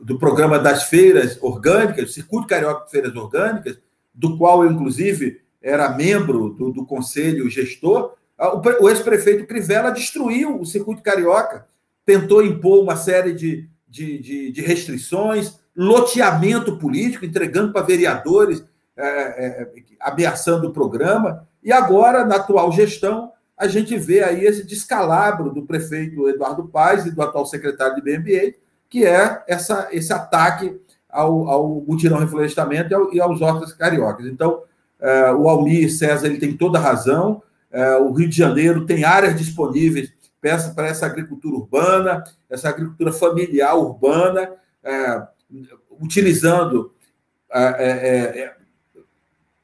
do 0.00 0.18
programa 0.18 0.58
das 0.58 0.84
feiras 0.84 1.36
orgânicas, 1.42 2.14
Circuito 2.14 2.46
Carioca 2.46 2.86
de 2.86 2.90
Feiras 2.90 3.14
Orgânicas, 3.14 3.78
do 4.14 4.38
qual 4.38 4.64
eu, 4.64 4.70
inclusive, 4.70 5.42
era 5.60 5.90
membro 5.90 6.50
do, 6.50 6.72
do 6.72 6.86
conselho 6.86 7.50
gestor, 7.50 8.14
o, 8.38 8.84
o 8.84 8.88
ex-prefeito 8.88 9.46
Crivella 9.46 9.90
destruiu 9.90 10.58
o 10.58 10.64
Circuito 10.64 11.02
Carioca, 11.02 11.66
tentou 12.06 12.42
impor 12.42 12.82
uma 12.82 12.96
série 12.96 13.34
de, 13.34 13.68
de, 13.94 14.18
de, 14.18 14.50
de 14.50 14.60
restrições, 14.60 15.56
loteamento 15.76 16.76
político, 16.76 17.24
entregando 17.24 17.72
para 17.72 17.86
vereadores, 17.86 18.64
é, 18.96 19.06
é, 19.06 19.72
ameaçando 20.00 20.66
o 20.66 20.72
programa, 20.72 21.46
e 21.62 21.72
agora, 21.72 22.24
na 22.24 22.36
atual 22.36 22.72
gestão, 22.72 23.30
a 23.56 23.68
gente 23.68 23.96
vê 23.96 24.24
aí 24.24 24.44
esse 24.44 24.66
descalabro 24.66 25.50
do 25.50 25.62
prefeito 25.62 26.28
Eduardo 26.28 26.66
Paes 26.66 27.06
e 27.06 27.12
do 27.12 27.22
atual 27.22 27.46
secretário 27.46 27.94
de 27.94 28.02
Meio 28.02 28.18
Ambiente, 28.18 28.58
que 28.90 29.06
é 29.06 29.44
essa, 29.46 29.88
esse 29.92 30.12
ataque 30.12 30.76
ao, 31.08 31.48
ao 31.48 31.68
mutirão 31.86 32.18
reflorestamento 32.18 32.90
e, 32.90 32.94
ao, 32.94 33.14
e 33.14 33.20
aos 33.20 33.40
hortas 33.40 33.72
cariocas. 33.72 34.26
Então, 34.26 34.62
é, 35.00 35.32
o 35.32 35.48
Almir 35.48 35.92
César 35.92 36.26
ele 36.26 36.38
tem 36.38 36.56
toda 36.56 36.78
a 36.78 36.82
razão, 36.82 37.40
é, 37.70 37.96
o 37.96 38.12
Rio 38.12 38.28
de 38.28 38.36
Janeiro 38.36 38.86
tem 38.86 39.04
áreas 39.04 39.38
disponíveis 39.38 40.12
para 40.44 40.50
essa, 40.50 40.74
para 40.74 40.86
essa 40.88 41.06
agricultura 41.06 41.56
urbana, 41.56 42.22
essa 42.50 42.68
agricultura 42.68 43.10
familiar 43.10 43.74
urbana, 43.78 44.52
é, 44.82 45.22
utilizando 45.98 46.92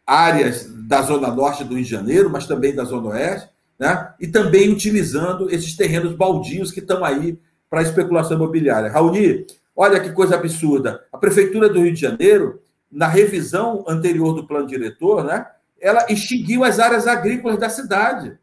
áreas 0.07 0.65
da 0.89 1.03
Zona 1.03 1.31
Norte 1.31 1.65
do 1.65 1.75
Rio 1.75 1.85
de 1.85 1.91
Janeiro, 1.91 2.31
mas 2.31 2.47
também 2.47 2.75
da 2.75 2.85
Zona 2.85 3.09
Oeste, 3.09 3.51
né? 3.79 4.15
e 4.19 4.27
também 4.27 4.73
utilizando 4.73 5.51
esses 5.51 5.77
terrenos 5.77 6.15
baldios 6.15 6.73
que 6.73 6.81
estão 6.81 7.05
aí 7.05 7.39
para 7.69 7.83
especulação 7.83 8.39
imobiliária. 8.39 8.91
Raoni, 8.91 9.47
olha 9.77 10.01
que 10.01 10.13
coisa 10.13 10.37
absurda. 10.37 11.05
A 11.13 11.19
Prefeitura 11.19 11.69
do 11.69 11.83
Rio 11.83 11.93
de 11.93 12.01
Janeiro, 12.01 12.63
na 12.91 13.07
revisão 13.07 13.85
anterior 13.87 14.33
do 14.33 14.47
plano 14.47 14.67
diretor, 14.67 15.25
né, 15.25 15.47
ela 15.79 16.07
extinguiu 16.11 16.65
as 16.65 16.79
áreas 16.79 17.07
agrícolas 17.07 17.59
da 17.59 17.69
cidade. 17.69 18.39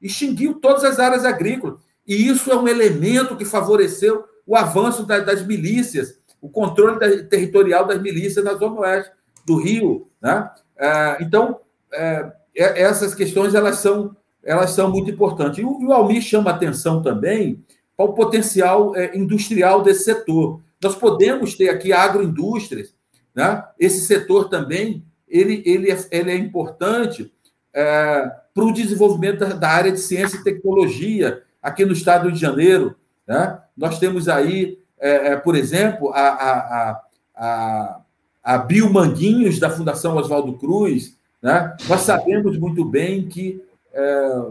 Extinguiu 0.00 0.54
todas 0.54 0.84
as 0.84 0.98
áreas 0.98 1.24
agrícolas. 1.24 1.80
E 2.06 2.28
isso 2.28 2.50
é 2.50 2.56
um 2.56 2.68
elemento 2.68 3.36
que 3.36 3.44
favoreceu 3.44 4.24
o 4.46 4.56
avanço 4.56 5.04
das 5.04 5.46
milícias, 5.46 6.18
o 6.40 6.48
controle 6.48 7.24
territorial 7.24 7.86
das 7.86 8.00
milícias 8.00 8.44
na 8.44 8.54
Zona 8.54 8.80
Oeste 8.80 9.12
do 9.44 9.56
Rio. 9.56 10.08
Né? 10.20 10.50
É, 10.76 11.18
então, 11.20 11.60
é, 11.92 12.32
é, 12.56 12.82
essas 12.82 13.14
questões 13.14 13.54
elas 13.54 13.78
são, 13.78 14.16
elas 14.42 14.70
são 14.70 14.90
muito 14.90 15.10
importantes. 15.10 15.58
E 15.58 15.64
o 15.64 15.92
Almir 15.92 16.22
chama 16.22 16.50
atenção 16.50 17.02
também 17.02 17.62
para 17.96 18.06
o 18.06 18.14
potencial 18.14 18.96
é, 18.96 19.16
industrial 19.16 19.82
desse 19.82 20.04
setor. 20.04 20.60
Nós 20.82 20.94
podemos 20.94 21.56
ter 21.56 21.68
aqui 21.68 21.92
agroindústrias, 21.92 22.94
né? 23.34 23.64
esse 23.78 24.06
setor 24.06 24.48
também 24.48 25.04
ele, 25.28 25.62
ele, 25.66 25.90
é, 25.90 25.98
ele 26.10 26.30
é 26.30 26.36
importante 26.36 27.32
é, 27.74 28.32
para 28.58 28.66
o 28.66 28.72
desenvolvimento 28.72 29.46
da, 29.54 29.68
área 29.68 29.92
de 29.92 30.00
ciência 30.00 30.36
e 30.36 30.42
tecnologia 30.42 31.44
aqui 31.62 31.84
no 31.84 31.92
estado 31.92 32.32
de 32.32 32.40
Janeiro. 32.40 32.96
Né? 33.24 33.56
Nós 33.76 34.00
temos 34.00 34.28
aí, 34.28 34.80
é, 34.98 35.28
é 35.28 35.36
por 35.36 35.54
exemplo, 35.54 36.10
a, 36.12 36.28
a, 36.28 37.00
a, 37.36 38.00
a 38.42 38.58
Biomanguinhos 38.58 39.60
da 39.60 39.70
Fundação 39.70 40.16
Oswaldo 40.16 40.54
Cruz. 40.54 41.16
Né? 41.40 41.76
Nós 41.88 42.00
sabemos 42.00 42.58
muito 42.58 42.84
bem 42.84 43.28
que 43.28 43.62
é, 43.94 44.46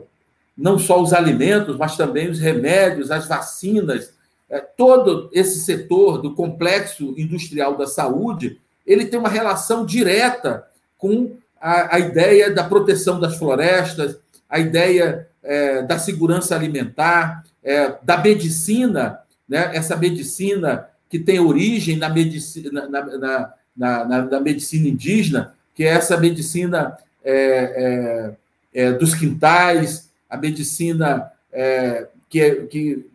não 0.58 0.80
só 0.80 1.02
os 1.02 1.12
alimentos, 1.12 1.76
mas 1.76 1.98
também 1.98 2.30
os 2.30 2.40
remédios, 2.40 3.12
as 3.12 3.28
vacinas, 3.28 4.14
é, 4.50 4.62
todo 4.62 5.30
esse 5.34 5.60
setor 5.60 6.22
do 6.22 6.34
complexo 6.34 7.14
industrial 7.18 7.76
da 7.76 7.86
saúde, 7.86 8.58
ele 8.86 9.06
tem 9.06 9.20
uma 9.20 9.28
relação 9.28 9.86
direta 9.86 10.66
com 10.98 11.36
a, 11.62 11.96
a 11.96 12.00
ideia 12.00 12.52
da 12.52 12.64
proteção 12.64 13.20
das 13.20 13.38
florestas, 13.38 14.18
a 14.50 14.60
ideia 14.60 15.28
é, 15.44 15.82
da 15.82 15.98
segurança 15.98 16.56
alimentar, 16.56 17.44
é, 17.64 17.96
da 18.04 18.18
medicina, 18.18 19.20
né? 19.48 19.72
essa 19.74 19.96
medicina 19.96 20.88
que 21.10 21.20
tem 21.20 21.40
origem 21.40 21.98
na 21.98 22.10
medicina, 22.10 22.88
na, 22.88 23.06
na, 23.18 23.54
na, 23.76 24.26
na 24.26 24.40
medicina 24.40 24.88
indígena, 24.88 25.54
que 25.74 25.84
é 25.84 25.88
essa 25.88 26.18
medicina 26.18 26.98
é, 27.24 28.34
é, 28.74 28.88
é 28.88 28.92
dos 28.94 29.14
quintais, 29.14 30.10
a 30.30 30.38
medicina 30.38 31.32
é, 31.52 32.08
que, 32.30 32.52
que, 32.70 33.06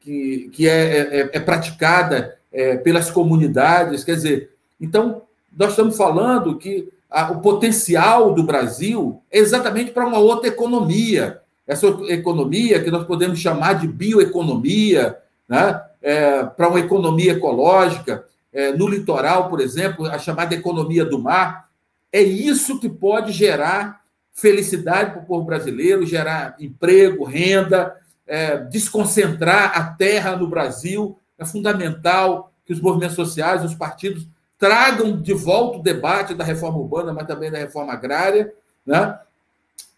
que, 0.00 0.50
que 0.52 0.68
é, 0.68 1.40
praticada 1.40 2.36
pelas 2.84 3.10
comunidades. 3.10 4.04
Quer 4.04 4.14
dizer, 4.14 4.50
então, 4.80 5.22
nós 5.56 5.70
estamos 5.70 5.96
falando 5.96 6.58
que 6.58 6.88
a, 7.12 7.30
o 7.30 7.40
potencial 7.40 8.34
do 8.34 8.42
Brasil 8.42 9.22
é 9.30 9.38
exatamente 9.38 9.90
para 9.90 10.06
uma 10.06 10.18
outra 10.18 10.48
economia. 10.48 11.40
Essa 11.66 11.86
economia 12.08 12.82
que 12.82 12.90
nós 12.90 13.06
podemos 13.06 13.38
chamar 13.38 13.74
de 13.74 13.86
bioeconomia, 13.86 15.18
né? 15.48 15.80
É, 16.00 16.42
para 16.42 16.68
uma 16.68 16.80
economia 16.80 17.32
ecológica, 17.32 18.24
é, 18.52 18.72
no 18.72 18.88
litoral, 18.88 19.48
por 19.48 19.60
exemplo, 19.60 20.06
a 20.06 20.18
chamada 20.18 20.54
economia 20.54 21.04
do 21.04 21.18
mar. 21.18 21.68
É 22.10 22.20
isso 22.20 22.80
que 22.80 22.88
pode 22.88 23.30
gerar 23.30 24.02
felicidade 24.32 25.12
para 25.12 25.20
o 25.20 25.26
povo 25.26 25.44
brasileiro, 25.44 26.04
gerar 26.04 26.56
emprego, 26.58 27.24
renda, 27.24 27.94
é, 28.26 28.56
desconcentrar 28.56 29.78
a 29.78 29.84
terra 29.84 30.34
no 30.34 30.48
Brasil. 30.48 31.18
É 31.38 31.44
fundamental 31.44 32.52
que 32.64 32.72
os 32.72 32.80
movimentos 32.80 33.16
sociais, 33.16 33.64
os 33.64 33.74
partidos, 33.74 34.26
tragam 34.62 35.20
de 35.20 35.34
volta 35.34 35.78
o 35.78 35.82
debate 35.82 36.34
da 36.36 36.44
reforma 36.44 36.78
urbana, 36.78 37.12
mas 37.12 37.26
também 37.26 37.50
da 37.50 37.58
reforma 37.58 37.92
agrária. 37.92 38.54
Né? 38.86 39.18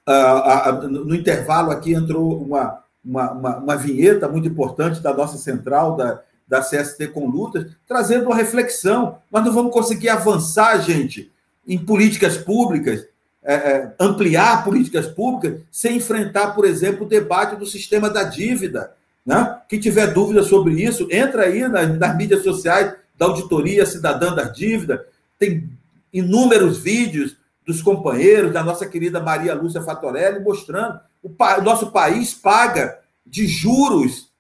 Ah, 0.07 0.71
ah, 0.71 0.73
no 0.73 1.15
intervalo 1.15 1.71
aqui 1.71 1.93
entrou 1.93 2.43
uma, 2.43 2.83
uma, 3.05 3.33
uma, 3.33 3.57
uma, 3.59 3.77
vinheta 3.77 4.27
muito 4.27 4.49
importante 4.49 5.03
da 5.03 5.13
nossa 5.13 5.37
central, 5.37 5.97
da, 5.97 6.23
da 6.49 6.63
CST 6.63 7.09
com 7.09 7.29
lutas, 7.29 7.67
trazendo 7.87 8.25
uma 8.25 8.35
reflexão. 8.35 9.19
Nós 9.31 9.45
não 9.45 9.53
vamos 9.53 9.71
conseguir 9.71 10.09
avançar, 10.09 10.79
gente, 10.81 11.31
em 11.69 11.77
políticas 11.77 12.39
públicas 12.39 13.07
é, 13.43 13.55
é, 13.55 13.95
ampliar 14.01 14.65
políticas 14.65 15.07
públicas 15.07 15.61
sem 15.71 15.99
enfrentar, 15.99 16.55
por 16.55 16.65
exemplo, 16.65 17.05
o 17.05 17.09
debate 17.09 17.57
do 17.57 17.67
sistema 17.67 18.09
da 18.09 18.23
dívida. 18.23 18.95
Né? 19.27 19.59
Quem 19.69 19.79
tiver 19.79 20.07
dúvida 20.07 20.43
sobre 20.43 20.83
isso, 20.83 21.07
entra 21.11 21.43
aí 21.43 21.69
nas, 21.69 21.99
nas 21.99 22.17
mídias 22.17 22.43
sociais 22.43 22.95
da 23.15 23.27
Auditoria 23.27 23.87
Cidadã 23.87 24.35
da 24.35 24.45
Dívida, 24.45 25.07
tem 25.39 25.71
inúmeros 26.13 26.79
vídeos 26.79 27.37
dos 27.67 27.81
companheiros, 27.81 28.53
da 28.53 28.63
nossa 28.63 28.87
querida 28.87 29.21
Maria 29.21 29.55
Lúcia 29.55 29.83
Fatorelli, 29.83 30.41
mostrando 30.41 31.01
o, 31.23 31.29
o 31.29 31.63
nosso 31.63 31.91
país 31.91 32.35
paga 32.35 32.99
de 33.27 33.47
juros 33.47 34.31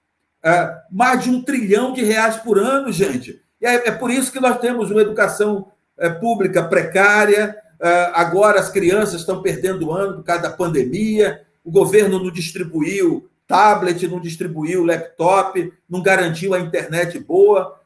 é, 0.43 0.77
mais 0.91 1.25
de 1.25 1.31
um 1.31 1.43
trilhão 1.43 1.93
de 1.93 2.05
reais 2.05 2.37
por 2.37 2.59
ano, 2.59 2.93
gente. 2.93 3.41
E 3.61 3.67
é, 3.67 3.89
é 3.89 3.91
por 3.91 4.11
isso 4.11 4.31
que 4.31 4.41
nós 4.41 4.59
temos 4.59 4.91
uma 4.91 5.01
educação 5.01 5.69
é, 5.97 6.11
pública 6.11 6.63
precária, 6.63 7.57
ah, 7.81 8.13
agora 8.15 8.61
as 8.61 8.71
crianças 8.71 9.21
estão 9.21 9.43
perdendo 9.43 9.89
o 9.89 9.93
ano 9.93 10.17
por 10.17 10.25
causa 10.25 10.43
da 10.43 10.51
pandemia, 10.51 11.43
o 11.63 11.71
governo 11.71 12.19
não 12.19 12.31
distribuiu 12.31 13.29
tablet, 13.47 14.09
não 14.09 14.21
distribuiu 14.21 14.87
laptop, 14.87 15.71
não 15.89 16.03
garantiu 16.03 16.55
a 16.55 16.61
internet 16.61 17.19
boa. 17.19 17.79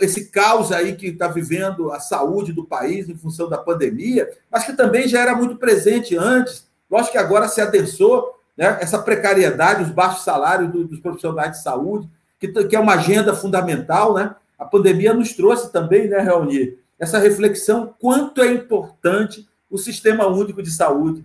Esse 0.00 0.26
caos 0.26 0.70
aí 0.70 0.94
que 0.94 1.08
está 1.08 1.28
vivendo 1.28 1.90
a 1.92 2.00
saúde 2.00 2.52
do 2.52 2.64
país 2.64 3.08
em 3.08 3.16
função 3.16 3.48
da 3.48 3.56
pandemia, 3.56 4.28
mas 4.50 4.64
que 4.64 4.72
também 4.74 5.08
já 5.08 5.20
era 5.20 5.34
muito 5.34 5.56
presente 5.56 6.16
antes. 6.16 6.66
Lógico 6.90 7.12
que 7.12 7.18
agora 7.18 7.48
se 7.48 7.60
adensou 7.60 8.38
né, 8.56 8.78
essa 8.80 8.98
precariedade, 8.98 9.82
os 9.82 9.90
baixos 9.90 10.24
salários 10.24 10.70
dos 10.70 11.00
profissionais 11.00 11.52
de 11.52 11.62
saúde, 11.62 12.08
que, 12.38 12.48
que 12.48 12.76
é 12.76 12.80
uma 12.80 12.94
agenda 12.94 13.34
fundamental. 13.34 14.14
Né? 14.14 14.34
A 14.58 14.64
pandemia 14.64 15.14
nos 15.14 15.32
trouxe 15.32 15.72
também, 15.72 16.08
né, 16.08 16.20
Reunir, 16.20 16.78
essa 16.98 17.18
reflexão 17.18 17.94
quanto 17.98 18.42
é 18.42 18.52
importante 18.52 19.48
o 19.70 19.78
sistema 19.78 20.26
único 20.26 20.62
de 20.62 20.70
saúde. 20.70 21.24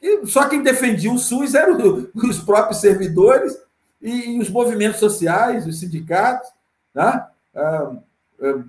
E 0.00 0.26
só 0.26 0.48
quem 0.48 0.62
defendia 0.62 1.12
o 1.12 1.18
SUS 1.18 1.54
eram 1.54 2.08
os 2.14 2.38
próprios 2.38 2.80
servidores 2.80 3.58
e 4.00 4.38
os 4.38 4.48
movimentos 4.48 5.00
sociais, 5.00 5.66
os 5.66 5.80
sindicatos. 5.80 6.48
Né? 6.94 7.26
Ah, 7.54 7.92
ah, 8.40 8.64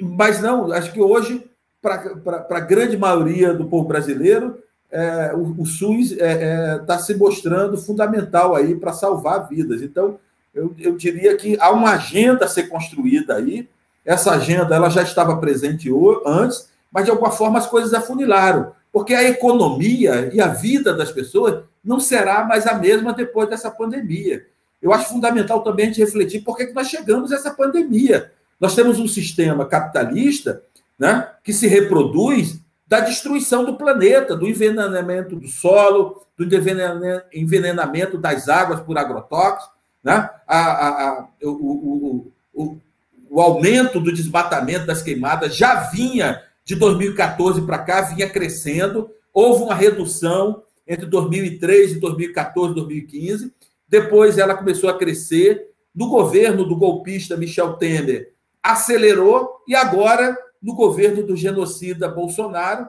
mas 0.00 0.40
não, 0.40 0.72
acho 0.72 0.92
que 0.92 1.00
hoje, 1.00 1.48
para 1.82 2.46
a 2.50 2.60
grande 2.60 2.96
maioria 2.96 3.52
do 3.52 3.66
povo 3.66 3.86
brasileiro, 3.86 4.62
é, 4.90 5.32
o, 5.34 5.62
o, 5.62 5.66
SUS 5.66 6.12
está 6.12 6.24
é, 6.24 6.42
é, 6.42 6.78
tá 6.78 6.98
se 6.98 7.14
mostrando 7.14 7.76
fundamental 7.76 8.54
aí 8.54 8.74
para 8.76 8.92
salvar 8.92 9.48
vidas. 9.48 9.82
Então, 9.82 10.18
eu, 10.54 10.74
eu 10.78 10.96
diria 10.96 11.36
que 11.36 11.58
há 11.60 11.70
uma 11.70 11.92
agenda 11.92 12.44
a 12.44 12.48
ser 12.48 12.68
construída 12.68 13.34
aí 13.34 13.68
essa 14.04 14.32
agenda 14.32 14.74
ela 14.74 14.90
já 14.90 15.02
estava 15.02 15.36
presente 15.38 15.90
antes, 16.26 16.68
mas 16.92 17.04
de 17.04 17.10
alguma 17.10 17.30
forma 17.30 17.58
as 17.58 17.66
coisas 17.66 17.94
afunilaram, 17.94 18.72
porque 18.92 19.14
a 19.14 19.24
economia 19.24 20.30
e 20.32 20.40
a 20.40 20.48
vida 20.48 20.92
das 20.92 21.10
pessoas 21.10 21.64
não 21.82 21.98
será 21.98 22.44
mais 22.44 22.66
a 22.66 22.74
mesma 22.74 23.12
depois 23.12 23.48
dessa 23.48 23.70
pandemia. 23.70 24.46
Eu 24.84 24.92
acho 24.92 25.08
fundamental 25.08 25.62
também 25.62 25.86
a 25.86 25.88
gente 25.88 26.00
refletir 26.00 26.44
por 26.44 26.58
que 26.58 26.66
nós 26.66 26.88
chegamos 26.88 27.32
a 27.32 27.36
essa 27.36 27.50
pandemia. 27.50 28.30
Nós 28.60 28.74
temos 28.74 28.98
um 28.98 29.08
sistema 29.08 29.64
capitalista 29.64 30.62
né, 30.98 31.26
que 31.42 31.54
se 31.54 31.66
reproduz 31.66 32.60
da 32.86 33.00
destruição 33.00 33.64
do 33.64 33.78
planeta, 33.78 34.36
do 34.36 34.46
envenenamento 34.46 35.36
do 35.36 35.48
solo, 35.48 36.22
do 36.36 36.44
envenenamento 37.32 38.18
das 38.18 38.46
águas 38.46 38.80
por 38.80 38.98
agrotóxicos. 38.98 39.74
Né? 40.04 40.28
A, 40.46 40.58
a, 40.58 40.88
a, 40.88 41.28
o, 41.44 41.48
o, 41.48 42.32
o, 42.52 42.78
o 43.30 43.40
aumento 43.40 43.98
do 43.98 44.12
desmatamento 44.12 44.84
das 44.84 45.00
queimadas 45.00 45.56
já 45.56 45.84
vinha 45.84 46.42
de 46.62 46.74
2014 46.74 47.62
para 47.62 47.78
cá, 47.78 48.02
vinha 48.02 48.28
crescendo. 48.28 49.10
Houve 49.32 49.62
uma 49.62 49.74
redução 49.74 50.62
entre 50.86 51.06
2003 51.06 51.92
e 51.92 52.00
2014, 52.00 52.74
2015. 52.74 53.50
Depois 53.88 54.38
ela 54.38 54.54
começou 54.54 54.88
a 54.90 54.98
crescer. 54.98 55.70
No 55.94 56.08
governo 56.08 56.64
do 56.64 56.76
golpista 56.76 57.36
Michel 57.36 57.74
Temer, 57.74 58.32
acelerou. 58.62 59.62
E 59.68 59.74
agora, 59.74 60.36
no 60.60 60.74
governo 60.74 61.22
do 61.22 61.36
genocida 61.36 62.08
Bolsonaro, 62.08 62.88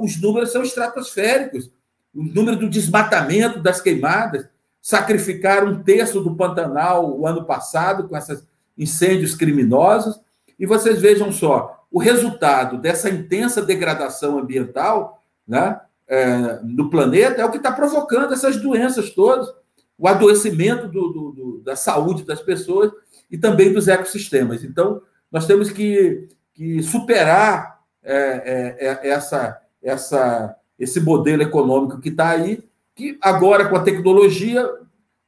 os 0.00 0.20
números 0.20 0.52
são 0.52 0.62
estratosféricos. 0.62 1.70
O 2.14 2.22
número 2.22 2.56
do 2.56 2.68
desmatamento 2.68 3.60
das 3.60 3.80
queimadas 3.80 4.48
sacrificaram 4.80 5.68
um 5.68 5.82
terço 5.82 6.20
do 6.20 6.34
Pantanal 6.34 7.18
o 7.18 7.26
ano 7.26 7.44
passado 7.44 8.08
com 8.08 8.16
essas 8.16 8.46
incêndios 8.78 9.34
criminosos. 9.34 10.20
E 10.58 10.64
vocês 10.64 11.00
vejam 11.00 11.32
só, 11.32 11.84
o 11.90 11.98
resultado 11.98 12.78
dessa 12.78 13.10
intensa 13.10 13.60
degradação 13.60 14.38
ambiental 14.38 15.22
né, 15.46 15.80
é, 16.08 16.60
no 16.62 16.88
planeta 16.88 17.42
é 17.42 17.44
o 17.44 17.50
que 17.50 17.56
está 17.56 17.72
provocando 17.72 18.32
essas 18.32 18.56
doenças 18.56 19.10
todas, 19.10 19.52
o 19.98 20.06
adoecimento 20.06 20.88
do, 20.88 21.08
do, 21.08 21.32
do, 21.32 21.62
da 21.64 21.74
saúde 21.74 22.24
das 22.24 22.40
pessoas 22.40 22.92
e 23.30 23.38
também 23.38 23.72
dos 23.72 23.88
ecossistemas. 23.88 24.62
Então, 24.62 25.00
nós 25.30 25.46
temos 25.46 25.70
que, 25.70 26.28
que 26.52 26.82
superar 26.82 27.80
é, 28.02 28.76
é, 28.78 28.86
é 28.86 29.08
essa, 29.08 29.60
essa, 29.82 30.56
esse 30.78 31.00
modelo 31.00 31.42
econômico 31.42 32.00
que 32.00 32.10
está 32.10 32.30
aí, 32.30 32.62
que 32.94 33.18
agora, 33.20 33.68
com 33.68 33.76
a 33.76 33.82
tecnologia, 33.82 34.68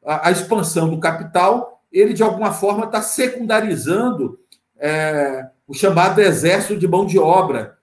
a, 0.04 0.28
a 0.28 0.30
expansão 0.30 0.88
do 0.88 1.00
capital 1.00 1.78
ele 1.90 2.12
de 2.12 2.22
alguma 2.22 2.52
forma 2.52 2.84
está 2.84 3.02
secundarizando 3.02 4.38
é, 4.78 5.48
o 5.66 5.74
chamado 5.74 6.20
exército 6.20 6.78
de 6.78 6.86
mão 6.86 7.04
de 7.06 7.18
obra. 7.18 7.78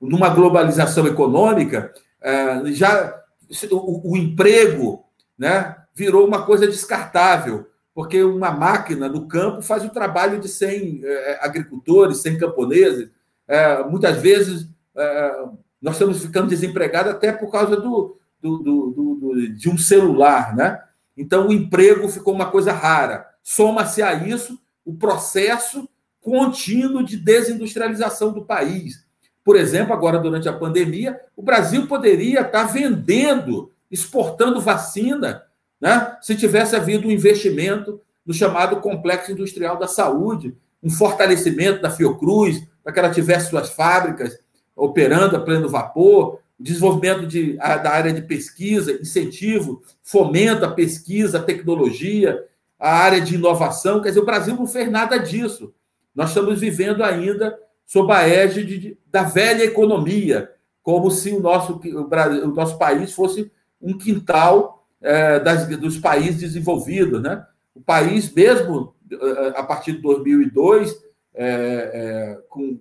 Numa 0.00 0.28
globalização 0.30 1.06
econômica, 1.06 1.92
é, 2.20 2.72
já 2.72 3.22
o, 3.70 4.12
o, 4.12 4.16
emprego 4.16 5.04
né, 5.38 5.76
virou 5.94 6.26
uma 6.26 6.44
coisa 6.44 6.66
descartável, 6.66 7.66
porque 7.94 8.22
uma 8.22 8.50
máquina 8.50 9.08
no 9.08 9.26
campo 9.26 9.62
faz 9.62 9.84
o 9.84 9.90
trabalho 9.90 10.38
de 10.38 10.48
100 10.48 11.00
é, 11.02 11.38
agricultores, 11.42 12.22
100 12.22 12.38
camponeses. 12.38 13.10
É, 13.48 13.82
muitas 13.84 14.16
vezes 14.18 14.68
é, 14.94 15.44
nós 15.80 15.94
estamos 15.94 16.20
ficando 16.20 16.48
desempregados 16.48 17.12
até 17.12 17.32
por 17.32 17.50
causa 17.50 17.76
do, 17.76 18.18
do, 18.40 18.58
do, 18.58 18.90
do 18.90 19.48
de 19.54 19.68
um 19.68 19.76
celular, 19.76 20.54
né? 20.54 20.82
Então, 21.16 21.48
o 21.48 21.52
emprego 21.52 22.08
ficou 22.08 22.34
uma 22.34 22.50
coisa 22.50 22.72
rara. 22.72 23.26
Soma-se 23.42 24.02
a 24.02 24.12
isso 24.14 24.58
o 24.84 24.94
processo 24.94 25.88
contínuo 26.20 27.04
de 27.04 27.16
desindustrialização 27.16 28.32
do 28.32 28.44
país. 28.44 29.05
Por 29.46 29.54
exemplo, 29.54 29.92
agora 29.92 30.18
durante 30.18 30.48
a 30.48 30.52
pandemia, 30.52 31.20
o 31.36 31.40
Brasil 31.40 31.86
poderia 31.86 32.40
estar 32.40 32.64
vendendo, 32.64 33.70
exportando 33.88 34.60
vacina, 34.60 35.44
né? 35.80 36.16
se 36.20 36.34
tivesse 36.34 36.74
havido 36.74 37.06
um 37.06 37.12
investimento 37.12 38.00
no 38.26 38.34
chamado 38.34 38.80
Complexo 38.80 39.30
Industrial 39.30 39.78
da 39.78 39.86
Saúde, 39.86 40.56
um 40.82 40.90
fortalecimento 40.90 41.80
da 41.80 41.92
Fiocruz, 41.92 42.66
para 42.82 42.92
que 42.92 42.98
ela 42.98 43.10
tivesse 43.10 43.50
suas 43.50 43.70
fábricas 43.70 44.36
operando 44.74 45.36
a 45.36 45.40
pleno 45.40 45.68
vapor, 45.68 46.40
desenvolvimento 46.58 47.24
de, 47.24 47.52
da 47.52 47.90
área 47.92 48.12
de 48.12 48.22
pesquisa, 48.22 48.98
incentivo, 49.00 49.80
fomento 50.02 50.64
a 50.64 50.72
pesquisa, 50.72 51.38
a 51.38 51.42
tecnologia, 51.42 52.44
a 52.80 52.96
área 52.96 53.20
de 53.20 53.36
inovação. 53.36 54.02
Quer 54.02 54.08
dizer, 54.08 54.20
o 54.20 54.26
Brasil 54.26 54.56
não 54.56 54.66
fez 54.66 54.90
nada 54.90 55.18
disso. 55.18 55.72
Nós 56.12 56.30
estamos 56.30 56.58
vivendo 56.58 57.04
ainda 57.04 57.56
sob 57.86 58.12
a 58.12 58.28
égide 58.28 58.98
da 59.06 59.22
velha 59.22 59.62
economia, 59.62 60.50
como 60.82 61.10
se 61.10 61.30
o 61.30 61.40
nosso, 61.40 61.80
o, 61.84 62.48
nosso 62.48 62.76
país 62.76 63.12
fosse 63.12 63.50
um 63.80 63.96
quintal 63.96 64.86
é, 65.00 65.38
das, 65.38 65.66
dos 65.78 65.98
países 65.98 66.40
desenvolvidos. 66.40 67.22
Né? 67.22 67.44
O 67.74 67.80
país, 67.80 68.32
mesmo 68.32 68.94
é, 69.10 69.48
a 69.56 69.62
partir 69.62 69.92
de 69.92 70.02
2002, 70.02 70.96
é, 71.34 71.44
é, 71.44 72.38
com, 72.48 72.78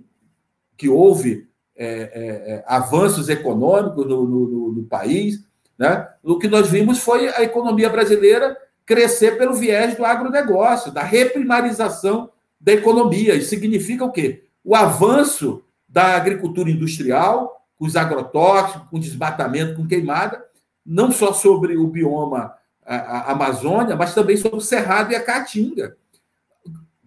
que 0.75 0.89
houve 0.89 1.47
é, 1.77 2.63
avanços 2.65 3.29
econômicos 3.29 4.07
no, 4.07 4.25
no, 4.25 4.71
no 4.73 4.83
país, 4.85 5.45
né? 5.77 6.07
o 6.23 6.39
que 6.39 6.47
nós 6.47 6.69
vimos 6.69 6.99
foi 6.99 7.27
a 7.29 7.43
economia 7.43 7.89
brasileira 7.89 8.57
crescer 8.85 9.37
pelo 9.37 9.55
viés 9.55 9.95
do 9.95 10.05
agronegócio, 10.05 10.91
da 10.91 11.03
reprimarização 11.03 12.29
da 12.59 12.71
economia. 12.71 13.35
Isso 13.35 13.49
significa 13.49 14.05
o 14.05 14.11
quê? 14.11 14.44
O 14.65 14.75
avanço 14.75 15.63
da 15.87 16.15
agricultura 16.15 16.71
industrial, 16.71 17.63
com 17.77 17.85
os 17.85 17.95
agrotóxicos, 17.95 18.89
com 18.89 18.99
desmatamento, 18.99 19.75
com 19.75 19.87
queimada, 19.87 20.43
não 20.83 21.11
só 21.11 21.31
sobre 21.31 21.77
o 21.77 21.87
bioma 21.87 22.55
a, 22.83 22.95
a 22.95 23.31
Amazônia, 23.33 23.95
mas 23.95 24.15
também 24.15 24.35
sobre 24.35 24.57
o 24.57 24.61
Cerrado 24.61 25.11
e 25.11 25.15
a 25.15 25.23
Caatinga. 25.23 25.95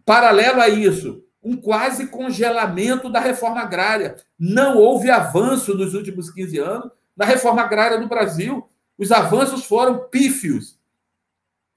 Paralelo 0.06 0.60
a 0.60 0.68
isso, 0.68 1.24
um 1.42 1.56
quase 1.56 2.06
congelamento 2.06 3.10
da 3.10 3.18
reforma 3.18 3.60
agrária. 3.60 4.16
Não 4.38 4.76
houve 4.76 5.10
avanço 5.10 5.74
nos 5.74 5.94
últimos 5.94 6.30
15 6.30 6.58
anos 6.58 6.90
na 7.16 7.24
reforma 7.24 7.62
agrária 7.62 7.98
no 7.98 8.08
Brasil. 8.08 8.68
Os 8.96 9.10
avanços 9.10 9.64
foram 9.64 10.08
pífios. 10.08 10.78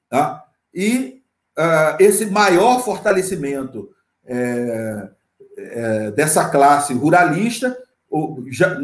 Tá? 0.08 0.46
E 0.72 1.24
uh, 1.58 1.98
esse 2.00 2.28
maior 2.28 2.84
fortalecimento 2.84 3.90
é, 4.24 5.10
é, 5.72 6.12
dessa 6.12 6.50
classe 6.50 6.94
ruralista, 6.94 7.78
já, 8.50 8.78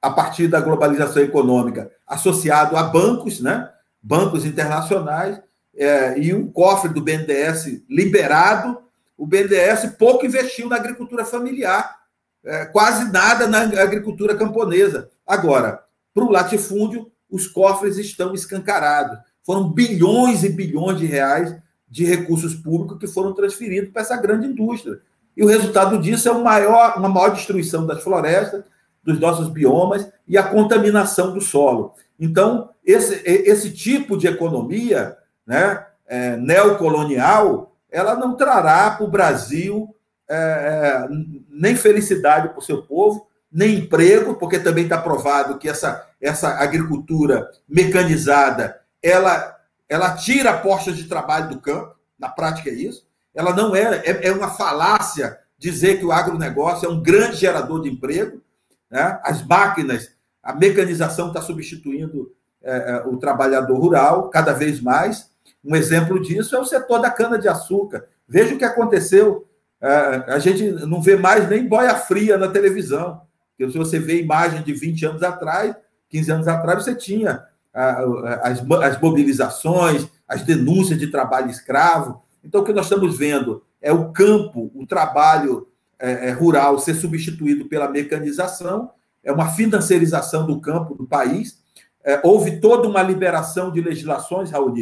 a 0.00 0.10
partir 0.10 0.48
da 0.48 0.60
globalização 0.60 1.22
econômica, 1.22 1.90
associado 2.06 2.76
a 2.76 2.82
bancos, 2.82 3.40
né? 3.40 3.68
bancos 4.02 4.44
internacionais, 4.44 5.40
é, 5.74 6.18
e 6.18 6.34
um 6.34 6.50
cofre 6.50 6.92
do 6.92 7.00
BNDES 7.00 7.82
liberado, 7.88 8.82
o 9.16 9.26
BNDES 9.26 9.96
pouco 9.98 10.24
investiu 10.24 10.68
na 10.68 10.76
agricultura 10.76 11.24
familiar, 11.24 11.96
é, 12.44 12.64
quase 12.66 13.10
nada 13.12 13.46
na 13.46 13.60
agricultura 13.60 14.34
camponesa. 14.34 15.10
Agora, 15.26 15.84
para 16.14 16.24
o 16.24 16.30
latifúndio, 16.30 17.10
os 17.30 17.46
cofres 17.46 17.98
estão 17.98 18.34
escancarados. 18.34 19.18
Foram 19.44 19.70
bilhões 19.70 20.42
e 20.42 20.48
bilhões 20.48 20.98
de 20.98 21.06
reais 21.06 21.54
de 21.88 22.04
recursos 22.04 22.54
públicos 22.54 22.98
que 22.98 23.06
foram 23.06 23.34
transferidos 23.34 23.90
para 23.90 24.02
essa 24.02 24.16
grande 24.16 24.46
indústria. 24.46 25.00
E 25.40 25.42
o 25.42 25.46
resultado 25.46 25.98
disso 25.98 26.28
é 26.28 26.32
uma 26.32 26.42
maior, 26.42 26.98
uma 26.98 27.08
maior 27.08 27.30
destruição 27.30 27.86
das 27.86 28.02
florestas, 28.02 28.62
dos 29.02 29.18
nossos 29.18 29.48
biomas 29.48 30.06
e 30.28 30.36
a 30.36 30.42
contaminação 30.42 31.32
do 31.32 31.40
solo. 31.40 31.94
Então, 32.18 32.68
esse, 32.84 33.22
esse 33.24 33.72
tipo 33.72 34.18
de 34.18 34.26
economia 34.26 35.16
né, 35.46 35.86
é, 36.06 36.36
neocolonial, 36.36 37.74
ela 37.90 38.14
não 38.16 38.36
trará 38.36 38.90
para 38.90 39.06
o 39.06 39.10
Brasil 39.10 39.96
é, 40.28 40.36
é, 40.36 41.08
nem 41.48 41.74
felicidade 41.74 42.50
para 42.50 42.58
o 42.58 42.62
seu 42.62 42.82
povo, 42.82 43.26
nem 43.50 43.76
emprego, 43.76 44.34
porque 44.34 44.58
também 44.58 44.84
está 44.84 44.98
provado 44.98 45.56
que 45.56 45.70
essa, 45.70 46.06
essa 46.20 46.50
agricultura 46.58 47.50
mecanizada 47.66 48.78
ela, 49.02 49.56
ela 49.88 50.14
tira 50.16 50.58
postos 50.58 50.98
de 50.98 51.04
trabalho 51.04 51.48
do 51.48 51.60
campo, 51.60 51.96
na 52.18 52.28
prática 52.28 52.68
é 52.68 52.74
isso. 52.74 53.08
Ela 53.34 53.54
não 53.54 53.74
é, 53.74 54.02
é, 54.04 54.32
uma 54.32 54.50
falácia 54.50 55.38
dizer 55.58 55.98
que 55.98 56.04
o 56.04 56.12
agronegócio 56.12 56.86
é 56.86 56.88
um 56.90 57.02
grande 57.02 57.36
gerador 57.36 57.82
de 57.82 57.88
emprego. 57.88 58.42
Né? 58.90 59.20
As 59.22 59.46
máquinas, 59.46 60.10
a 60.42 60.54
mecanização 60.54 61.28
está 61.28 61.40
substituindo 61.40 62.32
é, 62.62 62.72
é, 62.72 63.06
o 63.06 63.16
trabalhador 63.16 63.78
rural 63.78 64.30
cada 64.30 64.52
vez 64.52 64.80
mais. 64.80 65.30
Um 65.64 65.76
exemplo 65.76 66.20
disso 66.20 66.56
é 66.56 66.60
o 66.60 66.64
setor 66.64 66.98
da 67.00 67.10
cana-de-açúcar. 67.10 68.06
Veja 68.26 68.54
o 68.54 68.58
que 68.58 68.64
aconteceu. 68.64 69.46
É, 69.80 69.88
a 70.28 70.38
gente 70.38 70.70
não 70.86 71.00
vê 71.00 71.16
mais 71.16 71.48
nem 71.48 71.68
boia 71.68 71.94
fria 71.94 72.36
na 72.36 72.48
televisão. 72.48 73.20
Porque 73.56 73.70
se 73.70 73.78
você 73.78 73.98
vê 73.98 74.20
imagem 74.20 74.62
de 74.62 74.72
20 74.72 75.06
anos 75.06 75.22
atrás, 75.22 75.74
15 76.08 76.32
anos 76.32 76.48
atrás, 76.48 76.82
você 76.82 76.94
tinha 76.94 77.44
as, 78.42 78.60
as 78.82 79.00
mobilizações, 79.00 80.06
as 80.26 80.42
denúncias 80.42 80.98
de 80.98 81.08
trabalho 81.08 81.50
escravo. 81.50 82.22
Então, 82.44 82.60
o 82.60 82.64
que 82.64 82.72
nós 82.72 82.86
estamos 82.86 83.16
vendo 83.16 83.62
é 83.80 83.92
o 83.92 84.12
campo, 84.12 84.70
o 84.74 84.86
trabalho 84.86 85.68
é, 85.98 86.28
é, 86.28 86.30
rural 86.32 86.78
ser 86.78 86.94
substituído 86.94 87.66
pela 87.66 87.90
mecanização, 87.90 88.90
é 89.22 89.30
uma 89.30 89.48
financiarização 89.48 90.46
do 90.46 90.60
campo 90.60 90.94
do 90.94 91.06
país. 91.06 91.60
É, 92.02 92.20
houve 92.24 92.60
toda 92.60 92.88
uma 92.88 93.02
liberação 93.02 93.70
de 93.70 93.80
legislações, 93.80 94.50
Raul, 94.50 94.74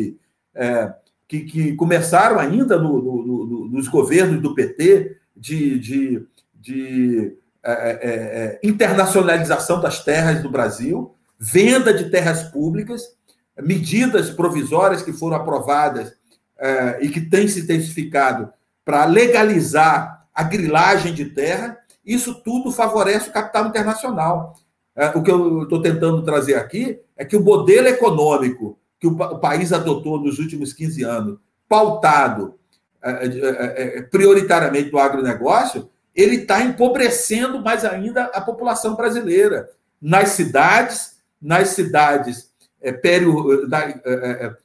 é, 0.55 0.95
que, 1.27 1.41
que, 1.41 1.75
começaram 1.75 2.39
ainda 2.39 2.79
no, 2.79 3.03
no, 3.03 3.47
no, 3.47 3.69
nos 3.69 3.89
governos 3.89 4.41
do 4.41 4.55
PT 4.55 5.17
de, 5.37 5.79
de, 5.79 6.27
de 6.55 7.37
é, 7.63 7.73
é, 7.73 8.61
internacionalização 8.63 9.81
das 9.81 10.05
terras 10.05 10.43
do 10.43 10.51
Brasil, 10.51 11.15
venda 11.39 11.93
de 11.93 12.11
terras 12.11 12.45
públicas, 12.45 13.03
medidas 13.61 14.31
provisórias 14.31 15.03
que 15.03 15.13
foram 15.13 15.37
aprovadas 15.37 16.18
eh, 16.61 16.99
e 17.03 17.09
que 17.09 17.21
têm 17.21 17.47
se 17.47 17.61
intensificado 17.61 18.53
para 18.85 19.05
legalizar 19.05 20.27
a 20.35 20.43
grilagem 20.43 21.15
de 21.15 21.27
terra, 21.27 21.79
isso 22.05 22.35
tudo 22.43 22.73
favorece 22.73 23.29
o 23.29 23.33
capital 23.33 23.67
internacional. 23.67 24.55
Eh, 24.97 25.13
o 25.15 25.23
que 25.23 25.31
eu 25.31 25.63
estou 25.63 25.81
tentando 25.81 26.23
trazer 26.25 26.55
aqui 26.55 27.01
é 27.17 27.25
que 27.25 27.37
o 27.37 27.45
modelo 27.45 27.87
econômico 27.87 28.79
que 28.99 29.07
o, 29.07 29.13
o 29.13 29.39
país 29.39 29.73
adotou 29.73 30.21
nos 30.21 30.39
últimos 30.39 30.73
15 30.73 31.05
anos, 31.05 31.39
pautado 31.69 32.59
eh, 33.03 34.03
prioritariamente 34.11 34.91
no 34.91 34.99
agronegócio, 34.99 35.89
ele 36.15 36.37
está 36.37 36.61
empobrecendo 36.63 37.63
mais 37.63 37.85
ainda 37.85 38.25
a 38.25 38.41
população 38.41 38.97
brasileira. 38.97 39.69
Nas 40.03 40.31
cidades, 40.31 41.19
nas 41.41 41.69
cidades 41.69 42.51
é, 42.81 42.91
perio, 42.91 43.69
da, 43.69 43.89
é 43.89 44.57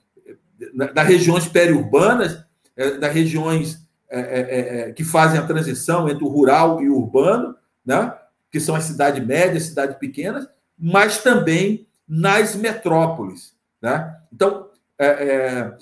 das 0.93 1.07
regiões 1.07 1.47
periurbanas, 1.47 2.43
é, 2.75 2.91
das 2.91 3.13
regiões 3.13 3.83
é, 4.09 4.93
que 4.95 5.03
fazem 5.03 5.39
a 5.39 5.45
transição 5.45 6.07
entre 6.07 6.23
o 6.23 6.27
rural 6.27 6.81
e 6.81 6.89
o 6.89 6.97
urbano, 6.97 7.55
né? 7.85 8.13
que 8.51 8.59
são 8.59 8.75
as 8.75 8.83
cidades 8.83 9.25
médias, 9.25 9.63
cidades 9.63 9.97
pequenas, 9.97 10.47
mas 10.77 11.23
também 11.23 11.87
nas 12.07 12.55
metrópoles. 12.55 13.55
Né? 13.81 14.15
Então, 14.31 14.69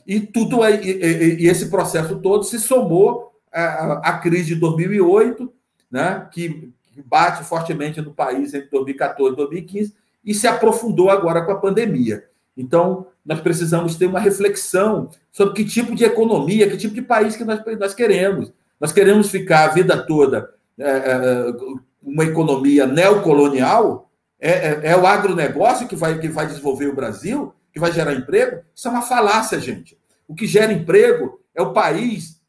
e 0.08 0.22
tudo 0.22 0.66
e, 0.66 1.44
e, 1.44 1.48
esse 1.48 1.70
processo 1.70 2.20
todo 2.20 2.44
se 2.44 2.58
somou 2.58 3.34
à, 3.52 4.10
à 4.10 4.18
crise 4.20 4.54
de 4.54 4.56
2008, 4.56 5.52
né? 5.92 6.28
que, 6.32 6.74
que 6.94 7.02
bate 7.02 7.44
fortemente 7.44 8.02
no 8.02 8.14
país 8.14 8.54
entre 8.54 8.70
2014 8.70 9.34
e 9.34 9.36
2015, 9.36 9.96
e 10.24 10.34
se 10.34 10.48
aprofundou 10.48 11.10
agora 11.10 11.42
com 11.44 11.52
a 11.52 11.60
pandemia. 11.60 12.26
Então, 12.56 13.08
nós 13.26 13.40
precisamos 13.40 13.96
ter 13.96 14.08
uma 14.08 14.20
reflexão 14.20 15.10
sobre 15.32 15.54
que 15.54 15.66
tipo 15.66 15.96
de 15.96 16.04
economia, 16.04 16.70
que 16.70 16.78
tipo 16.78 16.94
de 16.94 17.02
país 17.02 17.36
que 17.36 17.44
nós, 17.44 17.62
nós 17.80 17.94
queremos. 17.94 18.52
Nós 18.80 18.92
queremos 18.92 19.30
ficar 19.30 19.66
a 19.66 19.74
vida 19.74 20.06
toda 20.06 20.50
é, 20.78 20.90
é, 20.90 21.46
uma 22.02 22.24
economia 22.26 22.88
neocolonial? 22.88 24.10
É, 24.40 24.50
é, 24.50 24.82
é, 24.92 24.98
o 24.98 25.06
agronegócio 25.06 25.88
que 25.88 25.96
vai, 25.96 26.18
que 26.18 26.28
vai 26.28 26.48
desenvolver 26.48 26.88
o 26.88 26.96
Brasil, 26.96 27.54
que 27.72 27.80
vai 27.80 27.92
gerar 27.92 28.14
emprego? 28.14 28.64
Isso 28.76 28.88
é 28.88 28.92
uma 28.92 29.04
falácia, 29.04 29.60
gente. 29.60 29.96
O 30.28 30.34
que 30.34 30.48
gera 30.48 30.74
emprego 30.74 31.40
é 31.54 31.62
o 31.62 31.74
país 31.74 32.42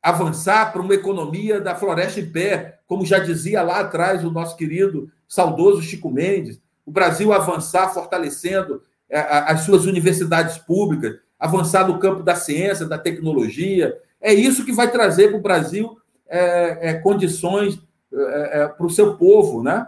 avançar 0.00 0.72
para 0.72 0.82
uma 0.82 0.94
economia 0.94 1.60
da 1.60 1.74
floresta 1.74 2.20
em 2.20 2.30
pé, 2.30 2.78
como 2.86 3.04
já 3.04 3.18
dizia 3.18 3.62
lá 3.62 3.80
atrás 3.80 4.24
o 4.24 4.30
nosso 4.30 4.56
querido, 4.56 5.10
saudoso 5.26 5.82
Chico 5.82 6.10
Mendes 6.10 6.62
o 6.84 6.90
Brasil 6.90 7.32
avançar 7.32 7.92
fortalecendo 7.92 8.82
é, 8.82 8.82
as 9.12 9.60
suas 9.60 9.84
universidades 9.84 10.58
públicas, 10.58 11.16
avançar 11.38 11.86
no 11.86 11.98
campo 11.98 12.22
da 12.22 12.34
ciência, 12.34 12.86
da 12.86 12.96
tecnologia. 12.96 13.96
É 14.20 14.32
isso 14.32 14.64
que 14.64 14.72
vai 14.72 14.90
trazer 14.90 15.28
para 15.28 15.38
o 15.38 15.42
Brasil 15.42 15.98
é, 16.32 16.78
é, 16.80 16.94
condições 16.94 17.78
é, 18.10 18.60
é, 18.62 18.68
para 18.68 18.86
o 18.86 18.90
seu 18.90 19.16
povo, 19.16 19.62
né? 19.62 19.86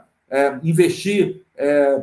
investir, 0.65 1.43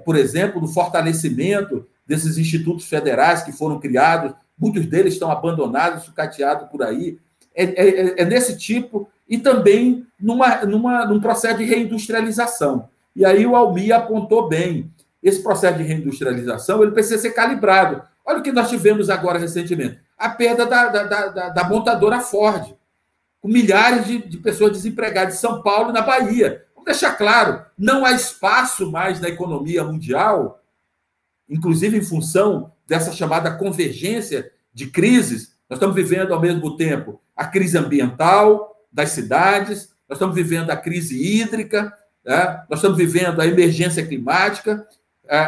por 0.05 0.15
exemplo, 0.15 0.61
no 0.61 0.67
fortalecimento 0.69 1.86
desses 2.07 2.38
institutos 2.38 2.86
federais 2.86 3.43
que 3.43 3.51
foram 3.51 3.78
criados, 3.78 4.34
muitos 4.57 4.86
deles 4.86 5.15
estão 5.15 5.30
abandonados, 5.30 6.03
sucateados 6.03 6.69
por 6.69 6.82
aí. 6.82 7.19
É, 7.53 8.24
nesse 8.24 8.57
tipo, 8.57 9.09
e 9.28 9.38
também 9.38 10.07
numa, 10.17 10.63
numa, 10.65 11.05
num 11.05 11.19
processo 11.19 11.57
de 11.57 11.65
reindustrialização. 11.65 12.88
E 13.13 13.26
aí 13.26 13.45
o 13.45 13.53
Almi 13.53 13.91
apontou 13.91 14.47
bem. 14.47 14.89
Esse 15.22 15.43
processo 15.43 15.78
de 15.78 15.84
reindustrialização 15.84 16.82
ele 16.82 16.91
precisa 16.91 17.17
ser 17.17 17.32
calibrado. 17.32 18.01
Olha 18.26 18.39
o 18.39 18.43
que 18.43 18.51
nós 18.51 18.69
tivemos 18.69 19.09
agora 19.09 19.38
recentemente: 19.38 19.99
a 20.17 20.30
perda 20.30 20.65
da, 20.65 20.88
da, 20.88 21.03
da, 21.03 21.49
da 21.49 21.63
montadora 21.63 22.19
Ford, 22.19 22.76
com 23.39 23.47
milhares 23.47 24.05
de, 24.05 24.17
de 24.19 24.38
pessoas 24.38 24.72
desempregadas 24.72 25.36
em 25.36 25.38
São 25.38 25.61
Paulo 25.61 25.89
e 25.89 25.93
na 25.93 26.01
Bahia. 26.01 26.65
Vamos 26.74 26.86
deixar 26.86 27.15
claro: 27.15 27.63
não 27.78 28.05
há 28.05 28.11
espaço 28.11 28.91
mais 28.91 29.19
na 29.19 29.30
economia 29.30 29.84
mundial, 29.84 30.63
inclusive 31.49 31.97
em 31.97 32.03
função 32.03 32.72
dessa 32.88 33.11
chamada 33.11 33.55
convergência 33.55 34.51
de 34.74 34.88
crises. 34.88 35.55
Nós 35.69 35.78
estamos 35.78 35.95
vivendo, 35.95 36.34
ao 36.34 36.41
mesmo 36.41 36.76
tempo, 36.76 37.22
a 37.36 37.45
crise 37.45 37.78
ambiental 37.78 38.76
das 38.91 39.11
cidades, 39.11 39.89
nós 40.07 40.17
estamos 40.17 40.36
vivendo 40.36 40.69
a 40.69 40.76
crise 40.76 41.22
hídrica, 41.22 41.93
né? 42.26 42.63
nós 42.69 42.80
estamos 42.80 42.97
vivendo 42.97 43.39
a 43.39 43.47
emergência 43.47 44.05
climática 44.05 44.86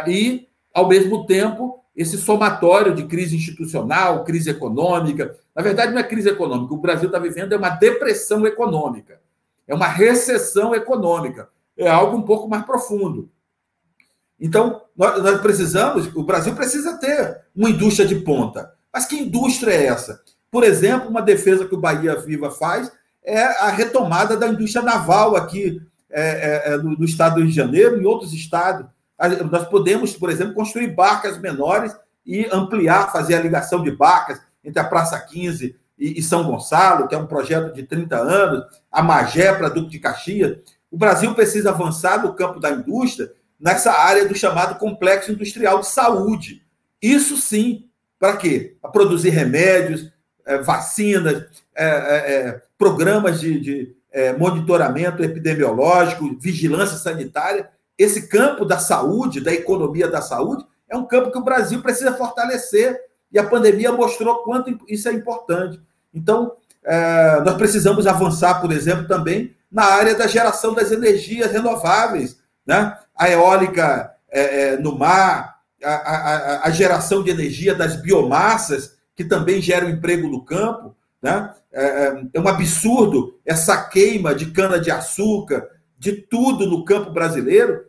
e, 0.07 0.47
ao 0.73 0.87
mesmo 0.87 1.25
tempo, 1.25 1.83
esse 1.95 2.17
somatório 2.17 2.95
de 2.95 3.03
crise 3.05 3.35
institucional, 3.35 4.23
crise 4.23 4.49
econômica. 4.49 5.35
Na 5.55 5.61
verdade, 5.61 5.91
não 5.91 5.99
é 5.99 6.03
crise 6.03 6.29
econômica. 6.29 6.73
O 6.73 6.77
Brasil 6.77 7.07
está 7.07 7.19
vivendo 7.19 7.53
é 7.53 7.57
uma 7.57 7.69
depressão 7.69 8.45
econômica, 8.47 9.19
é 9.67 9.73
uma 9.73 9.87
recessão 9.87 10.73
econômica, 10.73 11.49
é 11.77 11.87
algo 11.89 12.17
um 12.17 12.23
pouco 12.23 12.47
mais 12.47 12.65
profundo. 12.65 13.29
Então, 14.39 14.81
nós, 14.95 15.39
precisamos, 15.41 16.07
o 16.15 16.23
Brasil 16.23 16.55
precisa 16.55 16.97
ter 16.97 17.41
uma 17.55 17.69
indústria 17.69 18.07
de 18.07 18.15
ponta. 18.15 18.73
Mas 18.91 19.05
que 19.05 19.15
indústria 19.15 19.71
é 19.71 19.85
essa? 19.85 20.21
Por 20.51 20.63
exemplo, 20.63 21.09
uma 21.09 21.21
defesa 21.21 21.65
que 21.65 21.73
o 21.73 21.79
Bahia 21.79 22.15
Viva 22.15 22.51
faz 22.51 22.91
é 23.23 23.41
a 23.41 23.69
retomada 23.69 24.35
da 24.35 24.47
indústria 24.47 24.83
naval 24.83 25.35
aqui 25.35 25.81
é, 26.09 26.21
é, 26.21 26.73
é, 26.73 26.77
no, 26.77 26.97
no, 26.97 27.05
estado 27.05 27.35
do 27.35 27.39
Rio 27.41 27.49
de 27.49 27.55
Janeiro, 27.55 27.99
em 27.99 28.05
outros 28.05 28.33
estados. 28.33 28.85
Nós 29.49 29.67
podemos, 29.67 30.15
por 30.15 30.29
exemplo, 30.29 30.53
construir 30.53 30.87
barcas 30.87 31.37
menores 31.37 31.95
e 32.25 32.47
ampliar, 32.51 33.11
fazer 33.11 33.35
a 33.35 33.41
ligação 33.41 33.83
de 33.83 33.91
barcas 33.91 34.39
entre 34.63 34.79
a 34.79 34.83
Praça 34.83 35.19
15 35.19 35.75
e, 35.97 36.21
São 36.21 36.43
Gonçalo, 36.43 37.07
que 37.07 37.15
é 37.15 37.17
um 37.17 37.27
projeto 37.27 37.73
de 37.73 37.83
30 37.83 38.15
anos, 38.17 38.65
a 38.91 39.01
Magé 39.01 39.53
para 39.53 39.69
Duque 39.69 39.91
de 39.91 39.99
Caxias. 39.99 40.57
O 40.91 40.97
Brasil 40.97 41.33
precisa 41.33 41.69
avançar 41.69 42.21
no 42.21 42.33
campo 42.33 42.59
da 42.59 42.71
indústria 42.71 43.31
nessa 43.59 43.93
área 43.93 44.27
do 44.27 44.35
chamado 44.35 44.77
complexo 44.77 45.31
industrial 45.31 45.79
de 45.79 45.87
saúde. 45.87 46.61
Isso 47.01 47.37
sim, 47.37 47.85
para 48.19 48.37
quê? 48.37 48.75
Para 48.81 48.91
produzir 48.91 49.29
remédios, 49.29 50.11
é, 50.45 50.57
vacinas, 50.57 51.45
é, 51.75 51.85
é, 51.85 52.61
programas 52.77 53.39
de 53.39 53.95
monitoramento 54.37 55.23
epidemiológico, 55.23 56.37
vigilância 56.39 56.97
sanitária. 56.97 57.71
Esse 57.97 58.27
campo 58.27 58.65
da 58.65 58.79
saúde, 58.79 59.41
da 59.41 59.53
economia 59.53 60.07
da 60.07 60.21
saúde, 60.21 60.65
é 60.89 60.97
um 60.97 61.05
campo 61.05 61.31
que 61.31 61.37
o 61.37 61.43
Brasil 61.43 61.81
precisa 61.81 62.13
fortalecer 62.13 62.99
e 63.31 63.39
a 63.39 63.47
pandemia 63.47 63.91
mostrou 63.91 64.43
quanto 64.43 64.77
isso 64.87 65.09
é 65.09 65.13
importante. 65.13 65.81
Então, 66.13 66.55
nós 67.43 67.55
precisamos 67.55 68.05
avançar, 68.05 68.61
por 68.61 68.71
exemplo, 68.71 69.07
também 69.07 69.55
na 69.71 69.85
área 69.85 70.13
da 70.13 70.27
geração 70.27 70.73
das 70.73 70.91
energias 70.91 71.51
renováveis, 71.51 72.37
né? 72.65 72.95
a 73.15 73.29
eólica 73.29 74.11
no 74.81 74.97
mar, 74.97 75.57
a, 75.83 75.93
a, 75.93 76.67
a, 76.67 76.71
geração 76.71 77.23
de 77.23 77.31
energia 77.31 77.73
das 77.73 77.95
biomassas, 77.95 78.95
que 79.15 79.23
também 79.23 79.61
geram 79.61 79.89
emprego 79.89 80.27
no 80.27 80.43
campo. 80.43 80.95
Né? 81.21 81.53
É, 81.71 81.85
é, 81.85 82.23
é 82.33 82.39
um 82.39 82.47
absurdo 82.47 83.39
essa 83.45 83.83
queima 83.85 84.35
de 84.35 84.51
cana-de-açúcar, 84.51 85.67
de 86.03 86.11
tudo 86.11 86.67
no 86.67 86.83
campo 86.83 87.11
brasileiro. 87.11 87.85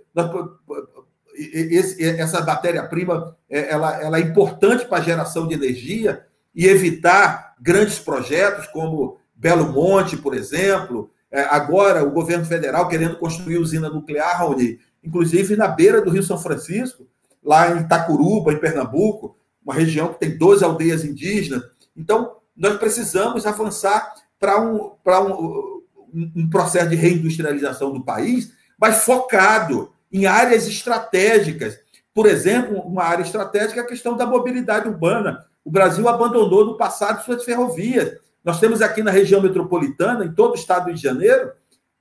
Essa 2.17 2.45
matéria-prima 2.45 3.37
é, 3.51 3.73
ela, 3.73 4.01
ela 4.01 4.19
é 4.19 4.21
importante 4.21 4.87
para 4.87 4.99
a 4.99 5.05
geração 5.05 5.49
de 5.49 5.55
energia 5.55 6.25
e 6.55 6.67
evitar 6.67 7.57
grandes 7.61 7.99
projetos 7.99 8.69
como 8.69 9.19
Belo 9.35 9.73
Monte, 9.73 10.17
por 10.17 10.33
exemplo. 10.33 11.11
É, 11.29 11.43
agora, 11.43 12.05
o 12.05 12.13
governo 12.13 12.45
federal 12.45 12.89
querendo 12.89 13.19
construir 13.19 13.59
usina 13.59 13.91
nuclear, 13.91 14.39
Raoni, 14.39 14.79
inclusive 15.03 15.57
na 15.57 15.67
beira 15.67 16.01
do 16.01 16.11
Rio 16.11 16.23
São 16.23 16.39
Francisco, 16.39 17.09
lá 17.43 17.73
em 17.73 17.81
Itacuruba, 17.81 18.53
em 18.53 18.61
Pernambuco, 18.61 19.37
uma 19.65 19.75
região 19.75 20.13
que 20.13 20.21
tem 20.21 20.39
12 20.39 20.65
aldeias 20.65 21.05
indígenas. 21.05 21.65
Então, 21.97 22.37
nós 22.57 22.77
precisamos 22.77 23.45
avançar 23.45 24.15
para 24.39 24.61
um, 24.61 24.93
um, 25.05 25.74
um 26.15 26.49
processo 26.49 26.89
de 26.91 26.97
reindustrialização 26.97 27.93
do 27.93 28.05
país, 28.05 28.53
mas 28.79 29.05
focado 29.05 29.93
em 30.13 30.27
áreas 30.27 30.67
estratégicas. 30.67 31.79
Por 32.13 32.27
exemplo, 32.27 32.81
uma 32.81 33.03
área 33.03 33.23
estratégica 33.23 33.81
é 33.81 33.83
a 33.83 33.87
questão 33.87 34.17
da 34.17 34.25
mobilidade 34.25 34.89
urbana. 34.89 35.45
O 35.65 35.71
Brasil 35.71 36.09
abandonou 36.09 36.65
no 36.65 36.77
passado 36.77 37.25
suas 37.25 37.43
ferrovias. 37.45 38.19
Nós 38.45 38.61
temos 38.61 38.81
aqui 38.83 39.03
na 39.03 39.11
região 39.11 39.41
metropolitana, 39.41 40.25
em 40.25 40.33
todo 40.33 40.53
o 40.53 40.57
estado 40.57 40.93
de 40.93 41.01
Janeiro, 41.01 41.51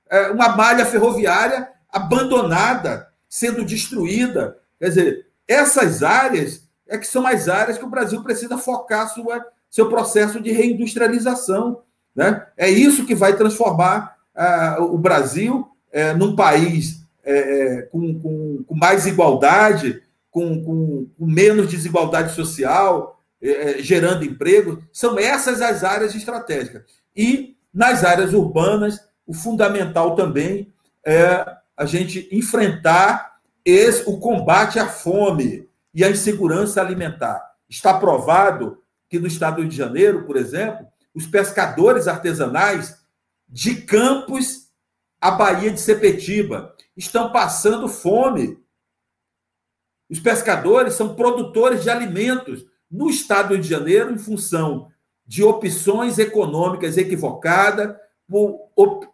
é, 0.08 0.28
uma 0.28 0.50
malha 0.50 0.84
ferroviária 0.84 1.68
abandonada, 1.90 3.08
sendo 3.28 3.64
destruída. 3.64 4.56
Quer 4.78 4.88
dizer, 4.88 5.26
essas 5.48 6.02
áreas 6.02 6.68
é 6.86 6.98
que 6.98 7.06
são 7.06 7.26
as 7.26 7.48
áreas 7.48 7.78
que 7.78 7.84
o 7.84 7.90
Brasil 7.90 8.22
precisa 8.22 8.58
focar 8.58 9.08
sua, 9.12 9.44
seu 9.70 9.88
processo 9.88 10.40
de 10.40 10.52
reindustrialização. 10.52 11.82
Né? 12.14 12.46
É 12.56 12.68
isso 12.68 13.06
que 13.06 13.14
vai 13.14 13.36
transformar 13.36 14.16
uh, 14.34 14.82
o 14.82 14.98
Brasil 14.98 15.68
uh, 15.92 16.16
num 16.16 16.36
país 16.36 17.04
uh, 17.24 17.90
com, 17.90 18.20
com, 18.20 18.64
com, 18.66 18.74
mais 18.74 19.06
igualdade, 19.06 20.02
com, 20.30 20.62
com, 20.64 21.08
menos 21.18 21.68
desigualdade 21.68 22.34
social, 22.34 23.20
gerando 23.78 24.24
emprego. 24.24 24.82
São 24.90 25.18
essas 25.18 25.60
as 25.60 25.84
áreas 25.84 26.14
estratégicas. 26.14 26.82
E 27.14 27.56
nas 27.72 28.02
áreas 28.02 28.32
urbanas, 28.32 29.00
o 29.26 29.34
fundamental 29.34 30.14
também 30.14 30.72
é 31.04 31.44
a 31.76 31.84
gente 31.84 32.28
enfrentar 32.32 33.38
esse, 33.64 34.08
o 34.08 34.18
combate 34.18 34.78
à 34.78 34.86
fome 34.86 35.68
e 35.92 36.04
à 36.04 36.10
insegurança 36.10 36.80
alimentar. 36.80 37.42
Está 37.68 37.94
provado 37.94 38.78
que 39.08 39.18
no 39.18 39.26
estado 39.26 39.64
de 39.66 39.76
Janeiro, 39.76 40.24
por 40.24 40.36
exemplo, 40.36 40.86
os 41.14 41.26
pescadores 41.26 42.08
artesanais 42.08 42.98
de 43.48 43.76
Campos 43.82 44.68
à 45.20 45.30
Baía 45.30 45.70
de 45.70 45.80
Sepetiba. 45.80 46.74
Estão 46.96 47.30
passando 47.30 47.88
fome. 47.88 48.58
Os 50.10 50.18
pescadores 50.20 50.94
são 50.94 51.14
produtores 51.14 51.82
de 51.82 51.90
alimentos 51.90 52.64
no 52.90 53.08
estado 53.08 53.48
do 53.48 53.54
Rio 53.54 53.62
de 53.62 53.68
Janeiro 53.68 54.12
em 54.12 54.18
função 54.18 54.90
de 55.26 55.42
opções 55.42 56.18
econômicas 56.18 56.98
equivocadas, 56.98 57.96
por, 58.28 58.70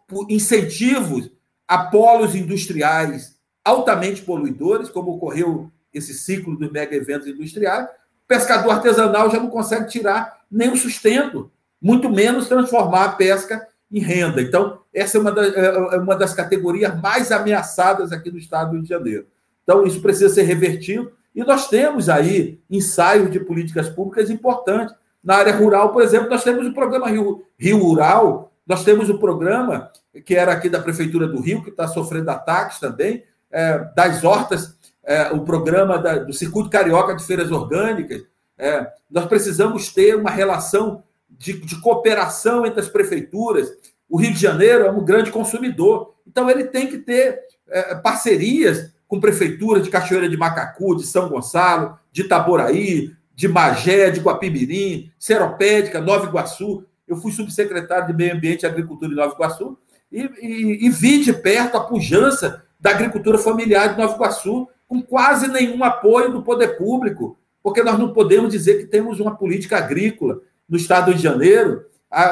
por 0.07 0.29
incentivos 0.29 1.29
a 1.67 1.85
polos 1.85 2.35
industriais 2.35 3.39
altamente 3.63 4.21
poluidores, 4.21 4.89
como 4.89 5.11
ocorreu 5.11 5.71
esse 5.93 6.13
ciclo 6.13 6.57
dos 6.57 6.71
mega 6.71 6.95
eventos 6.95 7.27
industriais, 7.27 7.85
o 7.85 8.27
pescador 8.27 8.71
artesanal 8.71 9.29
já 9.29 9.39
não 9.39 9.49
consegue 9.49 9.89
tirar 9.89 10.41
o 10.51 10.75
sustento, 10.75 11.51
muito 11.81 12.09
menos 12.09 12.47
transformar 12.47 13.05
a 13.05 13.11
pesca 13.13 13.67
em 13.91 13.99
renda. 13.99 14.41
Então, 14.41 14.79
essa 14.93 15.17
é 15.17 15.21
uma, 15.21 15.31
das, 15.31 15.53
é, 15.53 15.65
é 15.65 15.97
uma 15.97 16.15
das 16.15 16.33
categorias 16.33 16.99
mais 17.01 17.31
ameaçadas 17.31 18.11
aqui 18.11 18.31
no 18.31 18.37
estado 18.37 18.69
do 18.69 18.73
Rio 18.75 18.83
de 18.83 18.89
Janeiro. 18.89 19.27
Então, 19.63 19.85
isso 19.85 20.01
precisa 20.01 20.33
ser 20.33 20.43
revertido. 20.43 21.11
E 21.35 21.43
nós 21.43 21.67
temos 21.67 22.09
aí 22.09 22.59
ensaios 22.69 23.31
de 23.31 23.39
políticas 23.39 23.89
públicas 23.89 24.29
importantes. 24.29 24.95
Na 25.23 25.35
área 25.35 25.55
rural, 25.55 25.91
por 25.91 26.01
exemplo, 26.01 26.29
nós 26.29 26.43
temos 26.43 26.65
o 26.65 26.73
programa 26.73 27.09
Rio, 27.09 27.43
Rio 27.57 27.77
Rural, 27.79 28.51
nós 28.65 28.83
temos 28.83 29.09
o 29.09 29.17
programa 29.17 29.91
que 30.25 30.35
era 30.35 30.51
aqui 30.51 30.69
da 30.69 30.81
Prefeitura 30.81 31.27
do 31.27 31.39
Rio, 31.39 31.63
que 31.63 31.69
está 31.69 31.87
sofrendo 31.87 32.29
ataques 32.29 32.79
também, 32.79 33.23
é, 33.49 33.79
das 33.95 34.23
hortas, 34.23 34.75
é, 35.03 35.31
o 35.31 35.41
programa 35.41 35.97
da, 35.97 36.19
do 36.19 36.33
Circuito 36.33 36.69
Carioca 36.69 37.15
de 37.15 37.23
Feiras 37.23 37.51
Orgânicas. 37.51 38.23
É, 38.57 38.87
nós 39.09 39.25
precisamos 39.25 39.93
ter 39.93 40.15
uma 40.15 40.29
relação 40.29 41.03
de, 41.37 41.53
de, 41.53 41.79
cooperação 41.81 42.65
entre 42.65 42.79
as 42.79 42.89
prefeituras. 42.89 43.71
O 44.09 44.17
Rio 44.17 44.33
de 44.33 44.39
Janeiro 44.39 44.85
é 44.85 44.91
um 44.91 45.03
grande 45.03 45.31
consumidor, 45.31 46.15
então 46.27 46.49
ele 46.49 46.65
tem 46.65 46.87
que 46.87 46.97
ter 46.97 47.39
é, 47.69 47.95
parcerias 47.95 48.91
com 49.07 49.19
prefeituras 49.19 49.83
de 49.83 49.89
Cachoeira 49.89 50.29
de 50.29 50.37
Macacu, 50.37 50.95
de 50.95 51.05
São 51.05 51.29
Gonçalo, 51.29 51.97
de 52.11 52.21
Itaboraí, 52.21 53.11
de 53.35 53.47
Magé, 53.47 54.09
de 54.09 54.19
Guapimirim, 54.19 55.11
Seropédica, 55.17 55.99
Nova 55.99 56.27
Iguaçu. 56.27 56.85
Eu 57.07 57.17
fui 57.17 57.31
subsecretário 57.31 58.07
de 58.07 58.13
Meio 58.13 58.35
Ambiente 58.35 58.63
e 58.63 58.65
Agricultura 58.65 59.11
em 59.11 59.15
Nova 59.15 59.33
Iguaçu 59.33 59.77
e, 60.11 60.21
e, 60.41 60.85
e 60.85 60.89
vi 60.89 61.23
de 61.23 61.33
perto 61.33 61.75
a 61.77 61.83
pujança 61.83 62.63
da 62.79 62.91
agricultura 62.91 63.37
familiar 63.37 63.89
de 63.89 63.97
Nova 63.97 64.15
Iguaçu, 64.15 64.67
com 64.87 65.01
quase 65.01 65.47
nenhum 65.47 65.83
apoio 65.83 66.31
do 66.31 66.43
poder 66.43 66.77
público, 66.77 67.37
porque 67.63 67.83
nós 67.83 67.97
não 67.97 68.11
podemos 68.13 68.51
dizer 68.51 68.79
que 68.79 68.87
temos 68.87 69.19
uma 69.19 69.35
política 69.35 69.77
agrícola 69.77 70.41
no 70.71 70.77
estado 70.77 71.13
de 71.13 71.21
Janeiro. 71.21 71.85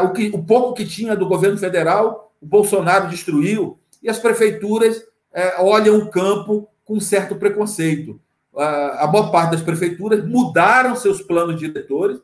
O, 0.03 0.09
que, 0.09 0.31
o 0.33 0.41
pouco 0.41 0.73
que 0.73 0.85
tinha 0.85 1.15
do 1.15 1.27
governo 1.27 1.57
federal, 1.57 2.33
o 2.41 2.45
Bolsonaro 2.45 3.09
destruiu, 3.09 3.77
e 4.01 4.09
as 4.09 4.17
prefeituras 4.17 5.03
é, 5.33 5.61
olham 5.61 5.97
o 5.97 6.09
campo 6.09 6.69
com 6.85 6.99
certo 6.99 7.35
preconceito. 7.35 8.19
A, 8.55 9.03
a 9.05 9.23
parte 9.29 9.51
das 9.51 9.61
prefeituras 9.61 10.25
mudaram 10.25 10.95
seus 10.95 11.21
planos 11.21 11.59
diretores 11.59 12.19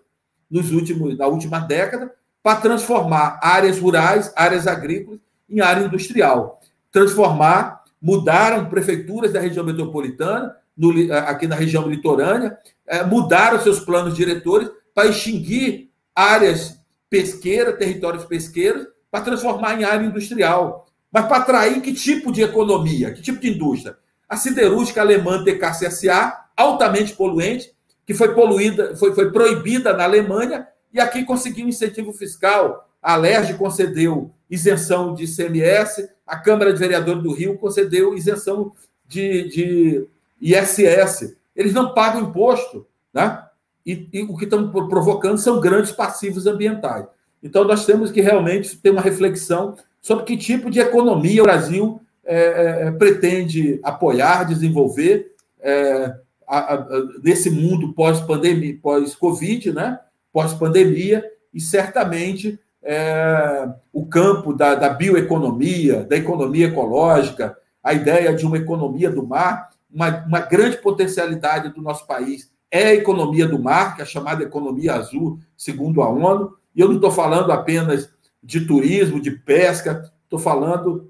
nos 0.50 0.72
últimos, 0.72 1.18
na 1.18 1.28
última 1.28 1.60
década 1.60 2.12
para 2.42 2.62
transformar 2.62 3.40
áreas 3.42 3.80
rurais, 3.80 4.32
áreas 4.36 4.68
agrícolas, 4.68 5.20
em 5.50 5.60
área 5.62 5.86
industrial. 5.86 6.62
Transformar 6.92 7.84
mudaram 8.02 8.70
prefeituras 8.70 9.34
da 9.34 9.40
região 9.40 9.66
metropolitana 9.66 10.56
no, 10.78 10.92
aqui 11.14 11.48
na 11.48 11.56
região 11.56 11.90
litorânea, 11.90 12.58
é, 12.88 13.04
mudaram 13.04 13.60
seus 13.60 13.80
planos 13.80 14.16
diretores 14.16 14.70
para 14.94 15.08
extinguir 15.08 15.90
áreas 16.16 16.80
pesqueiras, 17.10 17.78
territórios 17.78 18.26
pesqueiros, 18.26 18.88
para 19.12 19.24
transformar 19.24 19.80
em 19.80 19.84
área 19.84 20.06
industrial. 20.06 20.88
Mas 21.12 21.28
para 21.28 21.38
atrair 21.38 21.82
que 21.82 21.94
tipo 21.94 22.32
de 22.32 22.42
economia, 22.42 23.12
que 23.12 23.22
tipo 23.22 23.40
de 23.40 23.50
indústria? 23.50 23.98
A 24.28 24.38
siderúrgica 24.38 25.02
alemã 25.02 25.44
TKCSA, 25.44 26.46
altamente 26.58 27.14
poluente, 27.14 27.74
que 28.06 28.14
foi 28.14 28.34
poluída, 28.34 28.96
foi, 28.96 29.14
foi 29.14 29.32
proibida 29.32 29.94
na 29.94 30.04
Alemanha, 30.04 30.68
e 30.94 31.00
aqui 31.00 31.24
conseguiu 31.24 31.68
incentivo 31.68 32.14
fiscal. 32.14 32.90
A 33.02 33.14
Alerj 33.14 33.54
concedeu 33.56 34.32
isenção 34.50 35.14
de 35.14 35.26
ICMS, 35.26 36.10
a 36.26 36.38
Câmara 36.38 36.72
de 36.72 36.80
Vereadores 36.80 37.22
do 37.22 37.34
Rio 37.34 37.58
concedeu 37.58 38.16
isenção 38.16 38.72
de, 39.08 39.50
de 39.50 40.08
ISS. 40.42 41.36
Eles 41.56 41.74
não 41.74 41.94
pagam 41.94 42.22
imposto, 42.22 42.86
né? 43.14 43.45
E, 43.86 44.10
e 44.12 44.24
o 44.24 44.36
que 44.36 44.46
estão 44.46 44.70
provocando 44.70 45.38
são 45.38 45.60
grandes 45.60 45.92
passivos 45.92 46.48
ambientais. 46.48 47.06
Então, 47.44 47.64
nós 47.64 47.86
temos 47.86 48.12
que 48.12 48.22
realmente 48.22 48.76
ter 48.78 48.90
uma 48.90 49.02
reflexão 49.02 49.76
sobre 50.02 50.26
que 50.26 50.38
tipo 50.38 50.72
de 50.72 50.80
economia 50.80 51.42
o 51.42 51.46
Brasil 51.46 52.02
é, 52.26 52.88
é, 52.88 52.92
pretende 52.92 53.80
apoiar, 53.84 54.46
desenvolver 54.46 55.34
é, 55.60 56.16
a, 56.48 56.74
a, 56.74 56.86
nesse 57.24 57.50
mundo 57.52 57.94
pós-pandemia, 57.94 58.80
pós-Covid, 58.82 59.74
né? 59.74 60.00
pós-pandemia, 60.34 61.24
e 61.54 61.62
certamente 61.62 62.60
é, 62.82 63.70
o 63.94 64.06
campo 64.06 64.54
da, 64.54 64.76
da 64.76 64.90
bioeconomia, 64.90 66.04
da 66.04 66.18
economia 66.18 66.68
ecológica, 66.68 67.56
a 67.84 67.94
ideia 67.94 68.34
de 68.34 68.46
uma 68.46 68.58
economia 68.58 69.10
do 69.10 69.26
mar, 69.26 69.70
uma, 69.92 70.26
uma 70.26 70.40
grande 70.40 70.78
potencialidade 70.78 71.70
do 71.70 71.82
nosso 71.82 72.08
país 72.08 72.52
é 72.76 72.88
a 72.88 72.94
economia 72.94 73.48
do 73.48 73.58
mar, 73.58 73.96
que 73.96 74.02
é 74.02 74.06
chamada 74.06 74.44
economia 74.44 74.96
azul, 74.96 75.40
segundo 75.56 76.02
a 76.02 76.10
ONU. 76.10 76.58
E 76.76 76.82
eu 76.82 76.90
não 76.90 76.96
estou 76.96 77.10
falando 77.10 77.52
apenas 77.52 78.10
de 78.44 78.66
turismo, 78.68 79.22
de 79.22 79.32
pesca, 79.32 80.12
estou 80.26 80.38
falando 80.38 81.10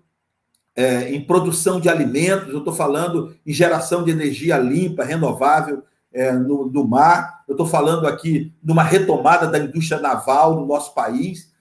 é, 0.76 1.10
em 1.10 1.26
produção 1.26 1.80
de 1.80 1.90
alimentos, 1.90 2.50
eu 2.50 2.60
estou 2.60 2.74
falando 2.74 3.36
em 3.44 3.52
geração 3.52 4.04
de 4.04 4.12
energia 4.12 4.60
limpa, 4.60 5.04
renovável 5.04 5.82
é, 6.14 6.32
no, 6.34 6.68
no 6.68 6.88
mar, 6.88 7.44
eu 7.48 7.54
estou 7.54 7.66
falando 7.66 8.06
aqui 8.06 8.54
numa 8.64 8.84
retomada 8.84 9.48
da 9.48 9.58
indústria 9.58 10.00
naval 10.00 10.56
no 10.56 10.68
nosso 10.68 10.94
país. 10.94 11.52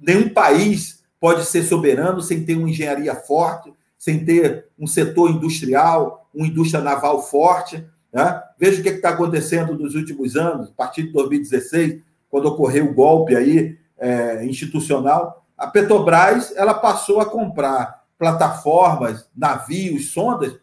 Nenhum 0.00 0.30
país 0.30 1.04
pode 1.20 1.44
ser 1.44 1.64
soberano 1.64 2.22
sem 2.22 2.46
ter 2.46 2.56
uma 2.56 2.70
engenharia 2.70 3.14
forte, 3.14 3.70
sem 3.98 4.24
ter 4.24 4.68
um 4.78 4.86
setor 4.86 5.30
industrial, 5.30 6.28
uma 6.34 6.46
indústria 6.46 6.82
naval 6.82 7.22
forte. 7.22 7.84
Né? 8.12 8.42
Veja 8.58 8.80
o 8.80 8.82
que 8.82 8.88
é 8.88 8.94
está 8.94 9.10
acontecendo 9.10 9.74
nos 9.74 9.94
últimos 9.94 10.36
anos, 10.36 10.68
a 10.68 10.72
partir 10.72 11.04
de 11.04 11.12
2016, 11.12 12.00
quando 12.28 12.46
ocorreu 12.46 12.86
o 12.86 12.94
golpe 12.94 13.36
aí, 13.36 13.78
é, 13.98 14.44
institucional. 14.44 15.44
A 15.56 15.66
Petrobras 15.66 16.54
ela 16.56 16.74
passou 16.74 17.20
a 17.20 17.26
comprar 17.26 18.04
plataformas, 18.18 19.28
navios, 19.36 20.10
sondas 20.10 20.58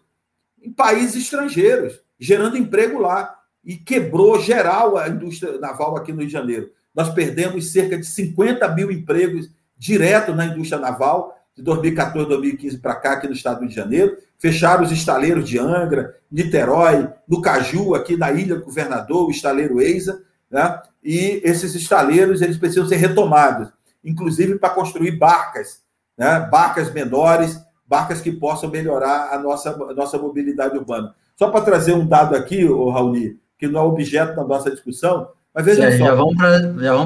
em 0.61 0.71
países 0.71 1.23
estrangeiros, 1.23 2.01
gerando 2.19 2.57
emprego 2.57 2.99
lá. 2.99 3.35
E 3.63 3.75
quebrou 3.75 4.39
geral 4.39 4.97
a 4.97 5.09
indústria 5.09 5.59
naval 5.59 5.97
aqui 5.97 6.13
no 6.13 6.19
Rio 6.19 6.27
de 6.27 6.33
Janeiro. 6.33 6.71
Nós 6.95 7.09
perdemos 7.09 7.71
cerca 7.71 7.97
de 7.97 8.05
50 8.05 8.67
mil 8.73 8.89
empregos 8.89 9.49
direto 9.77 10.33
na 10.33 10.45
indústria 10.45 10.79
naval, 10.79 11.37
de 11.53 11.61
2014, 11.63 12.29
2015 12.29 12.77
para 12.77 12.95
cá, 12.95 13.13
aqui 13.13 13.27
no 13.27 13.33
estado 13.33 13.57
do 13.57 13.61
Rio 13.61 13.69
de 13.69 13.75
Janeiro. 13.75 14.17
Fecharam 14.39 14.83
os 14.83 14.91
estaleiros 14.91 15.47
de 15.47 15.57
Angra, 15.57 16.15
Niterói, 16.31 17.09
no 17.27 17.41
Caju, 17.41 17.95
aqui 17.95 18.15
na 18.15 18.31
Ilha 18.31 18.55
do 18.55 18.65
Governador, 18.65 19.27
o 19.27 19.31
estaleiro 19.31 19.81
Eisa. 19.81 20.21
Né? 20.49 20.81
E 21.03 21.41
esses 21.43 21.73
estaleiros 21.75 22.41
eles 22.41 22.57
precisam 22.57 22.88
ser 22.88 22.97
retomados, 22.97 23.69
inclusive 24.03 24.57
para 24.59 24.69
construir 24.69 25.11
barcas, 25.11 25.81
né? 26.17 26.39
barcas 26.51 26.93
menores, 26.93 27.59
barcas 27.88 28.21
que 28.21 28.31
possam 28.31 28.69
melhorar 28.69 29.33
a 29.33 29.39
nossa, 29.39 29.71
a 29.71 29.93
nossa 29.93 30.17
mobilidade 30.17 30.77
urbana. 30.77 31.15
Só 31.35 31.49
para 31.49 31.61
trazer 31.61 31.93
um 31.93 32.05
dado 32.05 32.35
aqui, 32.35 32.65
o 32.65 32.89
Raoni, 32.89 33.39
que 33.57 33.67
não 33.67 33.81
é 33.81 33.83
objeto 33.83 34.35
da 34.35 34.43
nossa 34.43 34.69
discussão, 34.69 35.29
mas 35.57 35.65
veja 35.65 35.85
é, 35.85 35.97
só. 35.97 36.05
Já 36.05 36.15
vamos 36.15 36.35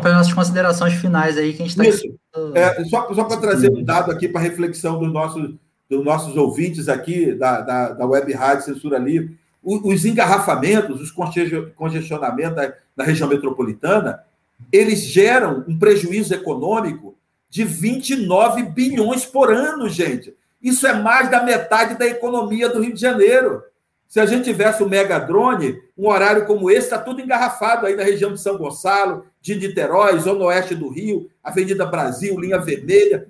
para 0.01 0.11
as 0.11 0.17
nossas 0.17 0.33
considerações 0.33 0.93
finais 0.95 1.37
aí 1.37 1.53
que 1.53 1.63
a 1.63 1.65
gente 1.65 1.69
está. 1.69 1.85
Isso. 1.85 2.13
É, 2.53 2.83
só 2.83 3.13
só 3.13 3.23
para 3.23 3.37
trazer 3.37 3.71
um 3.71 3.81
dado 3.81 4.11
aqui 4.11 4.27
para 4.27 4.41
reflexão 4.41 4.99
dos 4.99 5.11
nossos, 5.11 5.55
dos 5.91 6.05
nossos 6.05 6.37
ouvintes 6.37 6.87
aqui 6.87 7.33
da, 7.33 7.59
da, 7.59 7.89
da 7.89 8.05
Web 8.05 8.31
Rádio 8.31 8.63
Censura 8.63 8.97
Livre. 8.97 9.37
Os, 9.61 10.05
engarrafamentos, 10.05 11.01
os 11.01 11.11
congestionamentos 11.11 12.55
da, 12.95 13.03
região 13.03 13.27
metropolitana, 13.27 14.23
eles 14.71 15.01
geram 15.01 15.65
um 15.67 15.77
prejuízo 15.77 16.33
econômico 16.33 17.15
de 17.49 17.65
29 17.65 18.63
bilhões 18.63 19.25
por 19.25 19.51
ano, 19.51 19.89
gente. 19.89 20.33
Isso 20.61 20.87
é 20.87 20.93
mais 20.93 21.29
da 21.29 21.43
metade 21.43 21.99
da 21.99 22.07
economia 22.07 22.69
do 22.69 22.81
Rio 22.81 22.93
de 22.93 23.01
Janeiro. 23.01 23.61
Se 24.07 24.19
a 24.19 24.25
gente 24.25 24.45
tivesse 24.45 24.81
o 24.81 24.89
Mega 24.89 25.19
Drone, 25.19 25.77
um 25.97 26.07
horário 26.07 26.45
como 26.45 26.71
esse, 26.71 26.85
está 26.85 26.97
tudo 26.97 27.21
engarrafado 27.21 27.85
aí 27.85 27.95
na 27.95 28.03
região 28.03 28.33
de 28.33 28.39
São 28.39 28.57
Gonçalo, 28.57 29.25
de 29.41 29.55
Niterói, 29.55 30.17
Zona 30.19 30.45
Oeste 30.45 30.73
do 30.73 30.89
Rio, 30.89 31.29
Avenida 31.43 31.85
Brasil, 31.85 32.39
linha 32.39 32.59
vermelha. 32.59 33.27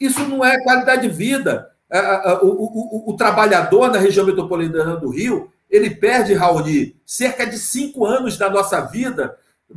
Isso 0.00 0.26
não 0.26 0.44
é 0.44 0.58
qualidade 0.62 1.02
de 1.02 1.14
vida. 1.14 1.70
É, 1.90 1.98
é, 1.98 2.02
é, 2.02 2.32
o, 2.42 2.48
o, 2.48 3.10
o, 3.10 3.16
trabalhador 3.16 3.90
na 3.90 3.98
região 3.98 4.26
metropolitana 4.26 4.96
do 4.96 5.08
Rio, 5.08 5.50
ele 5.70 5.88
perde, 5.90 6.34
Raoni, 6.34 6.94
cerca 7.04 7.46
de 7.46 7.58
cinco 7.58 8.04
anos 8.04 8.36
da 8.36 8.50
nossa 8.50 8.80
vida, 8.82 9.36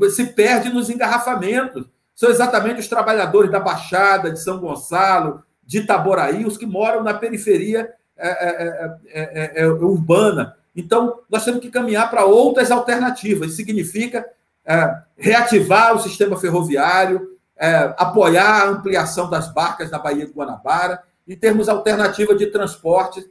se 0.10 0.26
perde 0.26 0.70
nos 0.70 0.90
engarrafamentos. 0.90 1.86
São 2.14 2.30
exatamente 2.30 2.82
os 2.82 2.88
trabalhadores 2.88 3.50
da 3.50 3.60
Baixada, 3.60 4.30
de 4.30 4.42
São 4.42 4.60
Gonçalo, 4.60 5.42
de 5.66 5.80
Itaboraí, 5.80 6.46
os 6.46 6.58
que 6.58 6.66
moram 6.66 7.02
na 7.02 7.14
periferia 7.14 7.90
é 8.18 8.92
é 9.14 9.64
é, 9.64 9.68
urbana. 9.68 10.56
Então, 10.76 11.20
nós 11.30 11.44
temos 11.44 11.62
que 11.62 11.72
caminhar 11.72 12.10
para 12.10 12.26
outras 12.26 12.72
alternativas. 12.72 13.48
Isso 13.48 13.58
significa 13.58 14.26
reativar 15.18 15.96
o 15.96 16.00
sistema 16.00 16.38
ferroviário, 16.38 17.38
apoiar 17.98 18.62
a 18.62 18.70
ampliação 18.70 19.30
das 19.30 19.52
barcas 19.54 19.90
na 19.90 19.98
Baía 19.98 20.28
do 20.28 20.34
Guanabara 20.34 21.02
e 21.28 21.36
termos 21.36 21.70
alternativa 21.70 22.36
de 22.36 22.48
transporte 22.48 23.26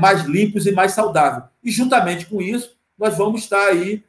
mais 0.00 0.22
limpos 0.22 0.66
e 0.66 0.72
mais 0.72 0.92
saudáveis. 0.92 1.44
E, 1.62 1.70
juntamente 1.70 2.26
com 2.26 2.40
isso, 2.40 2.76
nós 2.98 3.16
vamos 3.16 3.42
estar 3.42 3.66
aí 3.66 4.02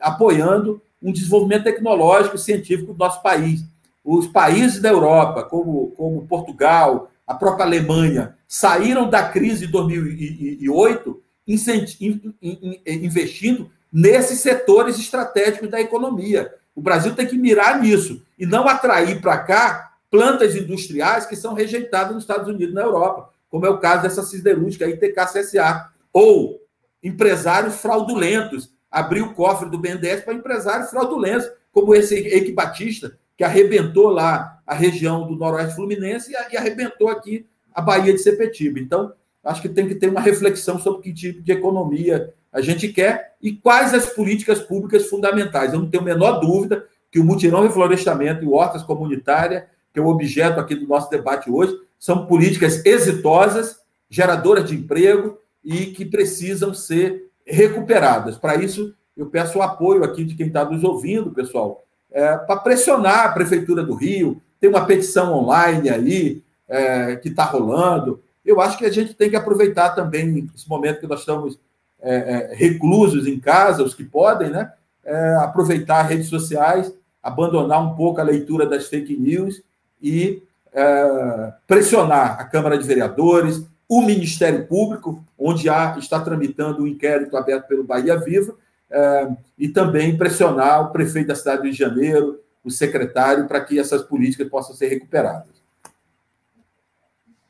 apoiando 0.00 0.80
um 1.02 1.12
desenvolvimento 1.12 1.64
tecnológico 1.64 2.36
e 2.36 2.38
científico 2.38 2.92
do 2.92 2.98
nosso 2.98 3.22
país. 3.22 3.64
Os 4.04 4.26
países 4.26 4.80
da 4.80 4.88
Europa, 4.88 5.42
como, 5.42 5.92
como 5.96 6.26
Portugal, 6.26 7.10
a 7.26 7.34
própria 7.34 7.66
Alemanha, 7.66 8.36
saíram 8.46 9.08
da 9.08 9.28
crise 9.28 9.66
de 9.66 9.72
2008 9.72 11.22
investindo 11.46 13.70
nesses 13.92 14.40
setores 14.40 14.98
estratégicos 14.98 15.68
da 15.68 15.80
economia. 15.80 16.52
O 16.74 16.80
Brasil 16.80 17.14
tem 17.14 17.26
que 17.26 17.36
mirar 17.36 17.80
nisso 17.80 18.22
e 18.38 18.46
não 18.46 18.68
atrair 18.68 19.20
para 19.20 19.38
cá 19.38 19.93
plantas 20.14 20.54
industriais 20.54 21.26
que 21.26 21.34
são 21.34 21.54
rejeitadas 21.54 22.14
nos 22.14 22.22
Estados 22.22 22.46
Unidos 22.46 22.72
na 22.72 22.82
Europa, 22.82 23.30
como 23.50 23.66
é 23.66 23.68
o 23.68 23.78
caso 23.78 24.02
dessa 24.02 24.22
siderúrgica 24.22 24.86
ITK-CSA, 24.88 25.88
ou 26.12 26.60
empresários 27.02 27.74
fraudulentos, 27.74 28.70
abrir 28.88 29.22
o 29.22 29.34
cofre 29.34 29.68
do 29.68 29.76
BNDES 29.76 30.20
para 30.20 30.34
empresários 30.34 30.88
fraudulentos, 30.88 31.50
como 31.72 31.92
esse 31.96 32.14
Eike 32.14 32.52
Batista, 32.52 33.18
que 33.36 33.42
arrebentou 33.42 34.08
lá 34.08 34.60
a 34.64 34.72
região 34.72 35.26
do 35.26 35.34
Noroeste 35.34 35.74
Fluminense 35.74 36.30
e 36.30 36.56
arrebentou 36.56 37.08
aqui 37.08 37.44
a 37.74 37.82
Bahia 37.82 38.12
de 38.12 38.20
Sepetiba. 38.20 38.78
Então, 38.78 39.12
acho 39.42 39.60
que 39.60 39.68
tem 39.68 39.88
que 39.88 39.96
ter 39.96 40.08
uma 40.08 40.20
reflexão 40.20 40.78
sobre 40.78 41.02
que 41.02 41.12
tipo 41.12 41.42
de 41.42 41.50
economia 41.50 42.32
a 42.52 42.60
gente 42.60 42.86
quer 42.86 43.34
e 43.42 43.52
quais 43.52 43.92
as 43.92 44.06
políticas 44.06 44.60
públicas 44.60 45.08
fundamentais. 45.08 45.72
Eu 45.72 45.80
não 45.80 45.90
tenho 45.90 46.04
a 46.04 46.06
menor 46.06 46.38
dúvida 46.38 46.86
que 47.10 47.18
o 47.18 47.24
mutirão 47.24 47.62
reflorestamento 47.62 48.44
e 48.44 48.46
hortas 48.46 48.84
comunitária, 48.84 49.73
que 49.94 50.00
é 50.00 50.02
o 50.02 50.08
objeto 50.08 50.58
aqui 50.58 50.74
do 50.74 50.88
nosso 50.88 51.08
debate 51.08 51.48
hoje, 51.48 51.78
são 52.00 52.26
políticas 52.26 52.84
exitosas, 52.84 53.78
geradoras 54.10 54.68
de 54.68 54.74
emprego 54.74 55.38
e 55.64 55.86
que 55.86 56.04
precisam 56.04 56.74
ser 56.74 57.30
recuperadas. 57.46 58.36
Para 58.36 58.56
isso, 58.56 58.92
eu 59.16 59.26
peço 59.26 59.58
o 59.58 59.62
apoio 59.62 60.02
aqui 60.02 60.24
de 60.24 60.34
quem 60.34 60.48
está 60.48 60.64
nos 60.64 60.82
ouvindo, 60.82 61.30
pessoal, 61.30 61.84
é, 62.10 62.36
para 62.38 62.56
pressionar 62.56 63.26
a 63.26 63.32
Prefeitura 63.32 63.84
do 63.84 63.94
Rio. 63.94 64.42
Tem 64.60 64.68
uma 64.68 64.84
petição 64.84 65.32
online 65.32 65.88
aí 65.88 66.42
é, 66.68 67.14
que 67.16 67.28
está 67.28 67.44
rolando. 67.44 68.20
Eu 68.44 68.60
acho 68.60 68.76
que 68.76 68.84
a 68.84 68.92
gente 68.92 69.14
tem 69.14 69.30
que 69.30 69.36
aproveitar 69.36 69.90
também 69.90 70.50
esse 70.54 70.68
momento 70.68 71.00
que 71.00 71.06
nós 71.06 71.20
estamos 71.20 71.58
é, 72.02 72.50
é 72.50 72.54
reclusos 72.54 73.28
em 73.28 73.38
casa, 73.38 73.84
os 73.84 73.94
que 73.94 74.04
podem, 74.04 74.50
né? 74.50 74.72
É, 75.04 75.36
aproveitar 75.36 76.02
redes 76.02 76.28
sociais, 76.28 76.92
abandonar 77.22 77.80
um 77.80 77.94
pouco 77.94 78.20
a 78.20 78.24
leitura 78.24 78.66
das 78.66 78.88
fake 78.88 79.16
news 79.16 79.62
e 80.04 80.42
é, 80.70 81.52
pressionar 81.66 82.38
a 82.38 82.44
Câmara 82.44 82.76
de 82.76 82.86
Vereadores, 82.86 83.64
o 83.88 84.02
Ministério 84.02 84.66
Público, 84.66 85.24
onde 85.38 85.70
há, 85.70 85.96
está 85.98 86.20
tramitando 86.20 86.80
o 86.80 86.84
um 86.84 86.86
inquérito 86.86 87.34
aberto 87.38 87.66
pelo 87.66 87.84
Bahia 87.84 88.18
Viva, 88.18 88.54
é, 88.90 89.28
e 89.58 89.66
também 89.66 90.16
pressionar 90.16 90.82
o 90.82 90.92
prefeito 90.92 91.28
da 91.28 91.34
cidade 91.34 91.58
do 91.58 91.62
Rio 91.64 91.72
de 91.72 91.78
Janeiro, 91.78 92.40
o 92.62 92.70
secretário, 92.70 93.48
para 93.48 93.62
que 93.62 93.78
essas 93.78 94.02
políticas 94.02 94.46
possam 94.48 94.74
ser 94.74 94.88
recuperadas. 94.88 95.54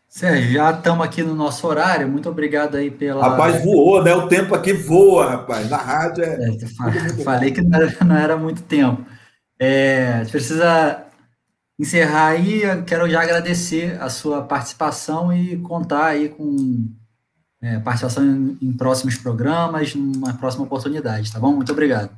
Sérgio, 0.09 0.53
já 0.53 0.71
estamos 0.71 1.05
aqui 1.05 1.25
no 1.25 1.35
nosso 1.35 1.67
horário. 1.67 2.09
Muito 2.09 2.29
obrigado 2.29 2.77
aí 2.77 2.89
pela. 2.89 3.31
Rapaz, 3.31 3.65
voou, 3.65 4.01
né? 4.01 4.15
O 4.15 4.29
tempo 4.29 4.55
aqui 4.55 4.73
voa, 4.73 5.29
rapaz. 5.29 5.69
Na 5.69 5.77
rádio 5.77 6.23
é. 6.23 6.51
é 6.51 7.25
falei 7.25 7.51
que 7.51 7.61
não 7.61 7.77
era, 7.77 8.05
não 8.05 8.17
era 8.17 8.37
muito 8.37 8.63
tempo. 8.63 9.05
É, 9.59 10.25
precisa 10.31 11.04
encerrar 11.79 12.29
aí. 12.29 12.63
Quero 12.85 13.09
já 13.09 13.23
agradecer 13.23 14.01
a 14.01 14.09
sua 14.09 14.43
participação 14.43 15.33
e 15.33 15.57
contar 15.59 16.07
aí 16.07 16.29
com 16.29 16.89
é, 17.61 17.79
participação 17.79 18.25
em, 18.25 18.59
em, 18.61 18.73
próximos 18.73 19.17
programas, 19.17 19.95
numa 19.95 20.35
próxima 20.35 20.65
oportunidade, 20.65 21.33
tá 21.33 21.39
bom? 21.39 21.53
Muito 21.53 21.73
obrigado. 21.73 22.11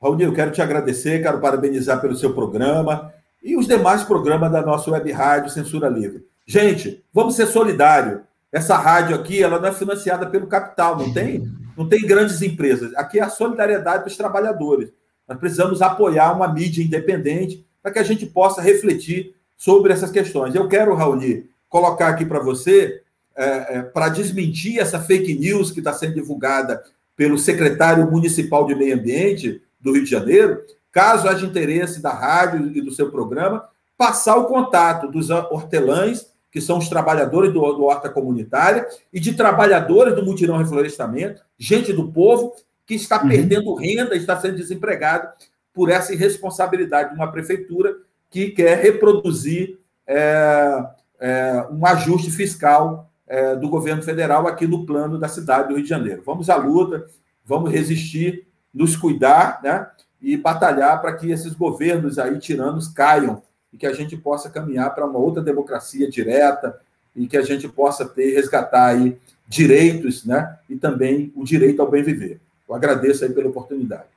Raul, 0.00 0.20
eu 0.20 0.32
quero 0.32 0.52
te 0.52 0.60
agradecer, 0.60 1.22
quero 1.22 1.40
parabenizar 1.40 2.00
pelo 2.00 2.14
seu 2.14 2.34
programa 2.34 3.12
e 3.42 3.56
os 3.56 3.66
demais 3.66 4.02
programas 4.02 4.52
da 4.52 4.60
nossa 4.60 4.90
web 4.90 5.10
rádio 5.10 5.50
Censura 5.50 5.88
Livre. 5.88 6.24
Gente, 6.46 7.04
vamos 7.12 7.34
ser 7.34 7.46
solidários. 7.46 8.20
Essa 8.52 8.76
rádio 8.76 9.16
aqui, 9.16 9.42
ela 9.42 9.58
não 9.58 9.68
é 9.68 9.72
financiada 9.72 10.26
pelo 10.26 10.46
capital, 10.46 10.96
não 10.96 11.12
tem, 11.12 11.50
não 11.76 11.88
tem 11.88 12.06
grandes 12.06 12.40
empresas. 12.42 12.94
Aqui 12.94 13.18
é 13.18 13.22
a 13.22 13.28
solidariedade 13.28 14.04
dos 14.04 14.16
trabalhadores. 14.16 14.92
Nós 15.28 15.38
precisamos 15.38 15.82
apoiar 15.82 16.32
uma 16.32 16.46
mídia 16.46 16.82
independente 16.84 17.65
para 17.86 17.92
que 17.92 17.98
a 18.00 18.02
gente 18.02 18.26
possa 18.26 18.60
refletir 18.60 19.36
sobre 19.56 19.92
essas 19.92 20.10
questões. 20.10 20.56
Eu 20.56 20.66
quero, 20.66 20.92
Raul, 20.96 21.20
colocar 21.68 22.08
aqui 22.08 22.26
para 22.26 22.40
você, 22.40 23.00
é, 23.36 23.76
é, 23.76 23.82
para 23.82 24.08
desmentir 24.08 24.80
essa 24.80 24.98
fake 24.98 25.36
news 25.36 25.70
que 25.70 25.78
está 25.78 25.92
sendo 25.92 26.14
divulgada 26.14 26.82
pelo 27.14 27.38
secretário 27.38 28.10
municipal 28.10 28.66
de 28.66 28.74
Meio 28.74 28.96
Ambiente 28.96 29.62
do 29.80 29.92
Rio 29.92 30.02
de 30.02 30.10
Janeiro, 30.10 30.64
caso 30.90 31.28
haja 31.28 31.46
interesse 31.46 32.02
da 32.02 32.10
rádio 32.12 32.72
e 32.76 32.80
do 32.80 32.90
seu 32.90 33.08
programa, 33.08 33.68
passar 33.96 34.34
o 34.34 34.46
contato 34.46 35.08
dos 35.08 35.30
hortelães 35.30 36.26
que 36.50 36.60
são 36.60 36.78
os 36.78 36.88
trabalhadores 36.88 37.52
do, 37.52 37.60
do 37.72 37.84
Horta 37.84 38.08
Comunitária, 38.08 38.84
e 39.12 39.20
de 39.20 39.34
trabalhadores 39.34 40.16
do 40.16 40.24
Mutirão 40.24 40.56
Reflorestamento, 40.56 41.40
gente 41.56 41.92
do 41.92 42.10
povo, 42.10 42.52
que 42.84 42.94
está 42.94 43.22
uhum. 43.22 43.28
perdendo 43.28 43.74
renda, 43.74 44.16
está 44.16 44.40
sendo 44.40 44.56
desempregado 44.56 45.28
por 45.76 45.90
essa 45.90 46.14
irresponsabilidade 46.14 47.10
de 47.10 47.16
uma 47.16 47.30
prefeitura 47.30 47.94
que 48.30 48.48
quer 48.48 48.82
reproduzir 48.82 49.78
é, 50.06 50.86
é, 51.20 51.66
um 51.70 51.84
ajuste 51.84 52.30
fiscal 52.30 53.10
é, 53.28 53.54
do 53.54 53.68
governo 53.68 54.02
federal 54.02 54.46
aqui 54.46 54.66
no 54.66 54.86
plano 54.86 55.18
da 55.18 55.28
cidade 55.28 55.68
do 55.68 55.74
Rio 55.74 55.82
de 55.82 55.90
Janeiro. 55.90 56.22
Vamos 56.24 56.48
à 56.48 56.56
luta, 56.56 57.06
vamos 57.44 57.70
resistir, 57.70 58.46
nos 58.72 58.96
cuidar 58.96 59.60
né, 59.62 59.86
e 60.22 60.34
batalhar 60.34 60.98
para 61.02 61.12
que 61.12 61.30
esses 61.30 61.52
governos 61.52 62.18
aí 62.18 62.38
tiranos 62.38 62.88
caiam 62.88 63.42
e 63.70 63.76
que 63.76 63.86
a 63.86 63.92
gente 63.92 64.16
possa 64.16 64.48
caminhar 64.48 64.94
para 64.94 65.04
uma 65.04 65.18
outra 65.18 65.42
democracia 65.42 66.08
direta 66.08 66.80
e 67.14 67.26
que 67.26 67.36
a 67.36 67.42
gente 67.42 67.68
possa 67.68 68.06
ter, 68.06 68.34
resgatar 68.34 68.86
aí 68.86 69.18
direitos, 69.46 70.24
né? 70.24 70.58
E 70.70 70.76
também 70.76 71.30
o 71.36 71.44
direito 71.44 71.82
ao 71.82 71.90
bem 71.90 72.02
viver. 72.02 72.40
Eu 72.66 72.74
agradeço 72.74 73.24
aí 73.24 73.32
pela 73.32 73.48
oportunidade. 73.48 74.15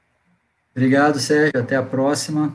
Obrigado, 0.72 1.20
Sérgio. 1.20 1.60
Até 1.60 1.76
a 1.76 1.84
próxima. 1.84 2.54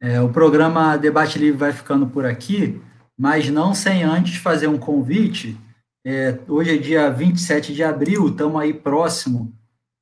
É, 0.00 0.20
o 0.20 0.30
programa 0.30 0.96
Debate 0.96 1.38
Livre 1.38 1.58
vai 1.58 1.72
ficando 1.72 2.06
por 2.06 2.24
aqui, 2.24 2.80
mas 3.16 3.50
não 3.50 3.74
sem 3.74 4.02
antes 4.02 4.36
fazer 4.36 4.66
um 4.66 4.78
convite. 4.78 5.58
É, 6.04 6.38
hoje 6.48 6.74
é 6.74 6.78
dia 6.78 7.10
27 7.10 7.74
de 7.74 7.84
abril, 7.84 8.28
estamos 8.28 8.60
aí 8.60 8.72
próximo 8.72 9.52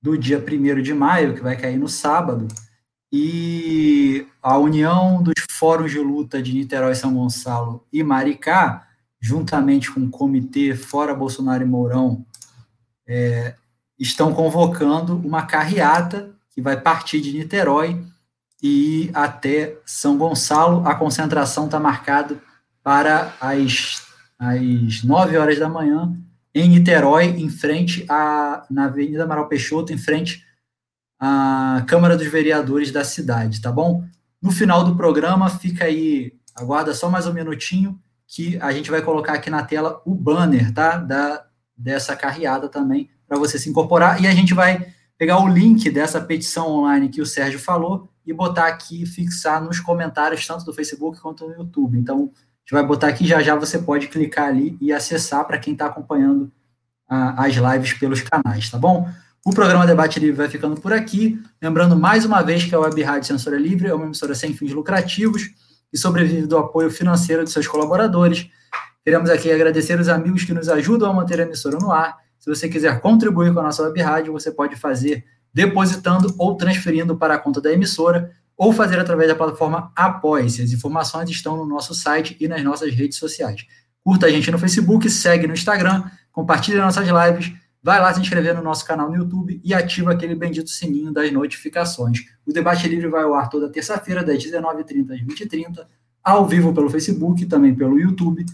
do 0.00 0.16
dia 0.16 0.38
1 0.38 0.80
de 0.80 0.94
maio, 0.94 1.34
que 1.34 1.40
vai 1.40 1.56
cair 1.56 1.76
no 1.76 1.88
sábado 1.88 2.46
e 3.12 4.26
a 4.42 4.58
união 4.58 5.22
dos 5.22 5.34
fóruns 5.50 5.90
de 5.90 5.98
luta 5.98 6.42
de 6.42 6.52
Niterói, 6.52 6.94
São 6.94 7.14
Gonçalo 7.14 7.86
e 7.92 8.02
Maricá, 8.02 8.86
juntamente 9.20 9.90
com 9.90 10.00
o 10.00 10.10
comitê 10.10 10.74
Fora 10.74 11.14
Bolsonaro 11.14 11.62
e 11.62 11.66
Mourão, 11.66 12.24
é, 13.06 13.54
estão 13.98 14.32
convocando 14.32 15.16
uma 15.16 15.42
carreata 15.42 16.34
que 16.58 16.62
vai 16.62 16.76
partir 16.76 17.20
de 17.20 17.32
Niterói 17.32 18.04
e 18.60 19.04
ir 19.04 19.10
até 19.14 19.78
São 19.86 20.18
Gonçalo. 20.18 20.84
A 20.84 20.96
concentração 20.96 21.66
está 21.66 21.78
marcada 21.78 22.36
para 22.82 23.32
as, 23.40 24.02
as 24.36 25.04
9 25.04 25.36
horas 25.36 25.56
da 25.56 25.68
manhã 25.68 26.12
em 26.52 26.68
Niterói, 26.68 27.26
em 27.26 27.48
frente 27.48 28.04
à, 28.08 28.66
na 28.68 28.86
Avenida 28.86 29.22
Amaral 29.22 29.46
Peixoto, 29.46 29.92
em 29.92 29.98
frente 29.98 30.44
a 31.20 31.84
Câmara 31.86 32.16
dos 32.16 32.26
Vereadores 32.26 32.90
da 32.90 33.04
cidade, 33.04 33.62
tá 33.62 33.70
bom? 33.70 34.02
No 34.42 34.50
final 34.50 34.82
do 34.82 34.96
programa, 34.96 35.48
fica 35.48 35.84
aí, 35.84 36.32
aguarda 36.56 36.92
só 36.92 37.08
mais 37.08 37.24
um 37.24 37.32
minutinho, 37.32 38.00
que 38.26 38.58
a 38.60 38.72
gente 38.72 38.90
vai 38.90 39.00
colocar 39.00 39.34
aqui 39.34 39.48
na 39.48 39.62
tela 39.62 40.02
o 40.04 40.12
banner, 40.12 40.74
tá? 40.74 40.96
Da, 40.96 41.44
dessa 41.76 42.16
carreada 42.16 42.68
também, 42.68 43.08
para 43.28 43.38
você 43.38 43.60
se 43.60 43.70
incorporar. 43.70 44.20
E 44.20 44.26
a 44.26 44.32
gente 44.32 44.54
vai 44.54 44.97
pegar 45.18 45.42
o 45.42 45.48
link 45.48 45.90
dessa 45.90 46.20
petição 46.20 46.70
online 46.70 47.08
que 47.08 47.20
o 47.20 47.26
Sérgio 47.26 47.58
falou 47.58 48.08
e 48.24 48.32
botar 48.32 48.68
aqui, 48.68 49.04
fixar 49.04 49.62
nos 49.62 49.80
comentários, 49.80 50.46
tanto 50.46 50.64
do 50.64 50.72
Facebook 50.72 51.20
quanto 51.20 51.48
no 51.48 51.54
YouTube. 51.54 51.98
Então, 51.98 52.16
a 52.16 52.60
gente 52.60 52.72
vai 52.72 52.86
botar 52.86 53.08
aqui, 53.08 53.26
já 53.26 53.42
já 53.42 53.56
você 53.56 53.78
pode 53.78 54.06
clicar 54.08 54.46
ali 54.46 54.78
e 54.80 54.92
acessar 54.92 55.44
para 55.44 55.58
quem 55.58 55.72
está 55.72 55.86
acompanhando 55.86 56.52
as 57.08 57.54
lives 57.54 57.94
pelos 57.94 58.20
canais, 58.20 58.70
tá 58.70 58.78
bom? 58.78 59.08
O 59.44 59.50
programa 59.50 59.86
Debate 59.86 60.20
Livre 60.20 60.36
vai 60.36 60.48
ficando 60.48 60.78
por 60.78 60.92
aqui. 60.92 61.40
Lembrando 61.60 61.96
mais 61.96 62.26
uma 62.26 62.42
vez 62.42 62.64
que 62.64 62.74
a 62.74 62.80
Web 62.80 63.02
Rádio 63.02 63.26
Censura 63.26 63.56
Livre 63.56 63.88
é 63.88 63.94
uma 63.94 64.04
emissora 64.04 64.34
sem 64.34 64.52
fins 64.52 64.72
lucrativos 64.72 65.48
e 65.90 65.96
sobrevive 65.96 66.46
do 66.46 66.58
apoio 66.58 66.90
financeiro 66.90 67.44
de 67.44 67.50
seus 67.50 67.66
colaboradores. 67.66 68.50
Queremos 69.02 69.30
aqui 69.30 69.50
agradecer 69.50 69.98
os 69.98 70.08
amigos 70.08 70.44
que 70.44 70.52
nos 70.52 70.68
ajudam 70.68 71.10
a 71.10 71.14
manter 71.14 71.40
a 71.40 71.44
emissora 71.44 71.78
no 71.78 71.90
ar. 71.90 72.18
Se 72.48 72.54
você 72.54 72.68
quiser 72.68 72.98
contribuir 73.00 73.52
com 73.52 73.60
a 73.60 73.64
nossa 73.64 73.82
web 73.82 74.00
rádio, 74.00 74.32
você 74.32 74.50
pode 74.50 74.74
fazer 74.74 75.22
depositando 75.52 76.34
ou 76.38 76.56
transferindo 76.56 77.14
para 77.14 77.34
a 77.34 77.38
conta 77.38 77.60
da 77.60 77.70
emissora 77.70 78.32
ou 78.56 78.72
fazer 78.72 78.98
através 78.98 79.28
da 79.28 79.34
plataforma 79.34 79.92
Apoie-se. 79.94 80.62
As 80.62 80.72
informações 80.72 81.28
estão 81.28 81.58
no 81.58 81.66
nosso 81.66 81.94
site 81.94 82.38
e 82.40 82.48
nas 82.48 82.64
nossas 82.64 82.94
redes 82.94 83.18
sociais. 83.18 83.66
Curta 84.02 84.26
a 84.26 84.30
gente 84.30 84.50
no 84.50 84.58
Facebook, 84.58 85.10
segue 85.10 85.46
no 85.46 85.52
Instagram, 85.52 86.04
compartilhe 86.32 86.78
nossas 86.78 87.06
lives 87.06 87.52
vai 87.82 88.00
lá 88.00 88.12
se 88.14 88.20
inscrever 88.20 88.54
no 88.54 88.62
nosso 88.62 88.84
canal 88.84 89.10
no 89.10 89.16
YouTube 89.16 89.60
e 89.62 89.74
ativa 89.74 90.12
aquele 90.12 90.34
bendito 90.34 90.70
sininho 90.70 91.12
das 91.12 91.30
notificações. 91.30 92.20
O 92.46 92.52
Debate 92.52 92.88
Livre 92.88 93.08
vai 93.08 93.24
ao 93.24 93.34
ar 93.34 93.50
toda 93.50 93.70
terça-feira, 93.70 94.24
das 94.24 94.42
19h30 94.42 95.12
às 95.12 95.20
20h30, 95.20 95.86
ao 96.24 96.46
vivo 96.46 96.72
pelo 96.72 96.88
Facebook, 96.88 97.44
também 97.44 97.74
pelo 97.74 97.98
YouTube, 98.00 98.44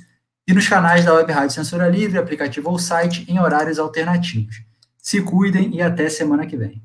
e 0.46 0.52
nos 0.52 0.68
canais 0.68 1.04
da 1.04 1.14
Web 1.14 1.32
Rádio 1.32 1.54
Censura 1.54 1.88
Livre, 1.88 2.18
aplicativo 2.18 2.70
ou 2.70 2.78
site, 2.78 3.24
em 3.30 3.38
horários 3.38 3.78
alternativos. 3.78 4.62
Se 4.98 5.22
cuidem 5.22 5.74
e 5.74 5.82
até 5.82 6.08
semana 6.08 6.46
que 6.46 6.56
vem. 6.56 6.82